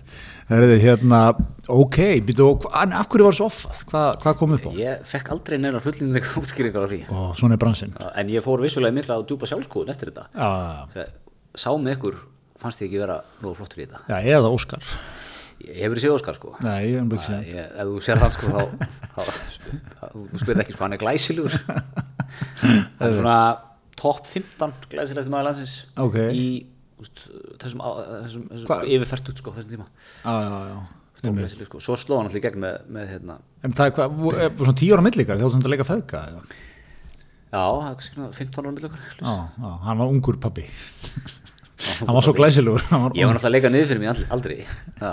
Það 0.53 0.73
er 0.75 0.81
hérna, 0.83 1.19
ok, 1.73 1.99
býtu, 2.29 2.45
og 2.53 2.65
hva- 2.67 2.83
af 2.99 3.07
hverju 3.09 3.25
var 3.25 3.37
svo 3.39 3.47
offað? 3.49 3.79
Hvað, 3.89 4.09
hvað 4.25 4.35
kom 4.41 4.53
upp 4.57 4.67
á? 4.69 4.71
Ég 4.77 5.07
fekk 5.09 5.31
aldrei 5.33 5.57
neina 5.63 5.81
fullinlega 5.81 6.35
útskýringar 6.43 6.85
á 6.85 6.89
því 6.91 6.99
Ó, 7.09 7.33
svona 7.39 7.57
er 7.57 7.61
bransinn. 7.63 7.95
En 8.21 8.29
ég 8.29 8.45
fór 8.45 8.61
vissulega 8.61 8.93
mikla 8.93 9.17
á 9.17 9.21
djúpa 9.25 9.49
sjálfskoðun 9.49 9.89
eftir 9.95 10.11
þetta 10.13 10.27
Já, 10.37 10.51
já, 10.53 10.85
Þegar 10.93 11.09
Sá 11.63 11.71
með 11.77 11.97
ykkur, 11.97 12.19
fannst 12.61 12.83
þið 12.83 12.89
ekki 12.91 13.01
vera 13.03 13.17
nógu 13.43 13.57
flottur 13.63 13.81
í 13.81 13.87
þetta 13.87 14.03
já, 14.09 14.37
eða 14.37 14.53
Óskar. 14.53 14.85
Ég 15.63 15.79
hefur 15.87 16.01
séð 16.03 16.15
Óskar 16.19 16.37
sko 16.37 16.53
Nei, 16.65 16.79
ég 16.91 16.99
er 17.01 17.17
ekki 17.17 17.27
segja. 17.31 17.43
ég, 17.57 17.73
Ef 17.79 17.91
þú 17.93 18.03
sér 18.03 18.21
þann 18.23 18.37
sko 18.37 18.47
þá, 18.53 19.23
Þú 20.13 20.41
spyrir 20.43 20.63
ekki 20.65 20.75
sko, 20.77 20.85
hann 20.85 20.97
er 20.97 21.03
glæsilegur 21.03 21.57
Hann 22.63 23.09
er 23.09 23.15
svona 23.17 23.39
topp 24.01 24.27
15 24.27 24.73
glæsilegstu 24.91 25.31
maður 25.33 25.49
landsins 25.51 25.75
Ok. 26.03 26.17
Í 26.35 26.47
úst, 27.03 27.25
þessum, 27.63 27.81
á- 27.85 28.01
þessum, 28.25 28.43
þessum 28.51 28.69
Hva- 28.71 28.83
yfirfertut 28.97 29.41
sko 29.43 29.55
þessum 29.57 29.71
tíma 29.77 29.87
Já, 30.25 30.35
já, 30.43 30.59
já. 30.73 30.83
Stórglæsileg, 31.23 31.67
sko. 31.69 31.79
Svo 31.87 31.95
sló 32.03 32.17
hann 32.19 32.27
allir 32.31 32.43
gegn 32.43 32.59
með, 32.65 32.77
með 32.97 33.09
hérna 33.13 33.37
En 33.63 33.73
það 33.79 33.87
er 33.87 33.97
hvað, 33.99 34.17
vo- 34.25 34.35
er 34.43 34.51
svona 34.59 34.77
tíu 34.83 34.95
ára 34.97 35.05
millikar, 35.07 35.39
þá 35.39 35.51
sem 35.53 35.61
þetta 35.63 35.73
leika 35.77 35.87
feðka, 35.87 36.23
eða? 36.33 36.43
Já, 37.53 37.63
það 37.63 37.91
er 37.93 38.07
svona 38.09 38.31
15 38.39 38.67
ára 38.67 38.89
okkur 38.89 39.05
Já, 39.23 39.35
já, 39.63 39.71
hann 39.87 39.99
var 40.03 40.11
ungur 40.17 40.39
pappi. 40.43 40.65
hann 42.03 42.15
var 42.17 42.23
svo 42.27 42.33
glæsilegur. 42.39 42.83
Var, 42.91 43.15
Ég 43.19 43.27
var 43.27 43.37
náttúrulega 43.37 43.51
að 43.51 43.55
leika 43.57 43.71
niður 43.75 43.89
fyrir 43.93 44.03
mig 44.03 44.27
aldrei, 44.35 44.59
Já, 44.63 45.13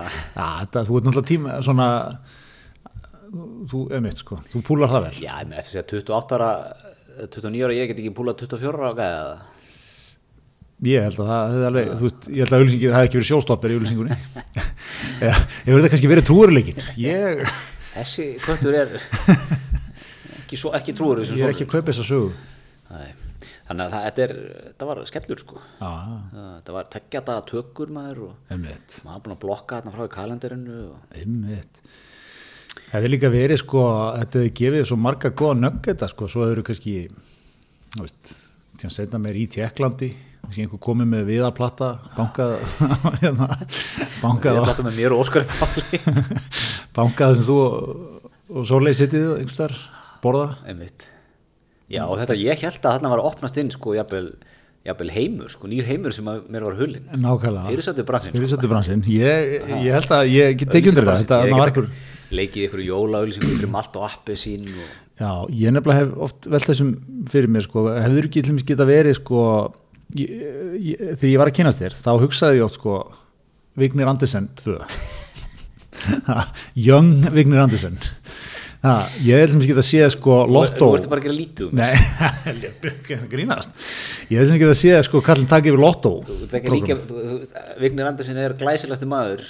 þetta, 0.64 0.84
þú 0.88 0.98
ert 1.00 1.08
náttúrulega 1.10 1.30
tíma, 1.34 1.56
svona, 1.66 1.88
þú, 3.70 3.82
emitt, 4.00 4.22
sko, 4.24 4.40
þú 4.50 4.62
púlar 4.66 4.90
það 4.94 5.06
vel. 5.08 5.14
Já, 5.26 5.34
ég 5.44 5.50
með 5.52 5.60
þess 5.62 5.70
að 5.70 5.76
segja 5.76 5.88
28 5.94 6.38
ára 6.40 6.50
29 7.30 7.64
ára, 7.68 7.76
ég 7.78 7.90
get 7.92 8.02
ekki 8.02 8.14
púlað 8.18 8.40
24 8.46 8.80
ára 8.80 8.94
það 8.98 9.49
Ég 10.88 11.04
held 11.04 11.18
að 11.20 11.28
það 11.30 11.50
hefði 11.54 11.65
alveg, 11.70 11.88
þú 12.00 12.06
veist, 12.08 12.28
ég 12.32 12.39
held 12.39 12.54
að 12.56 12.62
auðlýsingin 12.62 12.92
það 12.94 13.00
hefði 13.00 13.08
ekki 13.10 13.18
verið 13.20 13.30
sjóstoppir 13.30 13.72
í 13.74 13.78
auðlýsingunni. 13.80 14.18
Já, 15.26 15.32
ég 15.68 15.74
verði 15.76 15.89
kannski 15.94 16.12
verið 16.13 16.28
trúurleikin. 16.30 16.84
Ég, 17.04 17.42
Þessi 17.89 18.28
kvöttur 18.39 18.78
er 18.80 18.94
ekki, 20.46 20.60
svo, 20.62 20.72
ekki 20.78 20.94
trúur 20.96 21.20
ég 21.26 21.42
er 21.44 21.52
ekki 21.52 21.65
að 21.68 21.74
kaupa 21.74 21.92
þessa 21.92 22.06
sögu. 22.08 22.30
Nei. 22.94 23.10
Þannig 23.70 23.84
að 23.86 23.92
það, 23.94 24.06
þetta, 24.08 24.24
er, 24.26 24.32
þetta 24.70 24.86
var 24.89 25.00
skellur 25.06 25.42
sko 25.44 25.58
já, 25.60 25.89
Það- 25.89 26.46
Þetta 26.56 26.74
var 26.78 26.88
tekjata 26.96 27.36
tökur 27.52 27.92
maður 27.94 28.22
og 28.30 28.54
emitt, 28.56 28.96
maður 29.06 29.26
búin 29.28 29.36
að 29.36 29.42
blokka 29.44 29.78
þarna 29.82 29.94
frá 29.94 30.06
í 30.08 30.13
kalendarinu 30.15 30.78
og 30.88 31.20
emitt. 31.22 31.82
Það 32.80 32.96
hefði 32.96 33.12
líka 33.13 33.30
verið, 33.36 33.62
sko, 33.62 33.84
þetta 34.18 34.39
hefði 34.42 34.54
gefið 34.63 34.88
svo 34.89 34.98
marga 35.04 35.30
góða 35.44 35.60
nöggeta, 35.68 36.10
sko, 36.10 36.30
svo 36.32 36.48
hefur 36.48 36.63
kannski, 36.72 36.96
þú 37.94 38.08
veist, 38.08 38.34
til 38.80 38.89
að 38.89 38.96
setja 38.96 39.22
mér 39.22 39.38
í 39.38 39.46
Tjekklandi, 39.54 40.10
kannski 40.50 40.66
einhver 40.66 40.82
komið 40.82 41.10
með 41.14 41.28
viðarplata, 41.30 41.92
bankað, 42.18 42.56
hérna, 43.22 43.48
láta 44.66 44.86
með 44.88 44.98
mér 44.98 45.14
og 45.16 45.24
Óskar 45.24 45.46
bankað 46.98 47.38
sem 47.38 47.48
þú 47.48 47.58
og, 47.62 48.28
og 48.50 48.68
Sólei 48.68 48.96
sittið, 48.98 49.36
einhver 49.38 49.56
þar, 49.62 49.80
borða. 50.26 50.52
Einmitt 50.68 51.06
Já, 51.90 52.04
og 52.06 52.20
þetta 52.20 52.38
ég 52.38 52.62
held 52.66 52.84
að 52.84 52.96
þarna 52.96 53.12
var 53.14 53.22
að 53.22 53.32
opnast 53.32 53.58
inn 53.62 53.72
sko, 53.74 53.96
jafnvel, 53.98 54.28
jafnvel 54.86 55.10
heimur, 55.14 55.50
sko, 55.54 55.70
nýr 55.70 55.88
heimur 55.88 56.14
sem 56.14 56.26
mér 56.26 56.66
var 56.68 56.78
hullin 56.78 57.08
Nákvæmlega. 57.14 57.66
Fyrirsættu 57.70 58.06
bransinn 58.06 58.34
sko. 58.34 58.38
Fyrirsættu 58.38 58.70
bransinn. 58.70 59.02
Ég, 59.10 59.56
ég 59.86 59.98
held 59.98 60.14
að 60.14 60.30
ég 60.30 60.60
get 60.60 60.74
tekið 60.76 60.94
undir 60.94 61.10
það. 61.10 61.50
Ekki 61.66 61.86
leikið 62.30 62.68
ykkur 62.68 62.84
jólaauðlýsingu 62.86 63.56
ykkur 63.56 63.72
malt 63.74 63.96
og 63.98 64.06
appi 64.06 64.36
sín 64.38 64.68
og... 64.70 64.90
já, 65.18 65.32
ég 65.50 65.74
nefnilega 65.74 66.04
hef 66.04 66.12
oft 66.28 66.50
velt 66.54 66.70
þessum 66.70 66.92
fyrir 67.32 67.50
mér, 67.50 67.66
sko, 67.66 67.88
hefur 67.96 68.28
ekki 68.30 68.44
til 68.44 68.54
dæmis 68.54 68.68
geta 68.70 68.86
verið, 68.86 69.18
sko, 69.18 69.42
ég, 70.17 70.30
ég, 70.91 71.02
þegar 71.19 71.30
ég 71.34 71.39
var 71.41 71.52
að 71.52 71.58
kynast 71.60 71.82
þér, 71.84 71.98
þá 72.02 72.12
hugsaði 72.24 72.60
ég 72.62 72.65
oft, 72.65 72.80
sko, 72.80 73.00
Vignir 73.80 74.10
Andersen 74.12 74.50
2. 74.63 74.78
Ha, 76.30 76.43
Young 76.80 77.28
Vignir 77.36 77.60
Andersen. 77.62 77.98
Ha, 78.80 78.93
ég 79.19 79.36
hef 79.41 79.50
til 79.52 79.58
dæmis 79.58 79.67
geta 79.67 79.84
séð, 79.84 80.06
sko, 80.13 80.36
Lotto. 80.48 80.88
Þú 80.93 80.98
ertu 81.02 81.10
bara 81.12 81.19
að 81.19 81.26
gera 81.26 81.36
lítið 81.36 81.65
um 81.67 81.74
Nei, 81.76 81.89
grínast. 83.34 83.74
Ég 84.32 84.39
hef 84.39 84.48
til 84.48 84.54
dæmis 84.54 84.62
geta 84.62 84.78
séð, 84.80 85.00
sko, 85.10 85.19
kallin 85.26 85.50
takk 85.52 85.67
yfir 85.67 85.82
ekki 86.80 86.95
þú- 87.02 87.26
Vignir 87.84 88.08
Andersen 88.08 88.39
er 88.39 88.56
glæsilegasti 88.62 89.10
maður 89.12 89.43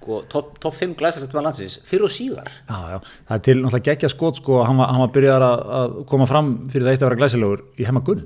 sko, 0.00 0.22
top, 0.32 0.54
top 0.64 0.78
5 0.80 0.96
glæsilegasti 1.02 1.36
maður 1.36 1.48
landsins 1.50 1.76
fyrir 1.84 2.06
og 2.08 2.14
síðar 2.14 2.48
Já, 2.48 2.78
já, 2.94 2.98
það 3.28 3.36
er 3.36 3.44
til 3.50 3.58
náttúrulega 3.60 3.86
geggja 3.90 4.12
skot 4.14 4.40
sko, 4.40 4.62
hann 4.64 4.80
var, 4.80 4.88
var 5.04 5.12
byrjar 5.18 5.44
að, 5.50 5.62
að 5.82 5.94
koma 6.14 6.28
fram 6.32 6.50
fyrir 6.72 6.88
það 6.88 6.96
eitt 6.96 7.04
að 7.04 7.10
vera 7.10 7.20
glæsilegur 7.20 7.64
í 7.76 7.88
hemma 7.90 8.02
gunn 8.08 8.24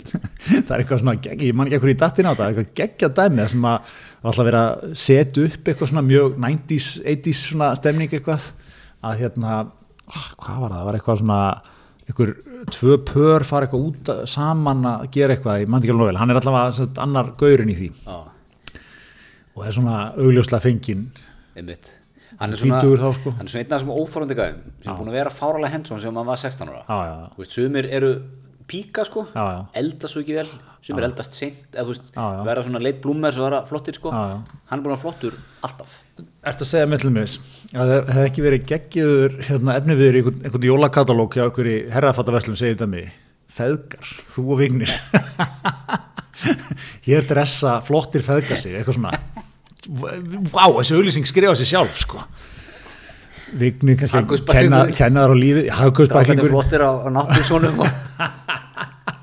það 0.66 0.72
er 0.76 0.82
eitthvað 0.82 1.02
svona 1.02 1.14
geggja, 1.24 1.48
ég 1.50 1.56
man 1.58 1.68
ekki 1.68 1.78
ekkur 1.78 1.92
í 1.92 1.98
dattin 2.02 2.28
á 2.28 2.32
það, 2.34 2.48
eitthvað 2.52 2.72
geggja 2.80 3.10
dæmi 3.18 3.40
það 3.42 3.50
sem 3.54 3.68
að 3.70 3.92
alltaf 4.22 4.48
verið 4.48 4.60
að 4.62 4.96
setja 5.04 5.44
upp 5.48 5.70
eitthvað 5.72 5.92
svona 5.92 6.04
mjög 6.08 6.36
90s, 6.46 6.88
80s 7.14 7.44
svona 7.50 7.70
stemning 7.78 8.12
eitthvað. 8.16 8.50
Að 9.02 9.16
hérna, 9.22 9.54
ah, 10.06 10.26
hvað 10.38 10.58
var 10.62 10.68
það, 10.70 10.76
það 10.78 10.88
var 10.90 10.98
eitthvað 11.00 11.22
svona 11.22 11.38
einhver 12.02 12.34
tvö 12.74 12.96
pör 13.08 13.44
fara 13.46 13.66
eitthvað 13.66 13.86
út 13.88 14.10
að- 14.12 14.20
saman 14.30 14.84
að 14.92 15.08
gera 15.14 15.34
eitthvað, 15.36 15.62
ég 15.64 15.68
man 15.72 15.82
ekki 15.82 15.90
alveg 15.94 16.02
nóg 16.04 16.12
vel, 16.12 16.20
hann 16.22 16.30
er 16.34 16.38
allavega 16.40 16.72
sem 16.76 16.86
sagt, 16.86 17.00
annar 17.02 17.32
gaurinn 17.40 17.72
í 17.72 17.78
því. 17.78 17.90
Já, 18.06 18.20
og 19.52 19.58
það 19.62 19.68
er 19.70 19.76
svona 19.76 19.96
augljóslega 20.16 20.64
fenginn. 20.64 21.02
Einmitt. 21.58 21.90
Hann 22.40 22.54
er 22.54 22.56
Tvítugur 22.62 22.98
þá, 23.02 23.08
sko. 23.18 23.30
Hann 23.36 23.46
er 23.46 23.52
svona 23.52 23.62
einn 23.62 23.72
af 23.74 23.82
þessum 23.82 23.92
óþórandi 23.92 24.36
gæðum 24.38 24.60
sem 24.82 24.92
er 24.92 24.96
búin 24.98 25.10
að 25.12 25.16
vera 25.18 25.30
fáralega 25.34 25.72
hendsson 25.74 26.00
sem 26.00 26.16
hann 26.16 26.26
var 26.30 26.40
16 26.40 26.70
ára. 26.72 26.80
Já, 26.88 26.96
já, 26.96 27.12
já. 27.12 27.26
Þú 27.34 27.42
veist, 27.42 27.56
sumir 27.58 27.88
eru 27.98 28.12
píka 28.68 29.04
sko. 29.08 29.24
Já, 29.34 29.42
já. 29.56 29.60
eldast 29.80 30.12
svo 30.14 30.22
ekki 30.22 30.36
vel, 30.36 30.48
sumir 30.84 31.06
eldast 31.08 31.34
seint 31.36 31.74
eða 31.74 31.84
þú 31.88 31.94
veist, 31.94 32.06
vera 32.46 32.64
svona 32.66 32.82
leit 32.82 33.00
blúmer 33.04 33.34
svo 33.34 33.46
vera 33.48 33.62
flottir 33.68 33.96
sko, 33.98 34.12
Já, 34.14 34.22
já. 34.32 34.62
hann 34.70 34.80
er 34.80 34.84
búin 34.84 34.94
að 34.94 34.96
vera 34.96 35.02
flottur 35.02 35.36
alltaf. 35.66 35.96
Ertu 36.42 36.66
að 36.66 36.70
segja 36.72 36.98
til 37.02 37.12
mér 37.14 37.34
að 37.72 37.92
það 37.92 38.12
hefði 38.16 38.28
ekki 38.30 38.44
verið 38.46 38.64
geggiður 38.72 39.36
hérna, 39.48 39.76
efni 39.78 39.98
viður 39.98 40.18
í 40.18 40.22
einhvern, 40.22 40.40
einhvern 40.46 40.68
jólakatalóg 40.70 41.36
hjá 41.38 41.44
einhverju 41.46 41.76
herrafattaverslun 41.94 42.58
segir 42.58 42.76
þetta 42.76 42.90
mig 42.92 43.10
feðgar, 43.52 44.12
þú 44.32 44.46
og 44.54 44.62
vignir. 44.62 44.92
Hér 47.06 47.22
dressa 47.28 47.76
flottir 47.84 48.22
feðgar 48.24 48.58
sig, 48.60 48.74
eitthvað 48.78 48.96
svona. 48.98 49.12
Vá, 50.52 50.64
þessi 50.78 50.96
auðlýsing 50.96 51.26
skrifa 51.28 51.54
sér 51.58 51.68
sjálf 51.74 51.98
sko. 52.02 52.22
Vignir 53.52 53.98
kannski 54.00 54.16
Haggausbæklingur. 54.16 54.88
kenna, 54.88 54.96
kenna 54.96 55.24
þar 55.26 55.32
á 55.34 55.36
lífið 55.36 55.66
Strákarnir 55.66 55.82
haggausbæklingur, 55.82 56.52
flottir 56.54 56.80
á, 56.88 56.90
á 57.04 57.08
náttúrsónum 57.12 57.82
og 57.84 57.90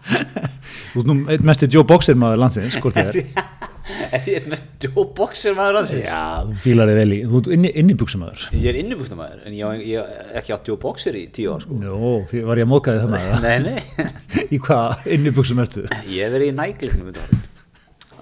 þú 0.09 1.01
ert 1.03 1.09
nú 1.11 1.17
einn 1.29 1.47
mesti 1.49 1.69
Joe 1.71 1.85
Boxer 1.87 2.17
maður 2.19 2.43
landsins, 2.45 2.79
hvort 2.81 2.97
þið 2.99 3.11
er. 3.13 3.23
Er 3.89 4.21
ég 4.29 4.35
eitt 4.37 4.47
mest 4.51 4.83
Joe 4.85 5.03
Boxer 5.17 5.55
maður 5.57 5.79
hans 5.79 5.91
já, 5.95 6.19
þú 6.45 6.57
fílar 6.61 6.89
þig 6.91 6.97
vel 6.99 7.13
í, 7.13 7.17
þú 7.25 7.39
ert 7.39 7.49
inni, 7.55 7.71
innibúksumæður 7.81 8.43
ég 8.53 8.67
er 8.71 8.77
innibústamæður 8.83 9.39
en 9.49 9.55
ég 9.57 9.81
hef 9.97 10.35
ekki 10.41 10.53
átt 10.55 10.69
Joe 10.69 10.77
Boxer 10.81 11.17
í 11.17 11.23
tíu 11.33 11.55
ár 11.55 11.63
sko. 11.65 11.77
Jó, 11.81 12.11
var 12.47 12.61
ég 12.61 12.67
að 12.67 12.69
móka 12.69 12.93
þig 12.95 13.07
þannig 13.07 13.41
nei, 13.47 13.57
nei, 13.65 14.09
í 14.55 14.59
hvað 14.61 15.09
innibuxum 15.17 15.61
ertu? 15.65 15.85
ég 16.09 16.21
hef 16.25 16.35
verið 16.35 16.51
í 16.51 16.55
nægleiknum 16.59 17.09
ár, 17.17 17.33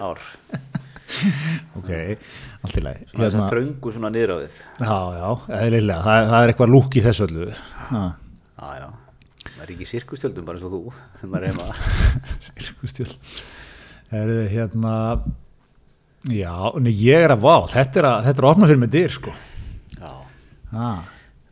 ár. 0.08 0.24
Ok, 1.78 1.90
allt 2.64 2.78
í 2.78 2.84
lagi. 2.84 3.06
Svona 3.08 3.24
þess 3.24 3.36
Hérna, 3.36 3.44
að 3.44 3.52
þröngu 3.52 3.92
svona 3.94 4.10
niður 4.12 4.32
á 4.32 4.36
við 4.42 4.56
Já, 4.60 4.96
já, 5.18 5.28
eðlilega, 5.60 6.00
það, 6.04 6.30
það 6.32 6.40
er 6.40 6.52
eitthvað 6.54 6.72
lúk 6.74 6.96
í 6.98 7.04
þessu 7.04 7.28
öllu. 7.28 7.50
Ha. 7.88 8.02
já, 8.56 8.68
já. 8.82 8.88
Maður 9.58 9.72
er 9.72 9.74
ekki 9.74 9.90
sirkustjöldum 9.90 10.46
bara 10.46 10.58
eins 10.58 10.66
og 10.68 10.74
þú 10.74 10.80
maður 11.32 11.48
er 11.48 11.52
heima. 11.52 11.66
Sirkustjöld 12.46 13.18
er 14.14 14.32
þið 14.32 14.48
hérna 14.54 14.94
já, 16.30 16.54
nei, 16.80 16.94
ég 16.94 17.26
er 17.26 17.34
að 17.34 17.44
vá 17.44 17.54
þetta 17.72 18.00
er 18.00 18.10
að, 18.12 18.18
þetta 18.28 18.42
er 18.42 18.46
að 18.46 18.52
opna 18.54 18.70
fyrir 18.70 18.82
mig 18.84 18.92
dyr 18.94 19.14
sko. 19.18 19.34
Já, 19.98 20.12
ah. 20.72 21.04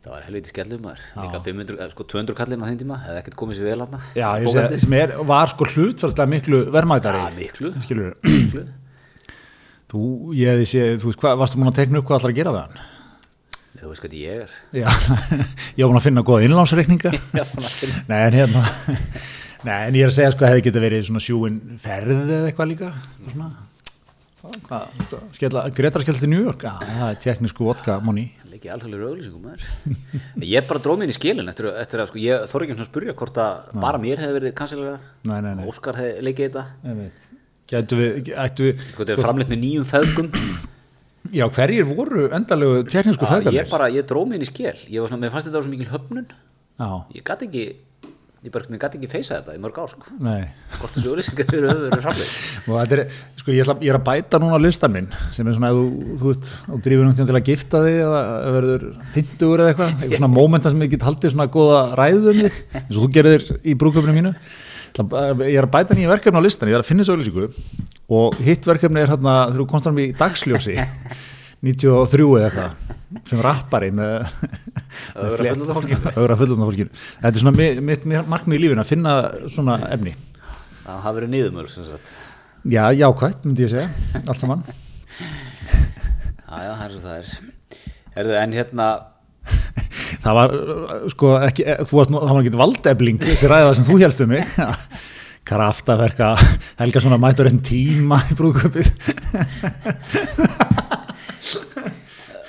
það 0.05 0.11
var 0.15 0.25
helviti 0.29 0.53
skellum 0.53 0.83
maður. 0.87 1.05
Líka 1.19 1.43
500, 1.51 1.79
eh, 1.83 1.93
sko 1.93 2.09
200 2.15 2.39
kallinn 2.39 2.63
á 2.63 2.67
þeim 2.71 2.81
tíma 2.81 2.99
hefði 3.03 3.21
ekkert 3.23 3.39
komið 3.43 3.59
sér 3.59 3.71
vel 3.71 3.79
hann 3.83 4.01
já, 4.15 4.27
ég 4.41 4.51
segi, 4.55 4.83
sem 4.87 4.99
er, 5.03 5.15
var 5.27 5.53
sko 5.53 5.69
hlutfærslega 5.75 6.33
miklu 6.33 6.65
verðmætari. 6.73 7.23
Já, 7.23 7.37
miklu. 7.37 7.73
skilur 7.85 8.13
miklu. 8.25 8.67
Þú, 9.87 10.03
ég 10.35 10.67
séð, 10.67 10.97
þú 11.03 11.11
veist, 11.11 11.19
hvað, 11.21 11.41
varstu 11.43 11.59
múin 11.59 11.71
að 11.71 11.81
tekna 11.81 12.01
upp 12.01 12.07
hvað 12.09 12.21
allar 12.21 12.33
að 12.33 12.39
gera 12.41 12.55
við 12.55 12.63
hann 12.65 12.85
þú 13.75 13.91
veist 13.91 14.03
hvað 14.03 14.17
ég 14.17 14.43
er. 14.45 14.55
Já, 14.75 14.87
ég 15.77 15.83
var 15.83 15.91
búin 15.91 15.99
að 15.99 16.07
finna 16.07 16.25
góða 16.25 16.47
innlánsreikninga. 16.47 17.13
Já, 17.37 17.43
búin 17.51 17.67
að 17.67 17.77
finna. 17.83 18.03
nei, 18.11 18.19
en 18.19 18.37
hérna 18.41 18.65
nei, 19.67 19.77
en 19.77 19.99
ég 19.99 20.07
er 20.07 20.11
að 20.11 20.17
segja, 20.17 20.33
sko, 20.35 20.49
hefði 20.49 20.65
geta 20.69 20.83
verið 20.83 21.07
svona 21.09 21.23
sjúin 21.23 21.61
ferð 21.83 22.17
eða 22.25 22.49
eitthvað 22.49 22.71
líka 22.73 22.91
svona. 23.27 23.53
Hvað, 24.67 24.99
skella, 25.35 25.63
Gretar 25.75 26.03
skell 26.05 26.19
til 26.21 26.29
New 26.31 26.43
York. 26.45 26.61
Já, 26.63 26.77
það 26.79 27.09
er 27.09 27.17
teknísku 27.23 27.65
vodka 27.67 27.97
money 28.05 28.29
Leikið 28.47 28.71
alþjóðlega 28.73 29.07
auglýsingum 29.11 29.41
maður. 29.45 30.45
Ég 30.49 30.67
bara 30.69 30.81
dróð 30.81 31.01
mér 31.01 31.11
í 31.11 31.15
skilin 31.17 31.51
eftir, 31.51 31.67
eftir 31.77 32.01
að 32.01 32.07
sko, 32.09 32.21
ég 32.23 32.45
þór 32.49 32.63
ekki 32.65 32.77
svona 32.77 32.85
að 32.85 32.89
spurja 32.89 33.15
hvort 33.19 33.39
að 33.43 33.73
bara 33.83 33.99
mér 34.01 34.21
hefði 34.23 34.37
verið 34.39 34.53
kansilega. 34.57 34.95
Nei, 35.29 35.35
nei, 35.45 35.51
nei. 35.59 35.65
Óskar 35.69 35.99
hefði 35.99 36.23
leikið 36.25 36.47
þetta. 36.47 37.03
Gætu 37.67 37.99
við, 37.99 38.31
ættu 38.45 38.69
við, 38.69 38.87
þetta 38.95 39.13
er 39.13 39.21
framleitt 39.21 39.51
með 39.51 39.61
nýjum 39.65 39.85
feðgum 39.91 40.31
já, 41.35 41.47
hverjir 41.57 41.87
voru 41.89 42.27
endalegu 42.35 42.83
Já, 42.87 43.01
feðgarnir? 43.03 43.59
Ég 43.59 43.71
bara, 43.71 43.89
ég 43.93 44.07
dróð 44.07 44.31
mér 44.31 44.45
í 44.45 44.47
skil 44.49 44.75
Ég 44.87 45.01
var 45.01 45.11
svona, 45.11 45.23
mér 45.25 45.33
fannst 45.33 45.49
þetta 45.49 45.63
svo 45.65 45.73
mikil 45.73 45.91
höfnun 45.91 46.25
Já, 46.77 46.89
Ég 47.15 47.25
gæti 47.27 47.49
ekki 47.49 47.65
Ég 48.45 48.53
bara, 48.53 48.69
mér 48.69 48.79
gæti 48.79 48.99
ekki 48.99 49.09
feysa 49.09 49.39
þetta 49.39 49.55
í 49.57 49.61
mörg 49.63 49.79
nei. 50.21 50.45
Hvort 50.77 50.93
þessu 50.93 51.09
auglýsingar 51.11 51.55
eru 51.57 51.71
höfðu 51.71 51.87
verið 51.89 52.03
framleitt 52.05 52.69
Og 52.69 52.77
þetta 52.77 52.97
er, 52.97 53.15
sko, 53.41 53.51
ég, 53.55 53.63
ætla, 53.65 53.75
ég 53.81 53.91
er 53.91 53.97
að 53.97 54.05
bæta 54.05 54.39
núna 54.43 54.59
listan 54.61 54.93
minn 54.93 55.09
sem 55.33 55.49
er 55.49 55.57
svona, 55.57 55.71
ef 55.73 55.79
þú, 55.79 56.17
þú 56.21 56.29
veist, 56.29 56.51
þú 56.67 56.79
drífur 56.85 57.09
náttúrulega 57.09 57.31
til 57.31 57.39
að 57.41 57.49
gifta 57.49 57.81
þig 57.87 57.97
eða 58.05 58.21
verður 58.55 58.85
fyndugur 59.15 59.63
eða 59.63 59.73
eitthvað, 59.73 59.91
eitthvað 59.97 60.21
svona 60.21 60.31
mómenta 60.37 60.71
sem 60.71 60.85
ég 60.85 60.93
get 60.93 61.07
haldið 61.07 61.33
svona 61.33 61.49
góða 61.57 61.81
ræðu 61.97 62.33
um 62.35 62.41
þig, 62.45 62.61
eins 62.83 62.93
og 62.93 63.01
þú 63.01 63.09
gerir 63.17 63.47
í 63.57 63.75
brúköpunu 63.81 64.15
mínu. 64.19 64.33
Ætla- 64.97 65.47
Ég 65.47 65.57
er 65.61 65.67
að 65.67 65.73
bæta 65.77 65.95
nýja 65.97 66.09
verkefni 66.11 66.39
á 66.41 66.45
listan, 66.45 66.69
ég 66.71 66.77
er 66.77 66.83
að 66.83 66.89
finna 66.89 67.03
þessu 67.05 67.15
auðlýsingu 67.15 67.47
og 68.17 68.37
hitt 68.41 68.65
verkefni 68.67 69.01
er 69.03 69.11
hérna, 69.13 69.33
þú 69.53 69.65
komst 69.69 69.87
fram 69.89 69.99
í 70.01 70.07
dagsljósi, 70.17 70.75
93 71.67 72.27
eða 72.37 72.47
eitthvað, 72.47 72.71
sem 73.27 73.41
rappari 73.43 73.89
með 73.95 74.27
Ögra 75.17 76.37
fullorðna 76.37 76.67
fólkinu. 76.67 76.89
Þetta 77.21 77.31
er 77.33 77.41
svona 77.41 77.81
mitt, 77.81 78.05
markmið 78.29 78.57
í 78.59 78.61
lífinu 78.65 78.83
að 78.83 78.91
finna 78.91 79.15
svona 79.51 79.77
efni. 79.93 80.13
Það 80.85 81.01
hafi 81.03 81.19
verið 81.19 81.33
niðurmöl 81.35 81.67
sem 81.71 81.87
sagt 81.89 82.13
Já, 82.67 82.83
jákvætt, 82.95 83.45
myndi 83.47 83.63
ég 83.65 83.71
segja, 83.71 84.21
allt 84.27 84.39
saman. 84.41 84.63
Já, 86.47 86.57
já, 86.63 86.71
það 86.79 86.83
er 86.85 86.93
svo 86.93 87.01
það 87.03 87.15
er 87.17 87.31
Herðu, 88.17 88.35
en 88.39 88.53
hérna 88.55 88.85
Það 90.27 90.35
var, 90.35 90.53
uh, 90.59 91.03
sko, 91.13 91.27
ekki, 91.47 91.63
eh, 91.63 91.77
þú 91.87 91.99
varst 92.01 92.11
það 92.11 92.33
var 92.33 92.41
ekki 92.41 92.59
valdefling, 92.59 93.19
þessi 93.23 93.47
ræða 93.47 93.75
sem 93.77 93.85
þú 93.87 93.95
helst 94.01 94.23
um 94.25 94.33
mig. 94.33 94.57
Kraftaverka, 95.47 96.33
Helga 96.81 96.99
svona 96.99 97.19
mætur 97.23 97.47
einn 97.47 97.61
tíma 97.63 98.17
í 98.27 98.35
brúðköpið. 98.35 98.89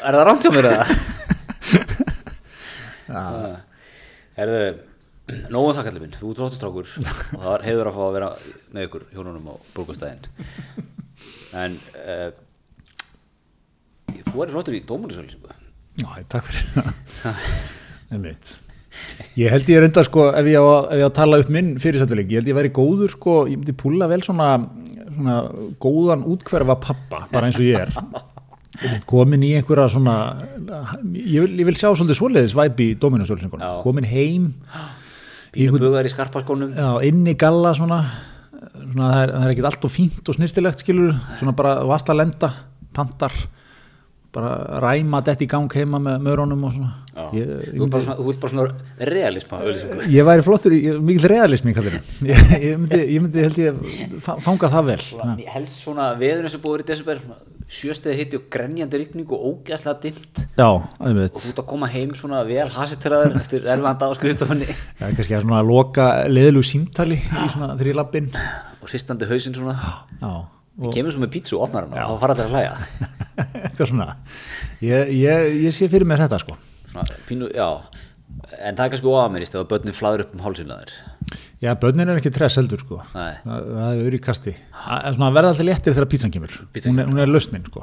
Er 0.09 0.17
það 0.17 0.25
rámt 0.27 0.43
hjá 0.43 0.51
mér 0.57 0.69
eða? 0.73 0.87
Herðu, 4.39 4.59
nógum 5.55 5.77
það 5.77 5.87
kallið 5.87 6.03
minn, 6.03 6.19
þú 6.19 6.33
ert 6.33 6.43
róttustrákur 6.43 6.91
og 6.99 7.07
það 7.37 7.47
var 7.53 7.67
heiður 7.69 7.93
að 7.93 8.01
fá 8.01 8.03
að 8.09 8.17
vera 8.17 8.33
með 8.75 8.89
ykkur 8.89 9.07
hjónunum 9.15 9.51
á 9.51 9.55
brúkastæðin 9.77 10.27
En 11.59 11.79
uh, 12.03 12.31
þú 14.33 14.45
er 14.45 14.55
róttur 14.57 14.79
í 14.79 14.83
dómunisölu 14.89 15.58
Já, 15.99 16.09
takk 16.31 16.49
fyrir. 16.49 16.89
Það. 17.23 17.45
Ég 19.39 19.53
held 19.53 19.69
ég 19.71 19.83
reynda, 19.83 20.03
sko, 20.07 20.29
ef 20.35 20.47
ég 20.49 20.59
á, 20.59 20.65
ef 20.89 20.99
ég 20.99 21.07
á 21.07 21.11
að 21.11 21.17
tala 21.19 21.39
upp 21.43 21.51
minn 21.55 21.75
fyrirsættuleik, 21.83 22.31
ég 22.33 22.41
held 22.41 22.51
ég 22.51 22.57
væri 22.57 22.71
góður, 22.75 23.13
sko, 23.13 23.35
ég 23.51 23.61
myndi 23.61 23.75
púla 23.79 24.09
vel 24.11 24.21
svona, 24.25 24.49
svona 25.13 25.37
góðan 25.83 26.25
útkverfa 26.33 26.79
pappa, 26.83 27.25
bara 27.33 27.51
eins 27.51 27.61
og 27.61 27.67
ég 27.67 27.85
er. 27.85 29.03
Komin 29.11 29.43
í 29.43 29.53
einhverja 29.59 29.89
svona, 29.93 30.15
ég 31.15 31.45
vil, 31.45 31.53
ég 31.61 31.69
vil 31.69 31.77
sjá 31.79 31.91
svolítið 31.91 32.19
svoleiðis 32.19 32.57
væp 32.59 32.83
í 32.85 32.89
Dominusölsingunum, 33.03 33.83
komin 33.85 34.07
heim, 34.09 34.49
Pínu 35.55 35.81
bugar 35.81 36.07
í 36.07 36.11
skarpaskónum 36.13 36.75
Já, 36.77 36.89
inn 37.09 37.25
í 37.27 37.33
galla 37.41 37.73
svona, 37.77 38.03
svona 38.53 39.07
það, 39.09 39.21
er, 39.23 39.33
er 39.41 39.53
ekkert 39.55 39.69
allt 39.71 39.87
og 39.89 39.93
fínt 39.95 40.29
og 40.29 40.37
snirtilegt 40.37 40.85
skilur, 40.85 41.15
svona 41.41 41.55
bara 41.57 41.79
vast 41.89 42.11
að 42.13 42.21
lenda, 42.21 42.51
pantar, 42.95 43.35
bara 44.35 44.81
ræma 44.85 45.21
dett 45.25 45.41
í 45.43 45.49
gang 45.51 45.73
heima 45.73 45.99
með 46.05 46.19
mörunum 46.27 46.65
og 46.69 46.75
svona. 46.75 46.91
Já. 47.19 47.27
Ég, 47.35 47.53
svona, 48.05 48.17
þú 48.21 48.33
ert 48.33 48.41
bara 48.43 48.53
svona 48.53 48.67
auðlýsingu. 49.65 50.09
ég 50.15 50.27
væri 50.29 50.45
flottur, 50.47 50.75
ég, 50.77 50.99
realismi 51.33 51.73
kallir 51.75 51.97
ég, 52.31 52.43
ég, 52.63 52.75
myndi, 52.79 53.01
ég 53.15 53.23
myndi 53.25 53.47
held 53.47 53.61
ég 53.63 54.19
fa- 54.23 54.37
fanga 54.45 54.71
það 54.71 54.91
vel. 54.93 54.99
Ja. 55.17 55.37
Helst 55.57 55.81
svona 55.83 56.11
veður 56.21 56.47
eins 56.47 56.59
og 56.59 56.67
búið 56.67 56.85
í 56.85 56.89
desember 56.93 57.23
sjösteði 57.69 58.17
hitti 58.23 58.39
og 58.39 58.47
grenjandi 58.53 58.97
rigning 59.03 59.29
og 59.37 59.43
ógæslega 59.51 60.01
dimmt 60.07 60.39
Já, 60.57 60.69
og 60.73 61.35
þú 61.37 61.51
ert 61.51 61.59
að 61.61 61.67
koma 61.69 61.89
heim 61.93 62.15
svona 62.17 62.39
vel 62.49 62.65
hasiteraður 62.73 63.35
eftir 63.43 63.67
erfanda 63.69 64.09
á 64.09 64.13
skrifstofunni 64.17 64.69
Já, 64.71 65.05
kannski 65.11 65.37
að 65.37 65.45
svona 65.45 65.61
loka 65.69 66.07
leðlu 66.33 66.63
símtali 66.65 67.19
í 67.21 67.51
svona 67.53 67.75
þrjí 67.77 67.93
lappin. 67.99 68.31
og 68.81 68.89
hristandi 68.89 69.29
hausinn 69.29 69.59
svona 69.59 69.75
Já, 69.77 70.33
og 70.81 70.95
kemur 70.97 71.13
svo 71.13 71.27
með 71.27 71.35
pítsu 71.37 71.59
og 71.59 71.67
opnar 71.69 71.91
hann 71.91 71.99
og 72.09 72.15
þá 72.17 72.23
fara 72.25 72.39
þetta 72.39 72.49
að 72.49 72.57
hlæja 72.57 72.73
eitthvað 73.39 73.93
svona. 73.93 74.11
Ég, 74.85 75.15
ég, 75.15 75.49
ég 75.69 75.75
sé 75.75 75.89
fyrir 75.91 76.09
mér 76.09 76.25
þetta 76.25 76.43
sko. 76.43 76.59
svona 76.89 77.07
pínu, 77.29 77.51
já 77.55 77.69
en 78.59 78.77
það 78.77 78.85
er 78.85 78.93
kannski 78.93 79.11
óamerist 79.11 79.55
ef 79.57 79.63
að 79.63 79.71
börnin 79.73 79.97
flaður 79.97 80.27
upp 80.27 80.35
um 80.37 80.43
hálsina 80.45 80.79
þér 80.81 80.93
Já, 81.59 81.73
börnin 81.81 82.09
er 82.09 82.21
ekki 82.21 82.31
tress 82.33 82.57
heldur 82.57 82.81
sko. 82.81 83.01
Nei. 83.13 83.33
Það, 83.43 83.65
það 83.75 84.03
er 84.07 84.15
í 84.15 84.21
kasti. 84.23 84.53
Það 84.79 85.09
er 85.09 85.35
verða 85.35 85.51
alltaf 85.51 85.67
léttir 85.67 85.97
þegar 85.97 86.07
pítsan 86.13 86.33
kemur. 86.33 86.55
Hún, 86.79 87.01
er, 87.03 87.09
hún 87.11 87.19
er 87.21 87.29
lausnin 87.29 87.67
sko. 87.67 87.83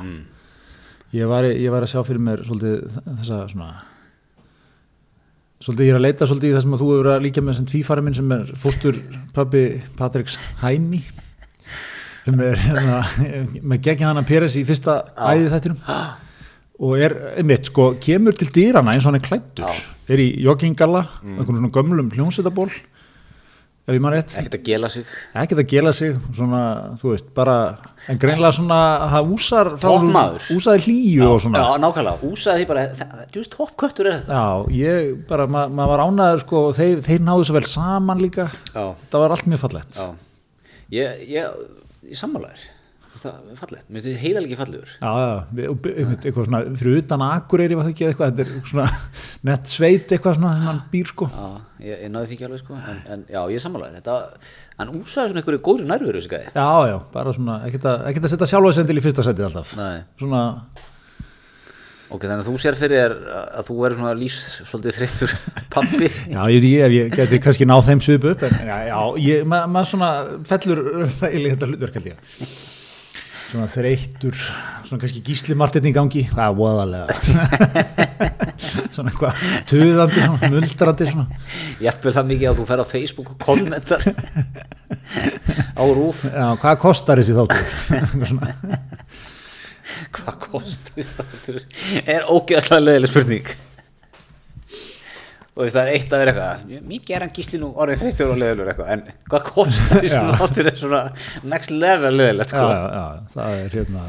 Ég, 1.14 1.28
var, 1.30 1.45
ég 1.51 1.74
var 1.74 1.84
að 1.86 1.91
sjá 1.91 1.99
fyrir 2.08 2.24
mér 2.24 2.41
svolítið 2.47 2.95
þessa 3.20 3.41
svona 3.51 3.68
svolítið 5.66 5.88
ég 5.88 5.93
er 5.93 5.99
að 5.99 6.06
leita 6.06 6.30
svolítið 6.30 6.49
í 6.49 6.56
það 6.56 6.64
sem 6.66 6.74
að 6.76 6.82
þú 6.82 6.88
hefur 6.93 7.12
að 7.12 7.26
líka 7.26 7.43
með 7.43 7.58
sem 7.60 7.68
tvífari 7.72 8.06
minn 8.06 8.18
sem 8.18 8.34
er 8.36 8.49
fóstur 8.60 8.97
pabbi 9.36 9.62
Patriks 9.99 10.39
Hæmi 10.62 11.01
sem 12.26 12.39
er 12.41 12.61
hérna, 12.67 13.01
með 13.61 13.84
gegn 13.89 14.07
hana 14.09 14.26
Peres 14.28 14.57
í 14.59 14.65
fyrsta 14.67 15.01
æði 15.15 15.51
þættinum. 15.53 15.84
Og 16.86 16.97
er, 16.99 17.13
einmitt, 17.39 17.69
sko, 17.69 17.93
kemur 18.03 18.36
til 18.36 18.49
dýrana 18.51 18.95
eins 18.95 19.05
og 19.05 19.13
hann 19.13 19.21
er 19.21 19.28
klættur 19.28 19.84
er 20.11 20.21
í 20.21 20.28
joggingalla, 20.43 21.05
mm. 21.23 21.39
einhvern 21.39 21.61
svona 21.61 21.73
gömlum 21.73 22.11
hljónsetabból 22.13 22.69
ef 23.86 23.93
ég 23.93 24.01
maður 24.01 24.17
rétt. 24.17 24.34
Ekkert 24.39 24.55
að 24.57 24.63
gela 24.65 24.89
sig. 24.89 25.09
Ekkert 25.38 25.61
að 25.61 25.67
gela 25.69 25.91
sig 25.93 26.15
svona, 26.34 26.61
þú 26.97 27.11
veist, 27.11 27.28
bara 27.38 27.55
en 28.09 28.19
greinlega 28.21 28.55
svona, 28.57 28.80
það 29.11 29.30
úsar 29.36 29.69
úsaði 29.76 30.84
hlýju 30.88 31.28
og 31.28 31.41
svona. 31.43 31.61
Já, 31.61 31.82
nákvæmlega, 31.84 32.32
úsaði 32.32 32.63
því 32.63 32.69
bara 32.71 32.86
þú 32.95 33.41
veist, 33.43 33.53
toppköttur 33.53 34.09
er 34.09 34.17
þetta. 34.17 34.39
Já, 34.39 34.73
ég 34.80 35.11
bara, 35.30 35.45
ma 35.45 35.67
maður 35.69 35.93
var 35.93 36.05
ánæður 36.07 36.45
sko, 36.47 36.63
þeir, 36.80 37.03
þeir 37.05 37.26
náðu 37.28 37.45
svo 37.45 37.57
vel 37.59 37.65
saman 37.69 38.26
líka. 38.26 38.47
Já. 38.73 38.86
það 39.13 39.26
var 39.26 39.36
allt 39.38 39.49
mjög 39.53 39.63
fallegt. 39.67 40.01
Já, 40.01 40.07
ég, 40.97 41.23
ég, 41.36 41.61
ég 42.12 42.20
sammálaður 42.20 42.66
það 43.26 43.51
er 43.51 43.60
fallegt, 43.60 43.86
mér 43.88 44.01
finnst 44.01 44.08
þið 44.10 44.18
heiðalegi 44.22 44.58
fallegur. 44.60 44.93
Já, 44.99 45.12
já, 45.22 45.76
eitthvað 45.95 46.47
svona 46.47 46.62
fyrir 46.80 47.01
utan 47.01 47.24
Akureyri 47.26 47.78
var 47.78 47.88
það 47.88 47.93
ekki 47.93 48.08
eitthvað, 48.10 48.39
þetta 48.39 48.45
er 48.45 48.72
svona 48.72 48.88
nett 49.49 49.72
sveit 49.72 50.14
eitthvað 50.16 50.38
svona 50.39 50.53
mann 50.66 50.82
býr 50.91 51.12
sko. 51.12 51.30
Já, 51.32 51.45
ég, 51.86 52.01
ég 52.06 52.14
náði 52.14 52.30
því 52.30 52.38
ekki 52.38 52.47
alveg 52.49 52.64
sko 52.64 52.80
en, 52.80 52.99
en 53.16 53.24
já, 53.32 53.39
ég 53.39 53.60
er 53.60 53.64
sammálaður, 53.66 54.01
þetta 54.01 54.18
hann 54.82 54.93
úsaði 54.99 55.32
svona 55.32 55.43
einhverju 55.43 55.64
góðri 55.70 55.88
nærveru 55.91 56.20
þessi 56.20 56.34
gæði 56.34 56.51
Já, 56.58 56.68
já, 56.91 56.97
bara 57.16 57.36
svona, 57.38 57.60
ekkert 57.70 57.89
að, 57.91 58.34
setja 58.36 58.49
sjálfa 58.51 58.76
sendil 58.80 58.99
í 58.99 59.06
fyrsta 59.06 59.26
setið 59.30 59.47
alltaf. 59.49 59.74
Nei. 59.80 59.95
Svona, 60.22 60.43
ok, 62.12 62.22
þannig 62.22 62.43
að 62.43 62.49
þú 62.49 62.56
sér 62.62 62.78
fyrir 62.80 63.16
að 63.34 63.66
þú 63.70 63.78
er 63.88 63.95
svona 63.97 64.14
lýs 64.20 64.38
svolítið 64.70 64.97
þreyttur 64.99 65.36
pappi 65.74 66.10
já, 66.12 66.39
ég 66.53 66.62
veit 66.62 66.70
ekki 66.70 66.78
ef 66.86 66.95
ég 66.99 67.18
geti 67.18 67.41
kannski 67.47 67.68
náð 67.70 67.88
þeim 67.89 68.03
svipu 68.06 68.32
upp 68.36 68.45
en 68.45 68.56
já, 68.62 68.78
já 68.91 68.99
ég, 69.26 69.43
ma 69.49 69.64
maður 69.66 69.91
svona 69.95 70.12
fellur 70.51 70.84
þægilega 71.18 71.56
þetta 71.58 71.72
hlutverk 71.72 71.99
held 71.99 72.10
ég. 72.14 72.18
Svona 73.45 73.68
þreyttur, 73.70 74.36
svona 74.84 74.99
kannski 75.03 75.22
gísli 75.24 75.56
martin 75.56 75.86
í 75.88 75.91
gangi, 75.95 76.24
það 76.28 76.47
er 76.49 76.56
voðalega? 76.58 77.08
Svona 78.95 79.12
eitthvað 79.12 79.43
tuðandi, 79.70 80.22
svona 80.24 80.49
muldrandi 80.53 81.08
svona. 81.10 81.39
Jafnvel 81.84 82.14
það 82.16 82.30
mikið 82.32 82.49
að 82.49 82.60
þú 82.60 82.66
fer 82.70 82.82
á 82.82 82.86
Facebook 82.88 83.32
og 83.34 83.38
kommentar 83.43 84.06
á 85.82 85.84
rúf 85.86 86.24
Já, 86.26 86.47
hvað 86.64 86.78
kostar 86.82 87.22
þessi 87.22 87.36
þáttur? 87.38 87.64
Svona. 88.32 88.56
Hvað 90.15 90.41
kostar 90.47 90.97
þetta 90.97 91.55
er 92.15 92.27
ógeðslega 92.31 92.83
leðileg 92.83 93.11
spurning. 93.11 93.55
Og 95.55 95.69
það 95.71 95.81
er 95.86 95.91
eitt 95.95 96.11
að 96.11 96.21
vera 96.21 96.31
eitthvað. 96.33 96.83
Mikið 96.89 97.15
er 97.15 97.23
hann 97.23 97.33
gísli 97.38 97.59
nú 97.61 97.69
orðið 97.79 98.01
þreyttur 98.01 98.31
og 98.33 98.39
leðilur 98.41 98.71
eitthvað 98.73 98.89
en 98.91 99.03
hvað 99.31 99.75
sem 100.11 100.31
þáttur 100.41 100.67
er 100.71 100.79
svona 100.81 101.01
next 101.47 101.71
level 101.71 102.11
leðilegt 102.17 102.51
sko. 102.51 102.65
það 103.31 103.59
er 103.61 103.77
hérna 103.77 104.03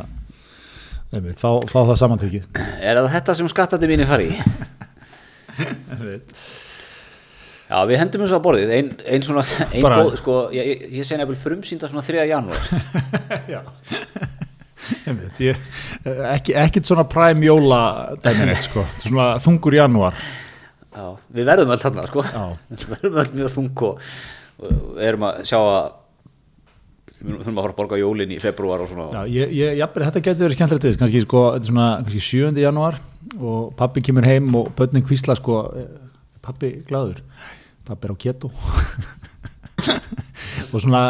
einmitt, 1.14 1.38
fá, 1.38 1.50
fá 1.70 1.78
það 1.86 1.98
samantekið 2.00 2.48
er 2.58 2.98
það 2.98 3.12
þetta 3.14 3.36
sem 3.38 3.50
skattandi 3.52 3.90
mínir 3.92 4.10
fari 4.10 4.32
í? 4.32 4.40
einmitt. 5.94 6.34
Já, 7.66 7.78
við 7.90 7.98
hendum 7.98 8.22
eins 8.22 8.34
og 8.34 8.42
á 8.42 8.46
borðið. 8.46 8.72
Ein, 8.76 8.90
ein 9.10 9.24
svona, 9.26 9.42
ein 9.72 9.82
Bara- 9.82 10.02
góð, 10.02 10.18
sko, 10.20 10.34
ég, 10.54 10.86
ég, 10.86 11.02
segi 11.02 11.18
nefnilega 11.18 11.42
frumsýnda 11.42 11.90
svona 11.90 12.04
3. 12.06 12.26
janúar. 12.30 12.66
Já 13.54 13.62
ég, 15.42 15.68
ekki, 16.32 16.56
ekkit 16.62 16.88
svona 16.88 17.06
præm 17.10 17.44
jóla 17.46 17.80
dæmin 18.24 18.52
eitt 18.54 18.66
sko, 18.68 18.84
svona 19.02 19.34
þungur 19.42 19.78
janúar. 19.78 20.18
Já, 20.96 21.06
við 21.36 21.50
verðum 21.50 21.74
öll 21.74 21.82
þarna 21.82 22.08
sko. 22.08 22.24
Já. 22.24 22.44
við 22.72 22.88
verðum 22.94 23.20
öll 23.22 23.38
mjög 23.40 23.54
þung 23.56 23.86
og, 23.90 24.10
og 24.62 25.00
erum 25.04 25.28
að 25.28 25.40
sjá 25.50 25.58
að 25.60 25.94
við 27.16 27.36
þurfum 27.40 27.58
að 27.58 27.64
fara 27.64 27.74
að 27.74 27.78
borga 27.80 27.98
jólin 28.00 28.32
í 28.34 28.40
februar 28.40 28.84
og 28.84 28.90
svona. 28.90 29.06
Já, 29.12 29.32
ég, 29.32 29.52
ég, 29.56 29.76
jafnir, 29.80 30.06
þetta 30.08 30.24
getur 30.28 30.46
verið 30.46 30.58
skemmtilegt 30.58 30.88
við, 30.88 30.98
kannski, 31.02 31.22
sko, 31.24 31.44
þetta 31.54 31.64
er 31.64 31.70
svona, 31.72 31.86
kannski 32.06 32.24
7. 32.28 32.62
januar 32.62 32.98
og 33.36 33.70
pappi 33.78 34.04
kemur 34.04 34.26
heim 34.28 34.50
og 34.58 34.72
börnin 34.76 35.04
kvísla 35.06 35.36
sko, 35.38 35.62
eh, 35.80 35.88
pappi 36.44 36.76
glaður? 36.86 37.22
Pappi 37.86 38.08
er 38.08 38.14
á 38.14 38.16
keto 38.18 38.50
og 40.72 40.78
svona 40.82 41.02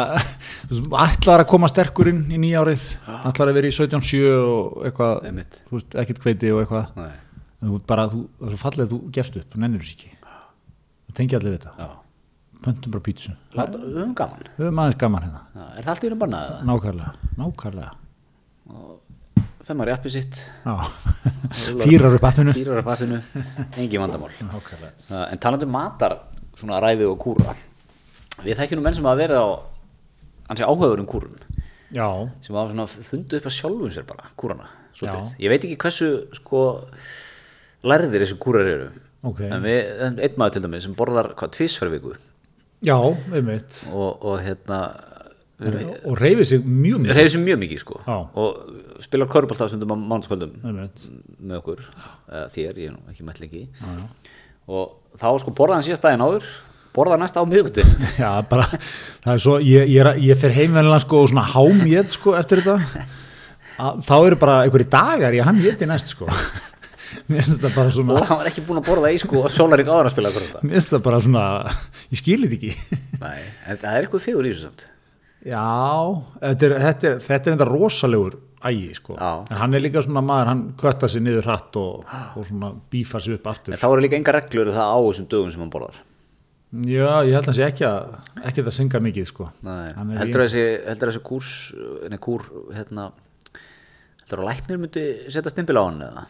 ætlar 1.05 1.43
að 1.43 1.49
koma 1.51 1.69
sterkur 1.71 2.09
inn 2.11 2.25
í 2.33 2.39
nýjárið 2.41 2.83
ætlar 3.29 3.51
að 3.51 3.59
vera 3.59 3.69
í 3.71 3.75
17.7 3.75 4.21
og 4.37 4.85
eitthvað, 4.89 5.27
veist, 5.71 5.97
ekkert 6.03 6.21
kveiti 6.23 6.51
og 6.53 6.63
eitthvað. 6.63 6.91
Nei. 6.97 7.15
þú 7.63 7.79
bara, 7.89 8.07
þú, 8.11 8.23
það 8.39 8.49
er 8.49 8.55
svo 8.55 8.61
fallið 8.63 8.85
að 8.85 8.93
þú 8.93 8.99
gefst 9.17 9.39
upp, 9.41 9.47
þú 9.53 9.63
nennir 9.63 9.83
þessu 9.85 9.95
ekki. 9.97 10.11
Það 11.07 11.17
tengi 11.21 11.39
allir 11.39 11.55
við 11.55 11.63
þetta, 11.65 11.87
pöntum 12.67 12.95
bara 12.95 13.05
pítsu. 13.07 13.35
Höfum 13.57 14.13
gaman. 14.17 14.49
Höfum 14.57 14.81
aðeins 14.83 14.99
gaman 15.01 15.27
hérna, 15.27 15.43
Já, 15.53 15.65
er 15.67 15.87
það 15.87 15.93
allt 15.93 16.05
í 16.07 16.11
raun 16.11 16.21
bannað 16.25 16.49
eða? 16.51 16.59
nákvæmlega 16.71 17.11
nákvæmlega, 17.41 17.95
Femmar 19.67 19.89
í 19.89 19.91
appi 19.91 20.07
sitt. 20.13 20.37
Fýrar 21.83 22.13
upp 22.15 22.23
atvinnu 22.23 22.53
Fýrar 22.55 22.77
af 22.79 22.87
appinu, 22.93 23.17
engin 23.75 23.99
vandamál. 23.99 24.31
Nákvæmlega. 24.39 25.25
En 25.27 25.41
talandi 25.43 25.67
um 25.67 25.73
matar, 25.75 26.15
svona 26.55 26.79
ræði 26.83 27.03
og 27.09 27.17
kúra 27.19 27.51
Við 28.45 28.59
þekkjum 28.59 28.79
nú 28.81 28.85
menn 28.85 28.97
sem 28.97 29.07
hafa 29.07 29.21
verið 29.21 29.41
á 29.41 29.47
Hansi 30.47 30.63
áhugaður 30.63 31.01
um 31.03 31.07
kúrum. 31.09 31.33
Já, 31.91 32.07
sem 32.43 32.55
hafa 32.55 32.71
svona 32.71 32.85
fundið 32.87 33.41
upp 33.41 33.49
að 33.49 33.55
sjálfum 33.55 33.91
sér 33.91 34.05
bara 34.07 34.29
kúrana, 34.39 34.69
svolítið. 34.95 35.33
Ég 35.43 35.51
veit 35.51 35.65
ekki 35.67 35.79
hversu 35.81 36.09
sko 36.35 36.61
lærðir 37.87 38.23
þessi 38.23 38.39
kúrar 38.43 38.71
eru. 38.71 38.87
Ok. 39.27 39.41
en 39.43 39.63
við, 39.65 39.79
einn 40.13 40.37
maður 40.39 40.55
til 40.55 40.63
dæmis 40.63 40.85
sem 40.85 40.95
borðar 40.95 41.31
hvað, 41.35 41.53
tvisfæri 41.57 41.95
viku. 41.97 42.13
Já, 42.85 42.95
einmitt. 43.33 43.79
Og, 43.91 44.23
og 44.29 44.37
hérna 44.45 44.81
við 45.57 45.87
og 46.05 46.19
reyfið 46.21 46.49
sig 46.51 46.67
mjög 46.69 47.01
mjög 47.01 47.17
reyðum 47.17 47.33
sér 47.33 47.43
mjög 47.47 47.59
mikið 47.63 47.81
sko. 47.81 47.99
Já. 48.05 48.17
og 48.37 49.01
spilar 49.03 49.31
körbáltafsundum 49.31 49.89
á 49.89 49.97
mánskvöldum 49.97 50.53
einmitt, 50.61 51.07
með 51.39 51.59
okkur, 51.63 51.83
þér, 52.53 52.81
ég 52.83 52.93
er 52.93 53.11
ekki 53.11 53.25
mætt 53.25 53.41
lengi. 53.41 53.65
Og 54.67 55.17
þá 55.17 55.29
sko 55.41 55.55
borða 55.57 55.79
hann 55.79 55.87
síðast 55.87 56.05
daginn 56.05 56.23
áður 56.23 56.45
borða 56.97 57.19
næsta 57.21 57.43
á 57.43 57.45
miðgutin 57.47 57.91
já, 58.23 58.31
bara 58.49 58.65
það 58.71 59.31
er 59.35 59.43
svo, 59.43 59.57
ég, 59.61 59.91
ég, 59.93 60.01
er, 60.03 60.21
ég 60.31 60.39
fer 60.39 60.55
heimvennilega 60.55 61.03
sko 61.05 61.23
og 61.23 61.31
svona 61.31 61.45
hámjét 61.53 62.17
sko 62.17 62.35
eftir 62.39 62.63
þetta. 62.65 63.05
Að, 63.77 64.01
þá 64.07 64.15
eru 64.17 64.39
bara 64.41 64.57
einhverju 64.65 64.89
dagar 64.89 65.37
ég 65.37 65.45
hann 65.45 65.61
jéti 65.61 65.87
næst 65.89 66.15
sko. 66.15 66.25
Mér 67.27 67.43
finnst 67.43 67.57
þetta 67.57 67.71
bara 67.75 67.91
svona 67.93 68.17
og 68.17 68.25
hann 68.27 68.39
var 68.41 68.49
ekki 68.49 68.63
búinn 68.65 68.81
að 68.81 68.89
borða 68.89 69.11
í 69.13 69.19
sko 69.21 69.45
sólarík 69.51 69.89
áður 69.89 70.09
að 70.09 70.15
spila 70.15 70.31
mér 70.33 70.73
finnst 70.73 70.91
þetta 70.91 71.03
bara 71.05 71.21
svona, 71.23 71.43
ég 72.11 72.19
skilir 72.21 72.51
þetta 72.51 72.57
ekki. 72.57 72.99
Nei, 73.21 73.39
en 73.67 73.79
það 73.83 73.93
er 73.93 74.07
eitthvað 74.07 74.25
fjögur 74.25 74.47
í 74.49 74.51
þessu 74.53 74.67
samt. 74.67 74.87
Já, 75.47 75.63
þetta 76.41 76.67
er, 76.67 76.75
þetta 76.83 77.09
er, 77.11 77.23
þetta 77.27 77.49
er 77.51 77.55
enda 77.55 77.69
rosalegur 77.69 78.39
ægi 78.67 78.89
sko, 78.97 79.15
Já. 79.15 79.45
en 79.53 79.59
hann 79.61 79.77
er 79.77 79.83
líka 79.85 80.01
svona 80.01 80.23
maður, 80.25 80.49
hann 80.49 80.63
kötta 80.81 81.07
sig 81.11 81.21
niður 81.23 81.45
hratt 81.45 81.77
og, 81.79 82.07
og 82.33 82.47
svona 82.47 82.71
bífar 82.91 83.23
sig 83.23 83.37
upp 83.37 83.45
aftur. 83.53 83.75
En 83.75 83.79
þá 83.79 83.87
eru 83.91 84.03
líka 84.03 84.17
enga 84.17 84.33
reglur 84.33 84.71
um 84.71 84.75
það 84.75 84.93
á 84.97 84.99
þessum 85.05 85.29
dögum 85.31 85.53
sem 85.53 85.63
hann 85.63 85.73
borðar 85.73 85.99
já, 86.67 87.23
ég 87.23 87.31
held 87.31 87.45
að 87.45 87.47
hann 87.47 87.55
sé 87.57 87.65
ekki 87.67 87.85
að 87.87 88.43
ekki 88.49 88.63
að 88.63 88.75
synga 88.75 89.01
mikið 89.03 89.29
sko. 89.29 89.47
Heldur 89.63 90.43
þessi, 90.43 90.65
heldur 90.87 91.11
þessi 91.11 91.23
kúrs, 91.29 91.53
nei 92.11 92.19
kúr, 92.23 92.45
hérna, 92.75 93.09
heldur 94.23 94.43
að 94.43 94.49
læknir 94.51 94.81
myndi 94.81 95.05
setja 95.31 95.53
stimpil 95.53 95.79
á 95.79 95.83
hann 95.85 96.05
eða? 96.09 96.27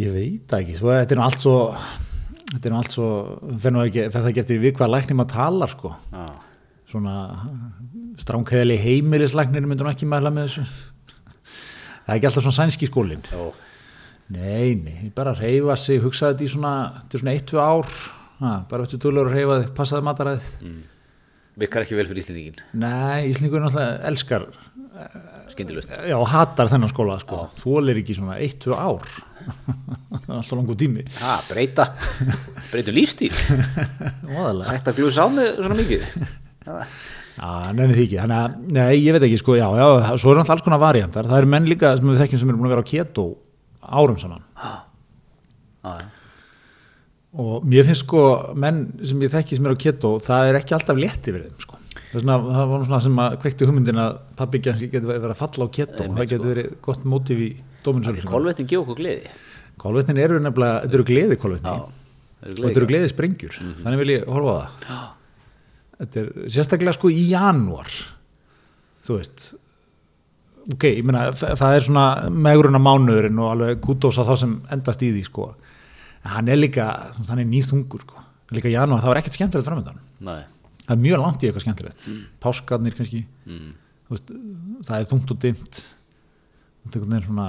Ég 0.00 0.12
veit 0.14 0.48
það 0.48 0.64
ekki, 0.64 0.76
svo, 0.78 0.92
þetta 0.96 1.14
er 1.14 1.20
nú 1.20 1.26
allt 1.26 1.44
svo 1.44 1.56
þetta 2.48 2.64
er 2.64 2.72
nú 2.72 2.80
allt 2.80 2.96
svo 2.96 3.08
fer 3.60 3.74
nú 3.74 3.84
ekki, 3.84 4.04
fer 4.08 4.22
það 4.22 4.30
ekki 4.32 4.44
eftir 4.46 4.62
við 4.62 4.76
hvað 4.78 4.94
læknir 4.94 5.18
maður 5.20 5.34
talar 5.36 5.74
sko, 5.74 5.94
Já, 6.14 6.26
svona 6.88 7.16
stránkæðali 8.18 8.78
heimilislæknir 8.80 9.68
myndur 9.68 9.90
ekki 9.92 10.08
mæla 10.08 10.32
með 10.32 10.48
þessu. 10.48 10.68
Það 11.44 12.14
er 12.14 12.16
ekki 12.16 12.30
alltaf 12.30 12.46
svona 12.46 12.56
sænski 12.62 12.88
skólin 12.88 13.26
nei, 14.32 14.76
nei, 14.76 15.08
bara 15.16 15.32
reyfa 15.36 15.76
sig 15.80 16.00
hugsa 16.04 16.32
þetta 16.32 16.44
í 16.44 16.50
svona, 16.52 16.72
þetta 17.02 17.16
er 17.16 17.22
svona 17.22 17.36
1-2 17.38 17.60
ár 17.64 17.92
ha, 18.42 18.52
bara 18.70 18.86
eftir 18.86 19.00
dúlegur 19.02 19.30
að 19.32 19.36
reyfa 19.38 19.58
þig 19.64 19.74
passaði 19.78 20.06
mataræð 20.08 20.48
virkar 21.58 21.82
ekki 21.82 21.96
vel 21.98 22.06
fyrir 22.06 22.22
Íslendingin, 22.22 22.60
nei, 22.78 23.28
Íslingur 23.32 23.64
náttúrulega 23.64 23.98
elskar 24.12 24.44
skindilust. 25.52 25.90
já, 26.06 26.16
hatar 26.32 26.70
þennan 26.70 26.90
skóla 26.92 27.16
sko, 27.22 27.44
þólir 27.58 27.98
ekki 28.02 28.14
svona 28.18 28.36
1-2 28.42 28.76
ár. 28.78 29.02
Það 30.28 30.28
er 30.28 30.34
alltaf 30.36 30.52
langur 30.58 30.76
tími. 30.78 31.02
Ha, 31.22 31.34
breyta, 31.48 31.86
breytu 32.70 32.92
lífstíl, 32.94 33.30
Óðalega. 34.38 34.70
hægt 34.74 34.90
að 34.92 34.98
glúsa 35.00 35.24
á 35.24 35.28
með 35.34 35.50
svona 35.62 35.78
mikið. 35.78 36.04
Já, 36.68 36.82
Já, 37.38 37.50
nefnir 37.74 37.94
því 37.94 38.04
ekki, 38.08 38.16
þannig 38.18 38.38
að, 38.42 38.54
nei, 38.74 38.94
ég 38.98 39.14
veit 39.14 39.24
ekki, 39.28 39.36
sko, 39.38 39.54
já, 39.58 39.66
já, 39.78 39.84
svo 40.18 40.32
eru 40.32 40.40
alltaf 40.42 40.56
alls 40.56 40.64
konar 40.66 40.80
variantar, 40.82 41.28
það 41.30 41.38
eru 41.44 41.50
menn 41.52 41.68
líka 41.70 41.92
sem 41.96 42.08
við 42.10 42.18
þekkjum 42.24 42.40
sem 42.42 42.50
eru 42.50 42.58
búin 42.58 42.66
að 42.70 42.74
vera 42.74 42.82
á 42.82 42.90
keto 42.90 43.26
árum 43.98 44.18
saman. 44.18 44.42
Já, 45.86 45.92
og 47.38 47.66
mér 47.70 47.86
finnst 47.86 48.02
sko, 48.06 48.22
menn 48.58 48.80
sem 49.06 49.20
ég 49.22 49.30
þekki 49.32 49.58
sem 49.58 49.68
eru 49.68 49.76
á 49.78 49.82
keto, 49.84 50.14
það 50.24 50.48
er 50.52 50.58
ekki 50.60 50.74
alltaf 50.78 50.98
létt 50.98 51.28
yfir 51.30 51.44
þeim, 51.46 51.58
sko, 51.62 51.76
það, 51.94 52.16
er 52.18 52.24
svona, 52.24 52.38
það 52.56 52.72
var 52.72 52.86
svona 52.88 53.00
sem 53.04 53.20
að 53.24 53.36
kveikti 53.44 53.68
hugmyndin 53.68 54.00
að 54.02 54.16
pabbi 54.40 54.60
kannski 54.64 54.88
getur 54.90 55.12
verið 55.12 55.34
að 55.34 55.38
falla 55.42 55.68
á 55.68 55.74
keto, 55.78 56.02
Einmitt, 56.02 56.18
það 56.18 56.32
getur 56.32 56.42
sko. 56.42 56.50
verið 56.54 56.72
gott 56.88 57.04
mótiv 57.14 57.44
í 57.44 57.50
dóminsölu, 57.86 58.24
Kolvettin 58.32 58.70
gefa 58.72 58.82
okkur 58.86 58.98
gleði. 59.02 59.30
kolvetnin 59.78 60.18
eru 60.24 60.40
nefnilega, 60.42 60.80
þetta 60.86 60.98
eru 60.98 61.06
gleði 61.12 61.38
kolvetni 61.38 61.76
Já, 61.76 61.86
og 62.48 62.58
þetta 62.64 62.80
eru 62.82 62.90
gleði 62.90 63.12
sprengjur, 63.14 63.60
þannig 63.84 64.02
vil 64.02 64.12
ég 64.16 64.26
horfa 64.34 64.50
á 64.50 64.58
það. 64.58 64.82
Já, 64.88 64.98
þetta 66.02 66.20
er 66.24 66.32
sérstaklega 66.58 66.96
sko 66.98 67.10
í 67.14 67.22
janúar. 67.30 67.94
Þú 69.06 69.16
veist 69.20 69.48
ok, 70.74 70.84
ég 70.98 71.04
meina 71.06 71.28
það, 71.32 71.54
það 71.62 71.74
er 71.78 71.84
svona 71.86 72.04
megurinn 72.28 72.76
á 72.76 72.82
mánuðurinn 72.84 73.38
og 73.40 73.52
alveg 73.54 73.78
kútos 73.86 74.18
að 74.20 74.28
þá 74.28 74.34
sem 74.42 74.56
endast 74.74 75.02
í 75.06 75.08
því 75.14 75.22
sko 75.30 75.46
en 76.28 76.32
hann 76.36 76.52
er 76.52 76.60
líka, 76.60 76.86
hann 77.28 77.40
er 77.42 77.48
nýþungur 77.48 78.04
sko. 78.04 78.24
Líka 78.52 78.70
janúar, 78.72 79.00
það 79.04 79.12
var 79.14 79.20
ekkert 79.22 79.36
skemmtilegt 79.38 79.68
framöndan 79.68 80.00
það 80.88 80.94
er 80.94 81.00
mjög 81.04 81.20
langt 81.20 81.42
í 81.44 81.48
eitthvað 81.48 81.64
skemmtilegt. 81.66 82.06
Páskarnir 82.40 82.94
kannski. 82.96 83.24
Mm. 83.48 83.72
Veist, 84.08 84.30
það 84.88 85.02
er 85.02 85.08
þungt 85.10 85.32
og 85.34 85.40
er 86.96 87.02
veginn 87.04 87.26
svona 87.26 87.46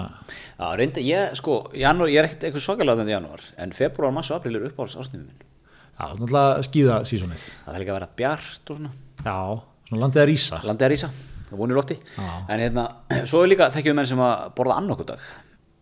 Já, 0.60 0.66
reyndi, 0.76 1.04
ég, 1.08 1.36
sko, 1.40 1.60
janúar, 1.78 2.12
ég 2.12 2.20
er 2.20 2.28
ekkert 2.28 2.46
eitthvað 2.50 2.66
svakalega 2.66 3.00
þannig 3.00 3.16
janúar, 3.16 3.46
en 3.64 3.74
februar, 3.78 4.14
mars 4.16 4.32
og 4.34 4.40
april 4.40 4.60
eru 4.60 4.70
uppáhalds 4.72 4.98
ásnýmum 5.00 5.30
minn. 5.30 5.46
já, 5.96 6.06
náttúrulega 6.20 6.66
skýða 6.68 6.98
sísonið 7.08 7.46
Það 7.66 7.74
er 7.76 7.84
líka 7.84 7.94
að 7.94 8.00
vera 8.00 8.10
bjart 8.20 8.72
og 8.74 8.80
svona. 8.80 8.92
já, 9.24 9.38
svona 9.90 10.02
landið 10.04 10.24
að 10.24 10.30
rísa. 10.32 10.62
Landið 10.68 10.88
er 10.90 10.96
ísa, 10.98 11.12
það 11.50 11.62
vonir 11.64 11.82
Já. 12.18 12.30
en 12.50 12.64
hérna, 12.66 12.86
svo 13.30 13.44
er 13.44 13.52
líka 13.54 13.70
þekkjum 13.76 13.94
við 13.94 14.00
menn 14.02 14.12
sem 14.12 14.24
að 14.28 14.46
borða 14.60 14.80
annarkodag, 14.82 15.24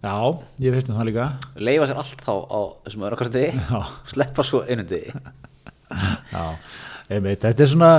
já, 0.08 0.18
ég 0.64 0.76
veist 0.76 0.92
um 0.92 0.98
það 0.98 1.10
líka. 1.10 1.26
Leifa 1.68 1.88
sér 1.90 2.00
allt 2.02 2.22
þá 2.24 2.34
á 2.48 2.60
þessum 2.88 3.08
Já. 3.68 3.80
sleppa 4.14 4.46
svo 4.48 4.64
einu 4.68 4.86
degi. 4.88 5.12
Já, 6.34 6.46
einmitt, 7.10 7.44
þetta 7.44 7.64
er 7.64 7.72
svona 7.72 7.92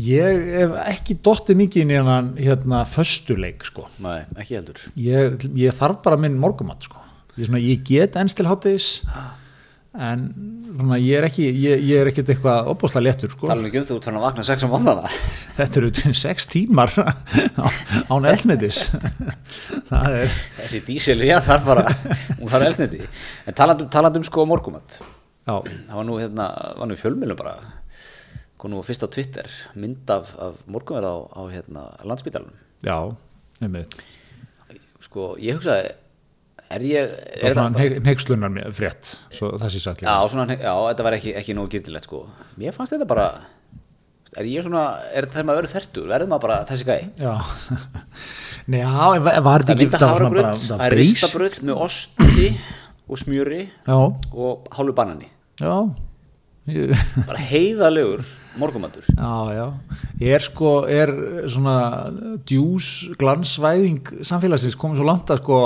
ég 0.00 0.44
hef 0.58 0.76
ekki 0.84 1.18
dottið 1.24 1.58
mikið 1.60 1.84
inn 1.84 1.92
í 1.92 1.98
hennan 1.98 2.30
hérna 2.40 2.82
föstuleik 2.88 3.64
sko. 3.68 3.86
nei, 4.04 4.24
ekki 4.40 4.58
heldur. 4.58 4.80
Ég, 4.96 5.48
ég 5.60 5.76
þarf 5.76 6.00
bara 6.04 6.20
minn 6.20 6.38
morgumat 6.40 6.86
sko. 6.88 7.00
ég, 7.36 7.48
svona, 7.48 7.60
ég 7.60 7.84
get 7.84 8.16
ens 8.20 8.36
til 8.36 8.48
hátis 8.48 8.94
en 9.94 10.22
svona, 10.74 10.96
ég 10.98 11.20
er 11.20 11.26
ekki 11.28 11.44
ég, 11.46 11.82
ég 11.86 12.00
er 12.00 12.08
ekkert 12.10 12.32
eitthvað 12.32 12.70
opbúslega 12.72 13.06
léttur 13.06 13.30
sko. 13.30 13.46
tala 13.46 13.68
ekki 13.68 13.78
um 13.78 13.86
þú 13.86 13.98
fann 14.02 14.18
að 14.18 14.24
vakna 14.26 14.44
sex 14.46 14.66
á 14.66 14.68
mótana 14.70 15.10
þetta 15.58 15.80
eru 15.80 16.14
sex 16.24 16.48
tímar 16.50 16.90
á, 16.98 17.66
án 18.10 18.26
það 19.86 20.16
er 20.18 20.34
þessi 20.58 20.82
dísil, 20.88 21.20
já 21.22 21.38
það 21.38 21.54
er 21.56 21.64
bara 21.68 21.86
hún 22.40 22.50
þarf 22.50 22.66
elsniti, 22.72 23.00
en 23.46 23.58
talandum, 23.60 23.90
talandum 23.94 24.26
sko 24.26 24.46
morgumat, 24.50 24.98
já, 25.46 25.54
það 25.62 25.96
var 26.00 26.08
nú 26.10 26.18
hérna, 26.18 26.48
var 26.80 26.90
nú 26.90 26.98
í 26.98 27.00
fjölmjölum 27.00 27.38
bara 27.38 27.54
kom 28.58 28.74
nú 28.74 28.82
fyrst 28.82 29.06
á 29.06 29.08
Twitter 29.14 29.50
mynd 29.78 30.10
af, 30.10 30.34
af 30.42 30.58
morgunverð 30.66 31.06
á, 31.06 31.16
á 31.38 31.42
hérna 31.52 31.86
landsbítalunum 32.02 32.58
já, 32.82 32.98
einmitt. 33.62 33.94
Sko, 35.04 35.34
ég 35.38 35.58
hugsaði 35.58 35.92
er 36.72 36.84
ég 36.88 37.10
það 37.14 37.44
er 37.44 37.50
er 37.50 37.56
svona 37.58 38.04
neykslunar 38.08 38.72
frétt 38.76 39.10
svo 39.34 39.50
það 39.60 39.74
sé 39.74 39.82
satt 39.84 40.04
já, 40.04 40.14
svona, 40.30 40.46
já, 40.56 40.72
þetta 40.90 41.06
var 41.06 41.16
ekki, 41.18 41.34
ekki 41.40 41.56
nógu 41.56 41.74
gildilegt 41.74 42.08
sko. 42.08 42.24
mér 42.60 42.76
fannst 42.76 42.96
þetta 42.96 43.08
bara 43.10 43.26
er 44.34 44.48
ég 44.50 44.64
svona, 44.66 44.84
er 45.12 45.26
þetta 45.26 45.38
þegar 45.38 45.48
maður 45.48 45.60
verður 45.60 45.74
færtur 45.74 46.08
verður 46.10 46.30
maður 46.32 46.46
bara 46.46 46.56
þessi 46.68 46.86
gæi? 46.88 47.02
Já. 47.20 47.34
Nei, 48.72 48.80
já, 48.80 48.90
var 49.20 49.42
var 49.44 49.64
þetta 49.64 49.74
það 49.74 49.84
ekki 49.84 50.00
það 50.00 50.08
var 50.08 50.22
svona 50.24 50.34
bara- 50.38 50.54
það 50.64 50.86
er 50.86 50.96
ristabröð 50.98 51.58
með 51.68 51.82
osti 51.84 52.48
og 53.04 53.20
smjöri 53.20 53.60
já, 53.68 53.98
og 54.32 54.70
hálfu 54.74 54.94
banani. 54.96 55.28
Já. 55.60 55.76
Bara 57.28 57.42
heiðalegur 57.50 58.24
morgumatur 58.60 59.06
Já, 59.10 59.32
já, 59.56 59.66
er 60.34 60.40
sko, 60.44 60.72
er 60.90 61.10
svona 61.50 61.76
djús 62.46 62.88
glansvæðing 63.20 64.12
samfélagsins 64.26 64.76
komið 64.80 65.00
svo 65.00 65.06
langt 65.08 65.32
að 65.34 65.40
sko, 65.42 65.58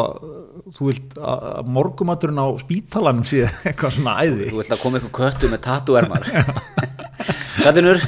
þú 0.76 0.82
vilt 0.90 1.18
að 1.18 1.72
morgumaturinn 1.76 2.40
á 2.40 2.46
spítalanum 2.60 3.26
sé 3.28 3.44
eitthvað 3.68 3.96
svona 3.98 4.16
æði. 4.22 4.48
þú 4.52 4.62
vilt 4.62 4.74
að 4.76 4.82
koma 4.84 5.00
ykkur 5.02 5.14
köttu 5.20 5.50
með 5.52 5.64
tattu-ermar 5.68 6.28
Sættinur, 7.58 7.98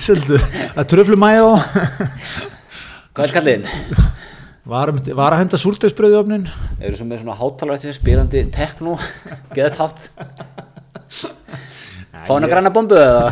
Seldu, 0.00 0.38
að 0.74 0.86
tröflu 0.90 1.16
mæjó, 1.20 1.50
hvað 3.12 3.24
er 3.26 3.30
skallinn? 3.30 3.66
var, 4.64 4.88
var 5.12 5.36
að 5.36 5.42
henda 5.42 5.60
súrdegsbröði 5.60 6.16
ofnin. 6.22 6.46
eru 6.80 6.96
svo 6.96 7.04
með 7.10 7.20
svona 7.20 7.36
hátalara 7.36 7.82
sem 7.82 7.92
spilandi 7.94 8.46
tekno, 8.54 8.96
geðað 9.52 9.76
tátt 9.76 10.08
fá 12.24 12.32
hana 12.32 12.48
græna 12.48 12.72
bombu 12.72 12.96
eða 12.96 13.28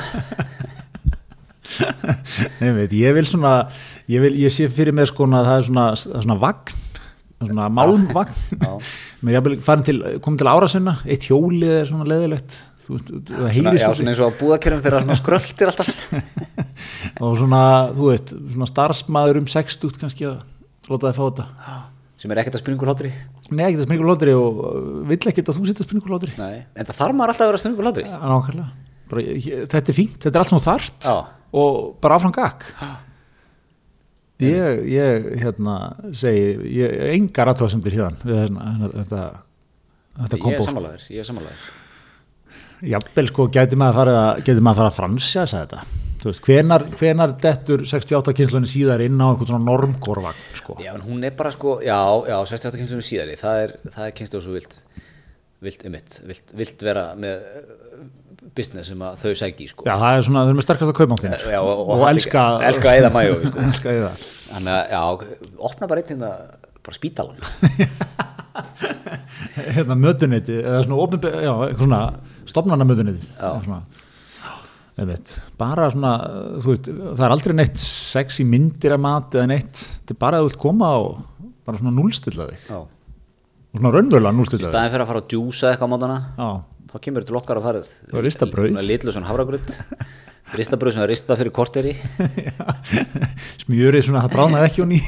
Nei, 2.61 2.73
veit, 2.79 2.95
ég 2.97 3.17
vil 3.17 3.27
svona, 3.29 3.53
ég, 4.11 4.23
vil, 4.25 4.33
ég 4.43 4.53
sé 4.55 4.69
fyrir 4.73 4.97
mér 4.97 5.11
sko 5.11 5.29
að 5.29 5.49
það 5.49 5.55
er 5.59 5.69
svona, 5.69 5.87
svona 6.03 6.37
vagn, 6.43 6.75
svona 7.43 7.69
málmvagn. 7.79 8.37
Mér 9.27 9.41
er 9.41 9.57
farin 9.65 9.87
til, 9.87 9.99
komið 10.25 10.43
til 10.45 10.53
ára 10.53 10.71
sinna, 10.71 10.97
eitt 11.07 11.29
hjólið 11.31 11.79
er 11.81 11.89
svona 11.91 12.09
leðilegt. 12.11 12.61
Það 12.83 13.47
svo- 13.79 13.95
svona 14.01 14.13
eins 14.13 14.21
og 14.21 14.35
á 14.35 14.39
búðakerfum 14.41 14.83
þegar 14.83 15.05
svona 15.07 15.19
skröltir 15.21 15.71
alltaf. 15.71 15.91
Og 17.23 17.37
svona, 17.39 17.63
þú 17.95 18.11
veit, 18.11 18.35
svona 18.53 18.69
starfsmæður 18.69 19.43
um 19.43 19.49
60 19.49 19.99
kannski 20.03 20.27
að 20.29 20.41
láta 20.91 21.13
þið 21.13 21.19
fá 21.21 21.25
þetta. 21.29 21.81
Sem 22.23 22.31
er 22.31 22.39
ekkert 22.43 22.55
að 22.55 22.63
springur 22.63 22.87
hlátri 22.91 23.11
Nei, 23.51 23.65
ekki 23.67 23.81
það 23.81 23.87
springur 23.89 24.09
hlátri 24.13 24.35
og 24.39 24.59
uh, 24.63 24.75
vill 25.11 25.19
ekkert 25.19 25.49
að 25.51 25.57
þú 25.59 25.65
setja 25.67 25.87
springur 25.87 26.13
hlátri 26.13 26.35
Nei. 26.39 26.61
en 26.79 26.87
það 26.87 26.99
þarf 27.01 27.17
maður 27.19 27.33
alltaf 27.33 27.43
að 27.43 27.49
vera 27.51 27.59
að 27.59 27.65
ég, 29.27 29.65
Þetta 29.73 29.93
er 29.93 29.97
fínt, 29.97 30.19
þetta 30.23 30.31
er 30.39 30.45
allt 30.45 30.53
svona 30.53 30.67
þart 30.69 31.09
Já. 31.09 31.17
Og 31.53 31.97
bara 32.03 32.19
áfram 32.19 32.35
gakk 32.35 32.71
Ég, 34.43 34.83
ég, 34.91 35.27
hérna, 35.43 35.77
segi 36.17 36.57
ég, 36.75 36.95
engar 37.15 37.53
aðtöðasemdir 37.53 37.95
hérna 37.95 38.17
hérna, 38.27 38.91
þetta, 38.97 39.23
þetta 40.17 40.39
ég 40.39 40.39
er 40.39 40.43
kompóst 40.43 40.71
sammálaður, 40.71 41.05
ég 41.13 41.23
er 41.23 41.29
sammálaður. 41.29 41.67
Jafnvel 42.93 43.29
sko, 43.31 43.47
gæti 43.55 43.79
maður 43.79 43.99
farið 44.01 44.19
að, 44.19 44.41
gæti 44.49 44.65
maður 44.65 44.81
farið 44.81 44.91
að 44.91 44.97
fransjasa 44.97 45.61
þetta. 45.61 45.85
Þú 46.23 46.31
veist, 46.31 46.43
hvenar, 46.47 46.85
hvenar 46.99 47.35
dettur 47.43 47.85
68 47.87 48.35
kynslunni 48.39 48.71
síðar 48.71 49.03
inn 49.07 49.23
á 49.23 49.27
einhvern 49.29 49.51
svona 49.51 49.67
normkorvagn 49.67 50.43
sko. 50.59 50.77
Já, 50.83 50.93
en 50.97 51.07
hún 51.07 51.23
er 51.27 51.35
bara 51.39 51.51
sko, 51.55 51.77
já, 51.83 51.99
já, 52.31 52.37
68 52.51 52.81
kynstunum 52.81 53.07
síðari, 53.07 53.39
það 53.39 53.63
er, 53.65 53.77
það 53.89 54.09
er 54.09 54.15
kynslu 54.19 54.43
svo 54.43 54.55
vilt, 54.55 54.77
vilt 55.63 55.87
emitt, 55.91 56.19
vilt, 56.27 56.55
vilt 56.59 56.85
vera 56.87 57.09
með 57.19 57.47
business 58.57 58.89
sem 58.93 58.99
þau 59.23 59.33
sæki, 59.39 59.69
sko. 59.71 59.85
Já, 59.89 59.95
það 60.01 60.17
er 60.19 60.25
svona, 60.29 60.43
þau 60.47 60.53
erum 60.53 60.65
sterkast 60.67 60.93
að 60.93 60.99
Já, 61.53 61.61
og, 61.63 61.71
og, 61.73 61.83
og 61.89 62.03
halda- 62.03 62.11
elska 62.17 62.43
elska 62.69 62.91
að 62.93 63.01
eða 63.03 63.11
mæjó, 63.15 63.39
sko. 63.47 63.67
elska 63.69 63.95
eða 63.99 64.13
Þannig 64.53 64.73
að, 64.77 64.85
já, 64.93 65.03
opna 65.71 65.89
bara 65.89 66.03
einn 66.03 66.11
hérna, 66.13 66.31
bara 66.83 66.97
spítalan. 66.99 67.37
hérna 69.73 69.97
mötuniti 69.99 70.59
eða 70.61 70.83
svona 70.85 71.01
opin, 71.07 71.23
já, 71.25 71.53
eitthvað 71.67 71.85
svona 71.87 72.01
stopnarna 72.53 72.87
mötuniti 72.89 73.29
svona, 73.65 73.81
einmitt, 75.01 75.35
bara 75.61 75.89
svona 75.93 76.13
þú 76.63 76.73
veist, 76.75 76.91
það 76.93 77.25
er 77.29 77.35
aldrei 77.37 77.57
neitt 77.59 77.81
sexy 77.81 78.45
myndir 78.49 78.93
að 78.97 79.03
mat 79.07 79.37
eða 79.39 79.49
neitt. 79.55 79.85
Þetta 80.03 80.17
er 80.17 80.21
bara 80.27 80.41
að 80.41 80.45
þú 80.45 80.51
vilt 80.51 80.61
koma 80.67 80.91
og 81.01 81.23
bara 81.67 81.79
svona 81.81 81.95
núlstilla 81.97 82.49
þig. 82.51 82.67
Já. 82.69 82.81
og 83.73 83.81
svona 83.81 83.95
raunverulega 83.95 84.35
Í 84.35 84.39
núlstilla 84.43 84.67
þig. 84.67 84.73
staðin 84.75 84.93
fyrir 84.93 85.05
að 85.07 85.11
fara 85.13 85.23
að 85.23 85.29
djúsa 85.33 85.71
eitthvað 85.73 85.89
á 85.89 85.93
mótana, 85.95 86.19
já, 86.37 86.49
þá 86.93 86.97
kemur 87.07 87.25
til 87.27 87.39
okkar 87.41 87.61
að 87.61 87.67
farið. 87.69 87.89
Það. 87.89 88.13
Svona 88.77 88.87
litlu 88.91 89.15
svona 89.17 89.31
hafragröð, 89.31 89.67
ristabröð 90.59 90.93
sem 90.97 91.05
er 91.07 91.13
ristað 91.13 91.41
fyrir 91.43 91.55
korteri 91.57 91.95
smjörið 93.63 94.07
svona 94.09 94.23
það 94.27 94.35
bráðnaði 94.37 94.69
ekki 94.69 94.83
hún 94.85 94.95
í 94.99 95.03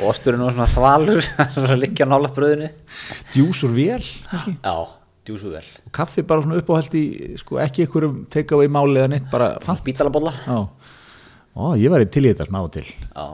og 0.00 0.04
osturinn 0.10 0.42
var 0.46 0.56
svona 0.56 0.68
þvalur, 0.72 1.28
svona 1.54 1.78
liggja 1.80 2.08
nála 2.08 2.30
bröðinu. 2.34 2.70
djús 3.34 3.62
úr 3.66 3.74
vel 3.76 4.02
kannski. 4.30 4.56
Já, 4.64 4.76
djúsu 5.26 5.52
vel. 5.54 5.64
og 5.86 5.92
kaffi 5.94 6.24
bara 6.26 6.44
svona 6.44 6.58
uppáhald 6.60 6.94
í 6.98 7.04
sko, 7.40 7.60
ekki 7.62 7.86
einhverjum 7.86 8.20
take 8.32 8.54
away 8.56 8.70
máli 8.72 9.00
eða 9.02 9.12
neitt 9.14 9.30
ó, 11.56 11.66
ég 11.78 11.90
til 12.14 12.26
í 12.26 12.32
þetta 12.34 12.46
á 12.50 12.62
og 12.62 12.70
til 12.74 12.86
Já, 12.90 13.26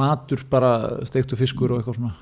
matur 0.00 0.44
bara 0.50 0.74
steiktu 1.08 1.38
fiskur 1.38 1.74
og 1.74 1.80
eitthvað 1.82 1.98
svona 2.00 2.14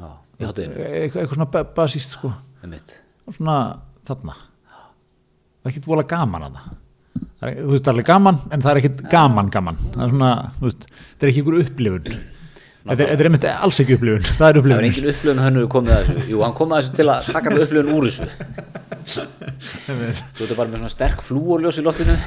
já, 0.00 0.10
í 0.40 0.48
hátteginu, 0.48 0.74
eitthvað, 0.80 1.22
eitthvað 1.22 1.38
svona 1.38 1.50
ba- 1.56 1.66
basíst 1.76 2.16
sko 2.18 2.32
emitt. 2.64 2.96
Og 3.24 3.36
svona 3.36 3.58
þarna. 4.04 4.36
Það 5.64 5.68
er 5.68 5.72
ekkert 5.72 5.88
vola 5.88 6.04
gaman 6.08 6.46
að 6.48 6.58
það. 6.58 6.72
Það 7.14 7.48
er, 7.48 7.56
þú 7.56 7.70
veist, 7.70 7.84
það 7.84 7.88
er 7.88 7.94
alveg 7.94 8.08
gaman 8.08 8.38
en 8.52 8.62
það 8.64 8.70
er 8.70 8.80
ekkert 8.80 9.02
gaman 9.12 9.50
gaman. 9.52 9.82
Það 9.94 10.04
er 10.04 10.12
svona, 10.14 10.30
þú 10.58 10.66
veist, 10.68 10.86
þetta 10.94 11.26
er 11.26 11.32
ekki 11.32 11.42
einhver 11.42 11.58
upplifun. 11.62 12.22
Þetta 12.84 13.06
er, 13.14 13.22
einmitt 13.28 13.46
alls 13.48 13.80
ekki 13.80 13.96
upplifun. 13.96 14.26
Það 14.26 14.34
er 14.34 14.38
Það 14.38 14.48
er 14.48 14.60
upplifun 14.60 14.88
engin 14.88 15.08
upplifun 15.12 15.42
hönnu 15.44 15.64
komið 15.72 15.94
að 15.94 16.08
þessu. 16.08 16.26
Jú, 16.34 16.42
hann 16.44 16.56
komið 16.58 16.76
að 16.76 16.82
þessu 16.82 16.98
til 16.98 17.08
að 17.14 17.30
taka 17.32 17.54
upplifun 17.64 17.94
úr 17.94 18.08
þessu. 18.10 18.28
Svo 19.14 20.42
þetta 20.42 20.58
bara 20.60 20.68
með 20.68 20.82
svona 20.82 20.92
sterk 20.92 21.24
flúorljós 21.24 21.80
í 21.80 21.86
loftinu. 21.86 22.18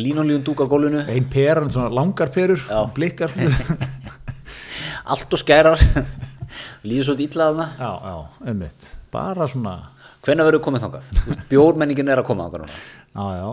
Línolíun 0.00 0.44
dúk 0.46 0.64
á 0.64 0.66
gólfinu. 0.66 1.04
Ein 1.12 1.28
peran, 1.30 1.70
svona 1.72 1.92
langar 1.92 2.32
perur 2.34 2.64
blikkar. 2.96 3.32
Allt 5.12 5.36
og 5.36 5.40
skærar. 5.40 5.80
Líður 6.84 7.10
svo 7.10 7.16
illa 7.20 7.50
að 7.50 7.60
það 7.60 7.80
já, 7.80 7.90
já, 8.08 8.16
einmitt 8.50 8.92
bara 9.14 9.46
svona, 9.50 9.76
Hvenær 10.24 10.48
verður 10.48 10.62
komið 10.64 10.84
þangað? 10.86 11.08
Bjórmenningin 11.50 12.08
er 12.08 12.22
að 12.22 12.28
koma 12.30 12.46
þangað 12.46 12.64
núna. 12.64 12.76
Já, 13.14 13.24
já. 13.38 13.48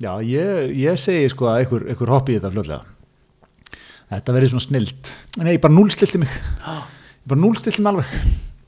Já, 0.00 0.10
ég, 0.24 0.70
ég 0.80 0.98
segi 1.00 1.28
sko 1.32 1.48
að 1.50 1.58
einhver, 1.62 1.82
einhver 1.92 2.12
hoppi 2.14 2.32
í 2.32 2.36
þetta 2.38 2.50
fljótlega. 2.54 3.80
Þetta 4.10 4.34
verið 4.36 4.52
svona 4.52 4.64
snilt. 4.64 5.10
Nei, 5.40 5.50
ég 5.56 5.60
bara 5.62 5.74
núlstilti 5.74 6.20
mig. 6.22 6.30
Ég 6.64 7.26
bara 7.28 7.40
núlstilti 7.42 7.82
mig 7.84 7.90
alveg. 7.92 8.14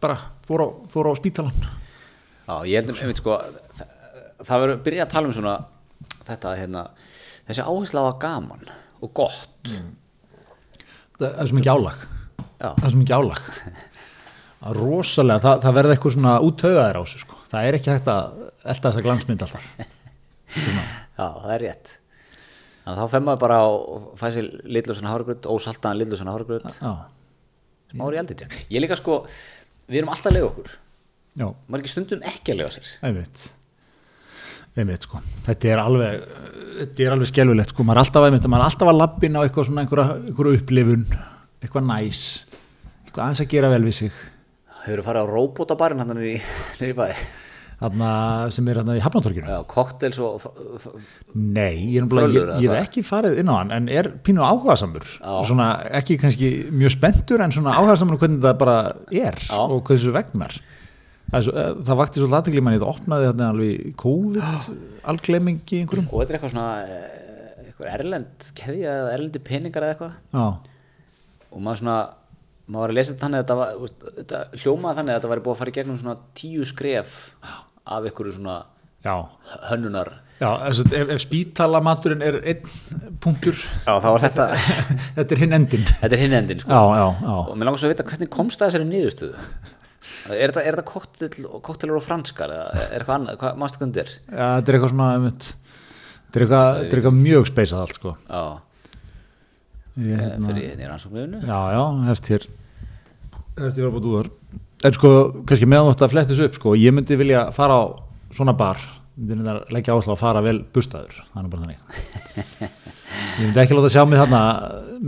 Bara 0.03 0.16
fór 0.49 0.64
á, 0.64 0.68
fór 0.93 1.09
á 1.09 1.12
spítalan 1.14 1.55
Já, 2.43 2.57
ég 2.66 2.74
heldur, 2.80 2.99
einmitt 2.99 3.20
sko 3.22 3.36
það, 4.43 4.57
verður 4.57 4.80
byrja 4.84 5.05
að 5.07 5.12
tala 5.14 5.30
um 5.30 5.36
svona 5.36 5.55
þetta, 6.26 6.55
hérna, 6.59 6.82
þessi 7.47 7.64
áhersla 7.64 8.03
á 8.03 8.07
að 8.11 8.18
gaman 8.24 8.64
og 9.03 9.12
gott. 9.14 9.70
Það 11.16 11.22
það 11.22 11.40
er 11.45 11.51
svo 11.53 11.61
mikið 11.61 11.72
álag. 11.76 12.03
Já. 12.43 12.68
það 12.68 12.84
er 12.84 12.93
svo 12.93 13.03
mikið 13.03 13.16
álag 13.18 13.47
Er 14.63 14.79
rosalega, 14.79 15.43
það, 15.43 15.63
það 15.65 15.77
verði 15.79 15.95
eitthvað 15.97 16.15
svona 16.17 16.35
útöðaðir 16.47 16.99
á 16.99 17.03
þessu 17.03 17.23
sko. 17.25 17.39
það 17.51 17.69
er 17.69 17.79
ekki 17.79 17.91
hægt 17.91 18.11
að 18.13 18.37
elda 18.63 18.85
þessa 18.85 19.05
glansmynd 19.07 19.45
alltaf. 19.47 19.65
Já, 20.53 21.27
það 21.27 21.55
er 21.57 21.65
rétt. 21.67 21.97
Þannig 22.83 22.93
að 22.93 23.01
þá 23.01 23.15
fer 23.15 23.25
maður 23.27 23.41
bara 23.43 23.59
og 23.71 24.07
fæ 24.19 24.25
sér 24.35 24.51
litlu 24.77 24.95
svona 24.99 25.15
hárgröð, 25.15 25.49
ósaltaðan 25.51 25.99
litlu 26.03 26.19
svona 26.21 26.37
hárgröð 26.37 26.63
er 28.07 28.17
í 28.17 28.21
aldrei 28.23 28.63
Ég 28.73 28.85
líka 28.85 28.99
sko, 28.99 29.19
við 29.91 30.03
erum 30.03 30.15
alltaf 30.15 30.31
að 30.31 30.39
lega 30.39 30.49
okkur. 30.51 30.71
Já, 31.41 31.47
er 31.49 31.83
ekki 31.83 31.93
stundum 31.93 32.25
ekki 32.29 32.55
að 32.55 32.63
lega 32.63 32.75
sér. 32.77 32.95
Einmitt. 33.09 33.45
Einmitt 34.73 35.05
sko, 35.05 35.21
þetta 35.47 35.69
er 35.69 35.83
alveg 35.83 36.27
þetta 36.79 37.05
er 37.05 37.15
alveg 37.17 37.29
skelfilegt 37.29 37.75
sko, 37.75 37.85
maður 37.85 38.01
er 38.01 38.07
alltaf, 38.07 38.27
einmitt, 38.29 38.49
maður 38.49 38.65
er 38.65 38.71
alltaf 38.71 38.91
að 38.93 38.99
lappin 38.99 39.37
á 39.37 39.41
eitthvað 39.43 39.69
svona 39.69 39.85
einhverja, 39.85 40.17
einhverja 40.31 40.61
upplifun, 40.61 41.03
eitthvað 41.61 41.89
næs 41.91 42.23
eitthvað 43.05 43.25
aðeins 43.27 43.43
að 43.45 43.51
gera 43.53 43.73
vel 43.73 43.83
við 43.85 43.97
sig 43.99 44.21
Hefur 44.83 45.05
farið 45.07 45.24
á 45.24 45.33
robótabarinn 45.33 46.03
hann 46.03 46.22
í, 46.22 46.37
í 46.89 46.93
bæ? 46.97 47.09
Þarna 47.83 48.11
sem 48.55 48.68
er 48.70 48.78
hérna 48.78 48.95
í 48.95 49.01
Hafnatorkinu 49.03 49.49
Já, 49.51 49.62
cocktails 49.66 50.18
og 50.22 50.45
Nei, 51.35 51.97
ég, 51.97 52.05
er 52.07 52.61
hef 52.61 52.76
ekki 52.78 53.03
farið 53.07 53.41
inn 53.43 53.51
á 53.51 53.55
hann 53.57 53.72
en 53.74 53.89
er 53.91 54.09
pínu 54.22 54.45
áhugasamur? 54.47 55.07
Svona 55.49 55.72
ekki 55.99 56.18
kannski 56.22 56.53
mjög 56.70 56.95
spenntur 56.95 57.43
en 57.43 57.55
svona 57.55 57.74
áhugasamur 57.74 58.14
um 58.14 58.22
hvernig 58.22 58.45
það 58.45 58.61
bara 58.61 58.76
er 59.11 59.41
Já. 59.49 59.59
og 59.59 59.80
hvað 59.80 59.97
þessu 59.97 60.14
vegnar. 60.14 60.57
Það, 61.33 61.45
svo, 61.49 61.57
eh, 61.59 61.68
það 61.89 62.01
vakti 62.03 62.22
svo 62.22 62.30
lategli 62.30 62.62
manni 62.62 62.78
það 62.83 62.93
opnaði 62.93 63.28
þarna 63.30 63.51
alveg 63.55 63.93
COVID 64.03 64.66
algleimingi 65.12 65.83
einhverjum. 65.83 66.11
Og 66.12 66.22
þetta 66.22 66.35
er 66.35 66.39
eitthvað 66.39 66.55
svona 66.55 66.70
eh, 66.87 67.62
eitthvað 67.66 67.93
erlend 67.97 68.51
keðja 68.62 68.97
eða 69.01 69.14
erlendi 69.16 69.43
peningar 69.51 69.89
eða 69.89 69.97
eitthvað. 69.97 70.18
Já, 70.37 70.47
og 71.53 71.64
maður 71.64 71.83
svona 71.83 71.97
maður 72.67 72.83
var 72.83 72.93
að 72.93 72.99
lesa 72.99 73.13
þetta 73.13 73.27
þannig 73.27 73.41
að 73.41 73.45
þetta, 73.45 73.57
var, 73.61 74.11
þetta 74.19 74.43
hljómaði 74.63 74.99
þannig 75.01 75.13
að 75.15 75.19
þetta 75.21 75.33
væri 75.33 75.45
búið 75.47 75.55
að 75.55 75.63
fara 75.63 75.73
í 75.73 75.77
gegnum 75.79 76.01
svona 76.03 76.17
tíu 76.39 76.67
skref 76.69 77.15
af 77.83 78.07
einhverju 78.07 78.37
svona 78.37 78.59
já, 79.03 79.17
hönnunar 79.71 80.13
Já, 80.43 80.49
ef, 80.67 80.95
ef 81.15 81.21
spítalamaturinn 81.23 82.23
er 82.27 82.41
einn 82.51 82.65
punktur, 83.23 83.55
Já, 83.87 83.93
þetta, 84.25 84.49
þetta 85.19 85.37
er 85.37 85.43
hinn 85.45 85.55
endin. 85.55 85.85
þetta 86.01 86.17
er 86.17 86.23
hinn 86.25 86.35
endin 86.35 86.63
sko. 86.65 86.73
Já, 86.75 86.99
já, 86.99 87.05
já. 87.23 87.37
og 87.45 87.53
mér 87.55 87.69
langar 87.69 87.83
svo 87.83 87.91
að 87.91 87.95
vita 87.95 88.07
hvernig 88.09 88.33
komst 88.33 88.59
það 88.59 88.73
þessari 88.73 88.89
niðurstöðu 88.89 89.45
er 90.33 90.51
þetta, 90.51 90.65
er 90.65 90.77
þetta 90.77 90.87
koktel, 90.89 91.47
koktelar 91.63 92.01
og 92.01 92.05
franskar 92.07 92.55
eða 92.57 92.67
er 92.89 93.05
eitthvað 93.05 93.17
annað, 93.21 93.39
hvað 93.43 93.79
þetta 93.85 94.03
er 94.03 94.13
Já, 94.13 94.49
þetta 94.57 94.73
er 94.73 94.79
eitthvað 94.79 94.95
svona, 94.95 95.09
þetta 95.23 96.41
er 96.41 96.47
eitthvað, 96.47 96.69
þetta 96.81 96.97
er 96.97 97.03
eitthvað 97.03 97.19
mjög 97.21 97.49
speysað 97.53 97.85
allt, 97.85 97.99
sko. 98.01 98.17
já, 98.27 98.43
hérna, 99.97 100.49
fyrir 100.49 100.66
hérna 100.70 100.84
í 100.86 100.88
rannsóknarinu 100.90 101.40
já, 101.45 101.59
já, 101.76 101.82
hefst 102.09 102.30
hér, 102.32 102.47
hefst 103.61 103.78
hér 103.80 103.88
á 103.88 103.93
búið 103.95 104.09
úr. 104.22 104.30
En 104.82 104.97
sko, 104.97 105.11
kannski 105.47 105.68
meðan 105.70 105.90
þú 105.90 105.95
ætti 105.95 106.07
að 106.09 106.14
flettis 106.16 106.40
upp, 106.47 106.57
sko, 106.59 106.72
ég 106.80 106.95
myndi 106.97 107.18
vilja 107.20 107.45
fara 107.55 107.76
á 107.78 107.84
svona 108.34 108.55
bar, 108.59 108.80
myndi 109.14 109.36
þetta 109.45 109.74
leggja 109.76 109.95
áherslu 109.95 110.12
á 110.12 110.16
að 110.16 110.22
fara 110.24 110.43
vel 110.43 110.57
bustaður, 110.74 111.20
nú 111.36 111.53
bara 111.53 111.66
þannig. 111.66 111.78
Ég 113.38 113.45
myndi 113.45 113.61
ekki 113.61 113.76
láta 113.76 113.90
sjá 113.93 114.03
mig 114.09 114.18
þarna 114.18 114.40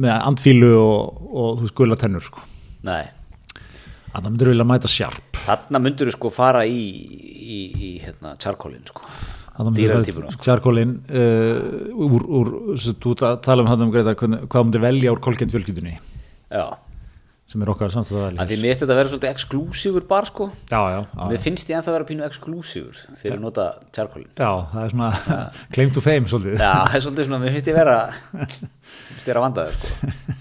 með 0.05 0.13
andfílu 0.29 0.71
og, 0.77 1.23
og 1.25 1.55
þú 1.59 1.65
veist, 1.65 1.77
gula 1.81 1.97
tennur, 1.99 2.25
sko. 2.25 2.45
nei, 2.87 3.05
Þannig 4.15 4.31
myndir 4.31 4.53
vilja 4.53 4.67
mæta 4.69 4.87
sjarp. 4.93 5.39
þarna 5.45 5.81
myndur 5.83 6.07
þú 6.07 6.13
sko 6.15 6.31
fara 6.31 6.61
í, 6.71 6.85
í, 7.35 7.57
í 7.75 7.89
hérna, 8.05 8.37
típuna 8.39 8.93
sko 8.93 9.09
Tjarkólin 10.45 10.97
uh, 11.07 12.09
úr, 12.09 12.25
úr 12.41 12.49
sem 12.81 12.97
þú 12.99 13.13
ta- 13.21 13.37
tala 13.45 13.63
um 13.63 13.69
hann 13.71 13.85
um 13.87 13.93
greita 13.95 14.17
hvað 14.19 14.49
þú 14.51 14.65
myndir 14.67 14.83
velja 14.83 15.13
úr 15.15 15.21
kolkent 15.23 15.53
fjölkyldunni 15.55 15.95
já, 15.95 16.65
sem 17.47 17.63
er 17.63 17.71
okkar 17.71 17.93
samstæðaðali 17.95 18.41
en 18.43 18.49
því 18.51 18.57
mér 18.59 18.71
finnst 18.73 18.83
þetta 18.83 18.95
að 18.95 18.99
vera 19.01 19.13
svolítið 19.13 19.31
exklusífur 19.35 20.07
bar 20.11 20.27
sko. 20.31 20.49
Já, 20.73 20.81
já, 20.95 20.99
já, 21.05 21.23
mér 21.31 21.43
finnst 21.45 21.71
ég 21.71 21.79
að 21.83 21.91
vera 21.95 22.09
pínu 22.09 22.27
exklusífur 22.27 22.99
þegar 23.21 23.37
ég 23.37 23.43
nota 23.45 23.67
charcoalin 23.95 24.31
já, 24.33 24.51
það 24.73 24.83
er 24.89 24.95
svona 24.97 25.11
claim 25.77 25.93
to 25.95 26.03
fame 26.05 26.31
svolítið. 26.33 26.57
Já, 26.59 26.73
það 26.89 26.99
er 26.99 27.05
svolítið 27.07 27.29
svona, 27.29 27.41
mér 27.45 27.55
finnst 27.55 27.71
ég 27.71 27.79
vera 27.79 27.97
mér 28.35 28.57
finnst 29.13 29.23
ég 29.23 29.31
vera 29.31 29.45
vandaður 29.45 29.79
sko. 29.79 30.35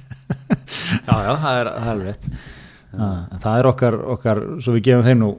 Já, 1.04 1.16
já, 1.28 1.32
það 1.44 1.60
er, 1.62 1.72
það 1.84 1.94
er 1.94 2.04
rétt. 2.08 2.28
En 2.94 3.42
það 3.42 3.60
er 3.60 3.68
okkar, 3.74 3.96
okkar, 4.16 4.44
svo 4.64 4.76
við 4.78 4.84
gefum 4.90 5.06
þeim 5.08 5.22
nú 5.24 5.32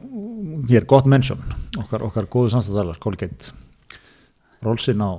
hér 0.69 0.87
gott 0.91 1.07
mention, 1.11 1.41
okkar, 1.81 2.03
okkar 2.07 2.27
góðu 2.31 2.51
samstæðalar, 2.55 2.99
kolkent 3.03 3.51
rólsinn 4.67 5.05
á, 5.05 5.13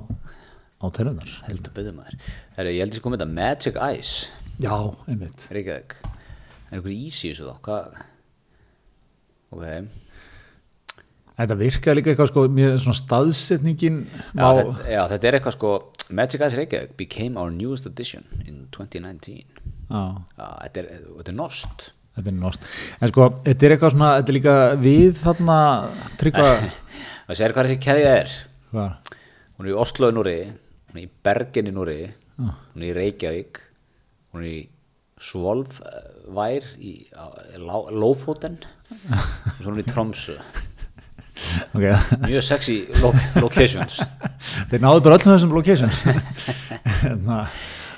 á 0.82 0.86
tennunar 0.94 1.30
heldur 1.46 1.92
maður. 1.96 2.18
Heru, 2.56 2.74
ég 2.74 2.84
held 2.84 2.96
ég 2.96 3.00
sko 3.00 3.12
með 3.12 3.22
þetta 3.22 3.36
Magic 3.38 3.80
Ice. 3.96 4.32
Já, 4.62 4.76
einmitt. 5.06 5.48
Er 5.52 5.60
einhver 6.72 6.92
ís 6.92 7.20
í 7.22 7.30
þessu 7.30 7.46
þá? 7.46 7.56
Hvað? 7.66 7.98
Ok. 9.54 9.64
Þetta 11.36 11.56
virkaði 11.60 11.98
líka 11.98 12.12
eitthvað 12.12 12.30
sko, 12.30 12.46
mér 12.56 12.78
svona 12.80 12.96
staðsetningin 12.96 13.98
já, 14.08 14.40
má, 14.40 14.46
þetta, 14.56 14.86
já, 14.88 15.02
þetta 15.12 15.28
er 15.28 15.36
eitthvað 15.36 15.56
sko 15.58 15.72
Magic 16.16 16.46
Ice 16.46 16.56
Reykjavík 16.56 16.96
became 16.96 17.40
our 17.40 17.52
newest 17.52 17.88
edition 17.90 18.24
in 18.46 18.64
2019 18.72 19.44
já. 19.44 20.00
Já, 20.38 20.48
þetta 20.64 20.82
er, 20.82 20.88
er 21.20 21.36
nost. 21.36 21.90
Þetta 22.16 22.32
er 22.32 22.36
norst. 22.40 22.64
En 23.04 23.10
sko, 23.12 23.26
þetta 23.44 23.66
er 23.66 23.74
eitthvað 23.74 23.92
svona, 23.92 24.10
þetta 24.16 24.32
er 24.32 24.36
líka 24.38 24.56
við 24.80 25.18
þarna 25.20 25.58
tryggva, 26.16 26.52
það 27.28 27.36
sér 27.42 27.54
hvað 27.56 27.68
þessi 27.68 27.80
keðja 27.84 28.14
er? 28.22 28.36
Hvað? 28.70 29.10
Hún 29.56 29.66
er 29.68 29.72
í 29.72 29.78
Oslo 29.80 30.10
í 30.12 30.16
Núri 30.16 30.36
hún 30.46 31.00
er 31.00 31.04
í 31.06 31.10
Bergen 31.26 31.70
í 31.70 31.74
Núri 31.74 31.98
hún 32.38 32.82
er 32.82 32.88
í 32.90 32.94
Reykjavík 32.96 33.60
hún 34.34 34.42
er 34.44 34.48
í 34.52 34.58
Svolvær 35.16 36.64
í 36.78 36.92
á- 37.16 37.32
Lá- 37.64 37.88
Lófóten 37.92 38.58
og 38.60 39.52
svo 39.56 39.70
er 39.70 39.72
hún 39.72 39.82
í 39.82 39.86
Tromsø 39.88 40.36
Ok, 41.76 41.82
mjög 42.24 42.42
sexy 42.44 42.76
lo 43.02 43.10
locations 43.42 43.98
þeir 44.70 44.80
náðu 44.80 45.02
bara 45.04 45.18
öllum 45.18 45.34
þessum 45.34 45.52
locations. 45.52 45.98
Hérna, 47.02 47.42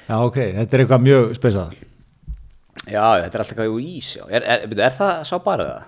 já, 0.08 0.16
ok, 0.26 0.38
þetta 0.56 0.74
er 0.78 0.82
eitthvað 0.82 1.04
mjög 1.04 1.28
spesað. 1.38 1.74
já, 2.90 3.04
þetta 3.22 3.38
er 3.38 3.44
alltaf 3.44 3.52
eitthvað 3.54 3.76
í 3.78 3.92
ís 3.98 4.08
er, 4.26 4.42
er, 4.42 4.64
er, 4.66 4.74
er 4.88 4.96
það 4.96 5.12
sá 5.30 5.36
bara 5.44 5.68
það? 5.68 5.86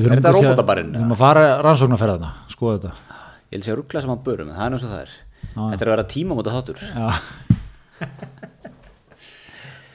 Er 0.00 0.16
þetta 0.16 0.32
róbótabarinn, 0.34 0.90
Við 0.94 1.00
þurfum 1.00 1.14
að 1.16 1.22
fara 1.22 1.44
rannsóknarferðina, 1.66 2.32
skoða 2.50 2.76
þetta. 2.80 3.19
Ég 3.50 3.64
sé 3.64 3.72
að 3.72 3.80
ruggla 3.80 4.02
sem 4.04 4.12
hann 4.12 4.24
börum 4.26 4.50
en 4.50 4.56
það 4.58 4.66
er 4.66 4.82
svo 4.82 4.90
það 4.90 5.02
er. 5.04 5.12
Þetta 5.50 5.80
er 5.84 5.90
að 5.90 5.94
vera 5.94 6.10
tímamóta 6.14 6.54
þáttur. 6.54 6.78
Já, 6.94 7.08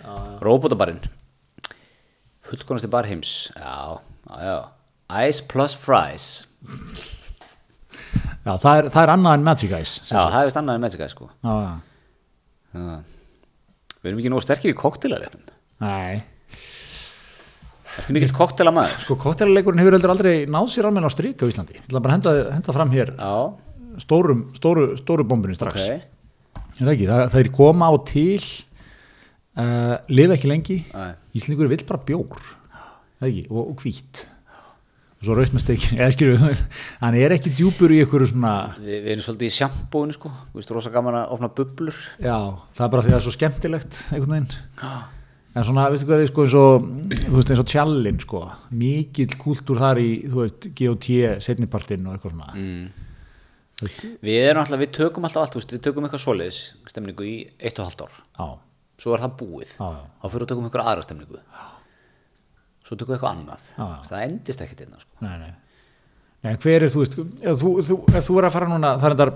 Róbótabarinn. 0.45 1.01
Fullkonasti 2.45 2.89
bar 2.93 3.08
heims. 3.10 3.32
Já, 3.58 3.97
já, 4.30 4.36
já. 4.45 4.58
Ice 5.26 5.41
plus 5.49 5.74
fries. 5.78 6.28
Já 8.45 8.53
það, 8.62 8.78
er, 8.78 8.88
það 8.93 9.01
er 9.01 9.12
annað 9.16 9.38
en 9.39 9.45
Magic 9.45 9.72
Ice. 9.80 10.03
Já, 10.06 10.20
það 10.30 10.39
er 10.43 10.49
vist 10.51 10.60
annað 10.62 10.78
en 10.78 10.84
Magic 10.86 11.01
Ice 11.01 11.14
sko. 11.16 11.30
Já, 11.41 11.53
já. 11.66 11.74
já. 12.78 13.16
Við 14.06 14.12
erum 14.12 14.22
ekki 14.22 14.30
nógu 14.30 14.43
sterkir 14.45 14.70
í 14.70 14.78
koktelarleiknum 14.78 15.47
Nei, 15.82 16.22
Ertu 18.02 18.16
mikill 18.16 18.34
koktelamæður? 18.36 18.98
sko, 19.06 19.18
koktelarleikurinn 19.22 19.82
hefur 19.82 19.96
heldur 19.98 20.14
aldrei 20.14 20.34
náð 20.52 20.68
sér 20.74 20.89
almenna 20.89 21.08
á 21.08 21.14
strik 21.14 21.39
á 21.39 21.46
Íslandi. 21.48 21.78
Ég 21.78 21.88
ætla 21.88 22.02
bara 22.04 22.16
að 22.16 22.20
henda, 22.20 22.36
henda 22.58 22.76
fram 22.76 22.93
hér 22.93 23.14
stórum, 24.04 24.46
stóru, 24.58 24.91
stóru 25.00 25.26
bombunni 25.28 25.56
strax. 25.56 25.89
ok. 25.89 26.62
Er 26.82 26.91
ekki? 26.91 27.08
Það, 27.08 27.26
það 27.32 27.41
er 27.41 27.52
koma 27.56 27.88
á 27.88 27.93
til 28.10 28.43
uh, 28.43 29.96
lifa 30.12 30.36
ekki 30.36 30.52
lengi. 30.52 30.80
Íslingur 31.38 31.72
vill 31.72 31.84
bara 31.88 32.04
bjór. 32.08 32.48
Ekki, 33.24 33.46
og, 33.50 33.62
og 33.72 33.84
hvít 33.84 34.26
og 35.16 35.24
svo 35.30 35.36
raut 35.38 35.54
með 35.56 35.64
stekin 35.64 36.02
við, 36.43 36.64
hann 37.00 37.16
er 37.18 37.34
ekki 37.34 37.54
djúpur 37.56 37.93
í 37.96 38.02
ykkur 38.04 38.26
svona, 38.30 38.76
Við, 38.78 38.98
við 39.06 39.12
erum 39.16 39.24
svolítið 39.26 39.48
í 39.48 39.56
sjampóinu 39.56 40.16
sko. 40.18 40.32
Þú 40.52 40.60
veist, 40.60 40.74
rosa 40.76 40.91
gaman 40.93 41.22
að 41.22 41.36
opna 41.38 41.50
bublur. 41.56 42.00
Já, 42.20 42.36
það 42.76 42.86
er 42.86 42.91
bara 42.93 43.06
því 43.06 43.10
að 43.10 43.16
það 43.16 43.20
er 43.22 43.26
svo 43.26 43.36
skemmtilegt 43.38 44.02
einhvern 44.12 44.36
veginn 44.36 44.52
en 45.56 45.64
svona, 45.64 45.88
veistu 45.91 46.08
hvað 46.10 46.22
við 46.22 46.30
sko 46.32 46.43
eins 46.45 46.56
og 46.60 46.86
þú 47.16 47.34
veist 47.38 47.51
eins 47.53 47.62
og 47.64 47.70
tjallinn 47.72 48.20
sko. 48.20 48.41
Mikill 48.76 49.38
kúltúr 49.39 49.80
þar 49.80 50.01
í, 50.03 50.10
þú 50.28 50.41
veist, 50.41 50.68
GOT 50.76 51.08
setnipartinn 51.45 52.08
og 52.10 52.16
eitthvað 52.16 52.36
svona. 52.36 52.49
Mm. 52.60 52.86
Við 54.24 54.38
erum 54.39 54.62
alltaf, 54.64 54.80
við 54.80 54.91
tökum 54.95 55.28
alltaf 55.28 55.41
allt 55.43 55.56
þú 55.56 55.60
veist, 55.62 55.74
Við 55.76 55.82
tökum 55.88 56.06
eitthvað 56.08 56.24
svoleiðis 56.24 56.60
stemningu 56.91 57.24
í 57.28 57.36
eitt 57.60 57.80
og 57.80 57.89
halvt 57.89 58.06
ár. 58.06 58.14
Já, 58.39 58.47
Svo 58.95 59.12
er 59.12 59.20
það 59.26 59.34
búið. 59.41 59.72
Já, 59.76 59.88
já, 59.91 60.03
Þá 60.22 60.26
fyrir 60.32 60.45
að 60.45 60.49
tökum 60.51 60.66
eitthvað 60.70 60.89
aðra 60.91 61.03
stemningu. 61.03 61.39
Svo 62.86 62.93
tökum 62.95 63.12
við 63.12 63.18
eitthvað 63.18 63.34
annað. 63.34 63.62
Já, 63.76 63.84
já. 63.84 63.97
Það 64.12 64.26
endist 64.30 64.62
ekkert 64.64 64.82
einna 64.86 64.99
sko. 65.01 65.14
Nei, 65.26 65.36
nei. 65.41 65.53
Nei, 66.45 66.53
hver 66.62 66.82
er, 66.86 66.91
þú 66.93 66.99
veist, 67.01 67.16
ef 67.41 67.56
þú, 67.60 67.70
þú, 67.89 67.95
ef 68.16 68.24
þú 68.28 68.34
er 68.38 68.45
að 68.47 68.53
fara 68.53 68.68
núna, 68.70 68.89
það 69.01 69.08
er 69.10 69.14
endar, 69.16 69.32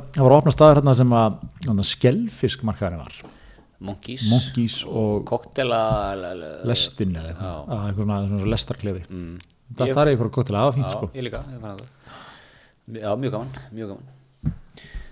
það 3.26 3.36
að 3.80 3.86
að, 3.86 3.88
að 3.88 3.88
Monkeys, 3.88 4.24
Monkeys 4.30 4.86
og 4.86 5.26
Koktela 5.26 5.80
lestin 6.68 7.14
eða 7.16 7.30
eitthvað, 7.32 7.48
Já. 7.48 7.66
það 7.70 7.80
er 7.80 7.90
eitthvað 7.90 8.06
svona, 8.30 8.50
lestarklefi. 8.54 9.04
mm. 9.10 9.40
Það, 9.70 9.88
Ég- 9.88 9.94
það 9.96 10.02
er 10.02 10.10
eitthvað 10.14 10.32
gott 10.32 10.48
til 10.50 10.56
að 10.56 10.64
hafa 10.66 10.76
fínt, 10.76 10.86
Já, 10.86 10.92
sko. 10.98 11.10
ég 11.14 11.24
líka 11.24 11.40
ég 11.54 11.60
fann 11.62 11.78
það. 11.78 11.90
Já, 13.00 13.16
mjög 13.16 13.32
gaman, 13.32 13.50
mjög 13.74 13.88
gaman 13.94 14.08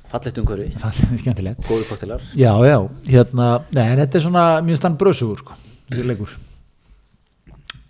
Fallegt 0.08 0.38
umhverfi, 0.38 0.68
er 0.88 1.18
skemmtilegt. 1.22 1.60
góðu 1.68 1.86
koktelar 1.90 2.22
Já, 2.36 2.52
já, 2.66 2.78
hérna, 3.12 3.48
nei, 3.76 3.84
en 3.92 4.00
þetta 4.00 4.16
er 4.16 4.22
svona, 4.26 4.62
minnst 4.64 4.84
hann 4.84 4.98
bröðsugur, 4.98 5.38
sko, 5.38 5.54
þessi 5.92 6.06
leikur. 6.08 6.38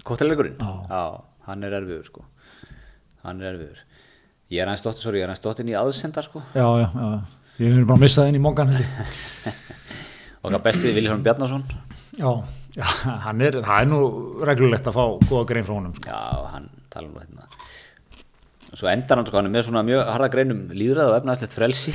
Koktelarleikurinn? 0.03 0.57
Já. 0.89 1.21
hann 1.47 1.63
er 1.63 1.71
erfiður 1.81 2.05
sko 2.05 2.25
Hann 3.23 3.41
er 3.41 3.53
erfiður 3.53 3.79
Ég 4.51 4.61
er 4.61 4.67
aðeins 4.67 4.83
dottin, 4.85 5.01
sorry, 5.03 5.19
ég 5.19 5.23
er 5.27 5.29
aðeins 5.33 5.43
dottin 5.43 5.67
í 5.71 5.75
aðsendar 5.75 6.23
sko 6.27 6.41
Já, 6.55 6.67
já, 6.83 6.87
já, 6.91 7.21
ég 7.59 7.73
hef 7.79 7.87
bara 7.87 7.99
missað 7.99 8.27
inn 8.29 8.35
í 8.39 8.43
mongan. 8.43 8.71
Okkar 10.47 10.63
bestið 10.63 10.95
Vilhelm 10.95 11.23
Bjarnason. 11.25 11.63
Já, 12.17 12.29
já, 12.77 12.85
hann 13.25 13.41
er, 13.43 13.59
það 13.65 13.81
er 13.81 13.89
nú 13.91 13.99
reglulegt 14.47 14.87
að 14.87 14.95
fá 14.95 15.03
góða 15.27 15.47
grein 15.49 15.67
frá 15.67 15.75
honum, 15.75 15.95
sko. 15.97 16.07
Já, 16.07 16.47
hann 16.53 16.69
tala 16.93 17.09
nú 17.11 17.19
hérna. 17.21 17.47
Svo 18.71 18.89
endar 18.91 19.19
hann 19.19 19.27
sko, 19.27 19.41
hann 19.41 19.51
með 19.51 19.67
svona 19.67 19.83
mjög 19.87 20.05
harða 20.13 20.31
greinum 20.33 20.63
líðræð 20.71 21.11
og 21.11 21.19
efnaðslegt 21.19 21.57
frelsi. 21.57 21.93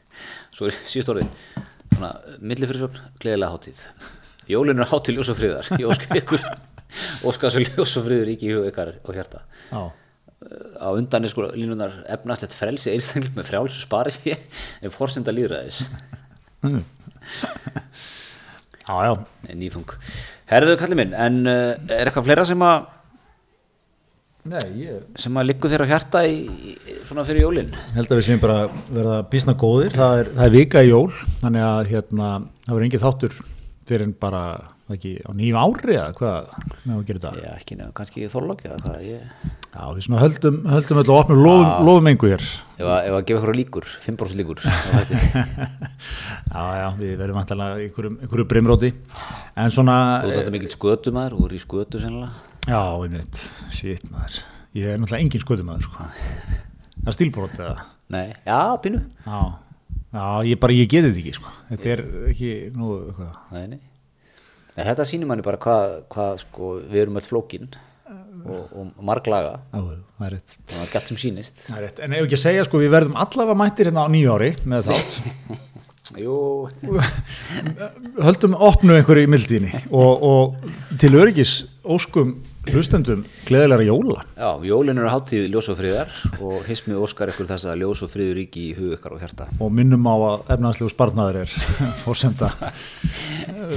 Svo 0.56 0.70
er 0.70 0.78
síðust 0.88 1.12
orðin 1.12 1.32
Svona, 1.96 2.10
millifyrirsöfn, 2.44 3.04
gleðilega 3.22 3.54
hátíð. 3.54 3.84
Jólin 4.52 4.82
er 4.82 4.88
hátíð 4.90 5.16
ljós 5.16 5.30
og 5.32 5.38
friðar. 5.38 5.68
Ég 5.80 5.88
óska 5.88 6.18
ykkur 6.20 6.42
Óska 7.28 7.48
svo 7.52 7.62
ljós 7.64 7.94
og 7.96 8.04
friður 8.04 8.28
ríki 8.28 8.50
í 8.50 8.52
hug 8.52 8.66
ykkar 8.68 8.92
og 9.00 9.16
hjarta. 9.16 9.40
Já, 9.70 9.80
á 10.76 10.88
undan 10.92 11.24
er 11.24 11.32
sko 11.32 11.48
línunar 11.56 11.94
efnast 12.12 12.44
þetta 12.44 12.58
frelsi 12.58 12.92
einstakling 12.92 13.34
með 13.38 13.48
frjálsu 13.48 13.80
spari 13.80 14.34
en 14.36 14.92
forsenda 14.92 15.32
líðræðis 15.32 15.86
já, 18.86 18.94
já, 19.06 19.12
nýþung. 19.52 19.96
Herðu 20.50 20.76
kallið 20.80 21.00
minn, 21.02 21.16
en 21.16 21.40
uh, 21.50 21.72
er 21.90 22.06
eitthvað 22.08 22.28
fleira 22.28 22.46
sem 22.48 22.62
að 22.66 22.86
nei, 24.52 24.66
ég... 24.84 25.02
sem 25.18 25.40
að 25.40 25.48
liggur 25.50 25.72
þér 25.72 25.86
á 25.86 25.90
hjarta 25.90 26.22
í, 26.28 26.38
í, 26.46 26.76
svona 27.08 27.26
fyrir 27.26 27.46
jólin? 27.46 27.74
Held 27.96 28.10
að 28.10 28.20
við 28.20 28.28
séum 28.28 28.42
bara 28.44 28.60
verða 28.86 29.18
bísna 29.32 29.56
góðir. 29.58 29.96
Það 29.96 30.22
er, 30.22 30.32
það 30.38 30.46
er 30.46 30.56
vika 30.56 30.84
í 30.86 30.90
jól 30.92 31.10
þannig 31.42 31.66
að 31.66 31.92
hérna, 31.92 32.30
það 32.66 32.74
verður 32.74 32.88
engin 32.88 33.04
þáttur 33.06 33.38
fyrir 33.86 34.06
en 34.06 34.16
bara 34.22 34.42
ekki 34.94 35.16
á 35.26 35.30
nýju 35.34 35.58
ári 35.58 35.96
eða 35.96 36.10
hvað 36.14 36.50
með 36.84 36.96
að 36.96 37.06
gera 37.08 37.22
þetta? 37.24 37.42
Já 37.42 37.52
ekki 37.56 37.78
nefn, 37.78 37.94
kannski 37.96 38.28
þorlokk 38.30 38.66
eða 38.68 38.78
hvað 38.84 39.06
ég, 39.08 39.22
Já, 39.76 39.90
við 39.92 40.06
höldum, 40.16 40.54
höldum 40.72 40.98
öll 41.02 41.10
og 41.12 41.18
opnum 41.20 41.40
lofum, 41.44 41.66
lofum 41.84 42.06
engu 42.08 42.28
hér. 42.30 42.44
ef 42.80 42.86
að, 42.86 43.08
ef 43.10 43.14
að 43.18 43.24
gefa 43.28 43.40
ykkur 43.42 43.56
líkur 43.58 43.86
5% 44.06 44.38
líkur. 44.38 44.62
Já, 46.56 46.62
já, 46.80 46.86
við 46.96 47.10
verðum 47.20 47.40
einhverju 47.42 48.46
brimróti. 48.48 48.88
En 49.58 49.72
svona, 49.74 49.96
þú 50.22 50.30
ert 50.30 50.38
alltaf 50.40 50.54
mikill 50.54 50.72
skötu 50.72 51.12
maður 51.12 51.34
þú 51.36 51.48
er 51.48 51.54
í 51.56 51.60
skötu 51.60 52.00
sennilega 52.00 52.54
já, 52.70 52.80
einmitt, 53.04 53.42
shit 53.74 54.08
maður. 54.14 54.38
Ég 54.76 54.94
er 54.94 55.02
náttúrulega 55.02 55.26
engin 55.26 55.44
skötumaður, 55.44 55.84
sko. 55.90 56.06
Það 56.96 57.10
er 57.12 57.16
stílbrót 57.18 57.60
eða? 57.60 57.84
nei, 58.16 58.30
já, 58.46 58.60
pínu 58.80 59.02
Já, 59.26 59.40
já, 60.16 60.24
ég 60.48 60.62
bara, 60.62 60.78
ég 60.78 60.88
geti 60.88 61.10
þetta 61.10 61.20
ekki, 61.20 61.34
sko. 61.36 61.52
Þetta 61.72 61.92
er 61.92 62.04
ekki, 62.30 62.54
nú, 62.78 62.94
eitthvað. 63.10 63.36
nei, 63.52 63.66
nei. 63.74 63.82
en 64.76 64.88
þetta 64.88 65.08
sýnir 65.10 65.28
manni 65.28 65.44
bara 65.44 65.60
hvað 65.60 65.98
hva, 66.14 66.30
sko, 66.40 66.72
við 66.86 67.04
erum 67.04 67.20
öll 67.20 67.28
flókin 67.28 67.68
og, 68.46 68.72
og 68.72 69.04
marglaga 69.06 69.58
það 69.72 70.26
er 70.28 70.34
rétt. 70.36 70.58
það 70.72 70.84
ekki 70.86 71.00
allt 71.00 71.12
sem 71.12 71.22
er 71.76 71.86
rétt. 71.86 72.02
En 72.04 72.16
ef 72.16 72.26
ekki 72.26 72.38
að 72.38 72.44
segja, 72.46 72.66
sko, 72.68 72.82
við 72.82 72.92
verðum 72.96 73.18
allavega 73.26 73.60
mættir 73.62 73.90
hérna 73.90 74.06
á 74.06 74.08
nýju 74.12 74.36
ári 74.36 74.52
með 74.68 74.90
þátt. 74.90 75.20
jú, 76.14 76.68
höldum 78.26 78.54
opnu 78.54 78.94
einhverju 78.96 79.26
í 79.26 79.30
mildíðinni 79.30 79.86
og, 79.90 80.22
og 80.22 80.98
til 81.00 81.16
öryggis 81.18 81.56
óskum 81.82 82.36
hlustendum 82.70 83.24
gleðilega 83.46 83.86
jóla 83.86 84.22
já, 84.36 84.48
jólin 84.66 84.98
eru 85.00 85.10
hátíð 85.10 85.48
ljós 85.50 85.70
og 85.72 86.66
hismið 86.66 87.02
óskar 87.02 87.32
ykkur 87.32 87.50
þess 87.50 87.68
að 87.70 87.82
ljós 87.82 88.02
og 88.06 88.12
friður 88.12 88.38
ríki 88.40 88.68
í 88.70 88.74
hug 88.78 88.96
ykkar 88.98 89.16
og 89.16 89.22
hjarta 89.22 89.48
og 89.58 89.72
minnum 89.74 90.06
á 90.06 90.14
að 90.14 90.52
efnagslegu 90.56 90.94
spartnaður 90.94 91.42
er 91.44 91.56
fórsenda 92.04 92.52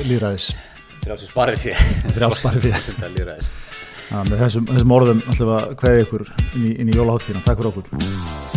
líðræðis 0.05 0.51
frjálsum 0.99 1.31
sparir 1.31 1.59
því 1.59 1.75
Frjálst 2.13 2.43
sparifé. 2.43 3.68
Líðræðis 4.09 4.29
með 4.29 4.39
þessum, 4.43 4.69
þessum 4.73 4.95
orðum 4.97 5.25
við 5.29 5.51
að 5.57 5.75
kveðja 5.81 6.05
ykkur 6.07 6.29
inn 6.29 6.63
í, 6.65 6.77
í 6.89 6.97
jólaháttíðina, 6.97 7.45
takk 7.45 7.61
fyrir 7.61 7.73
okkur 7.73 8.48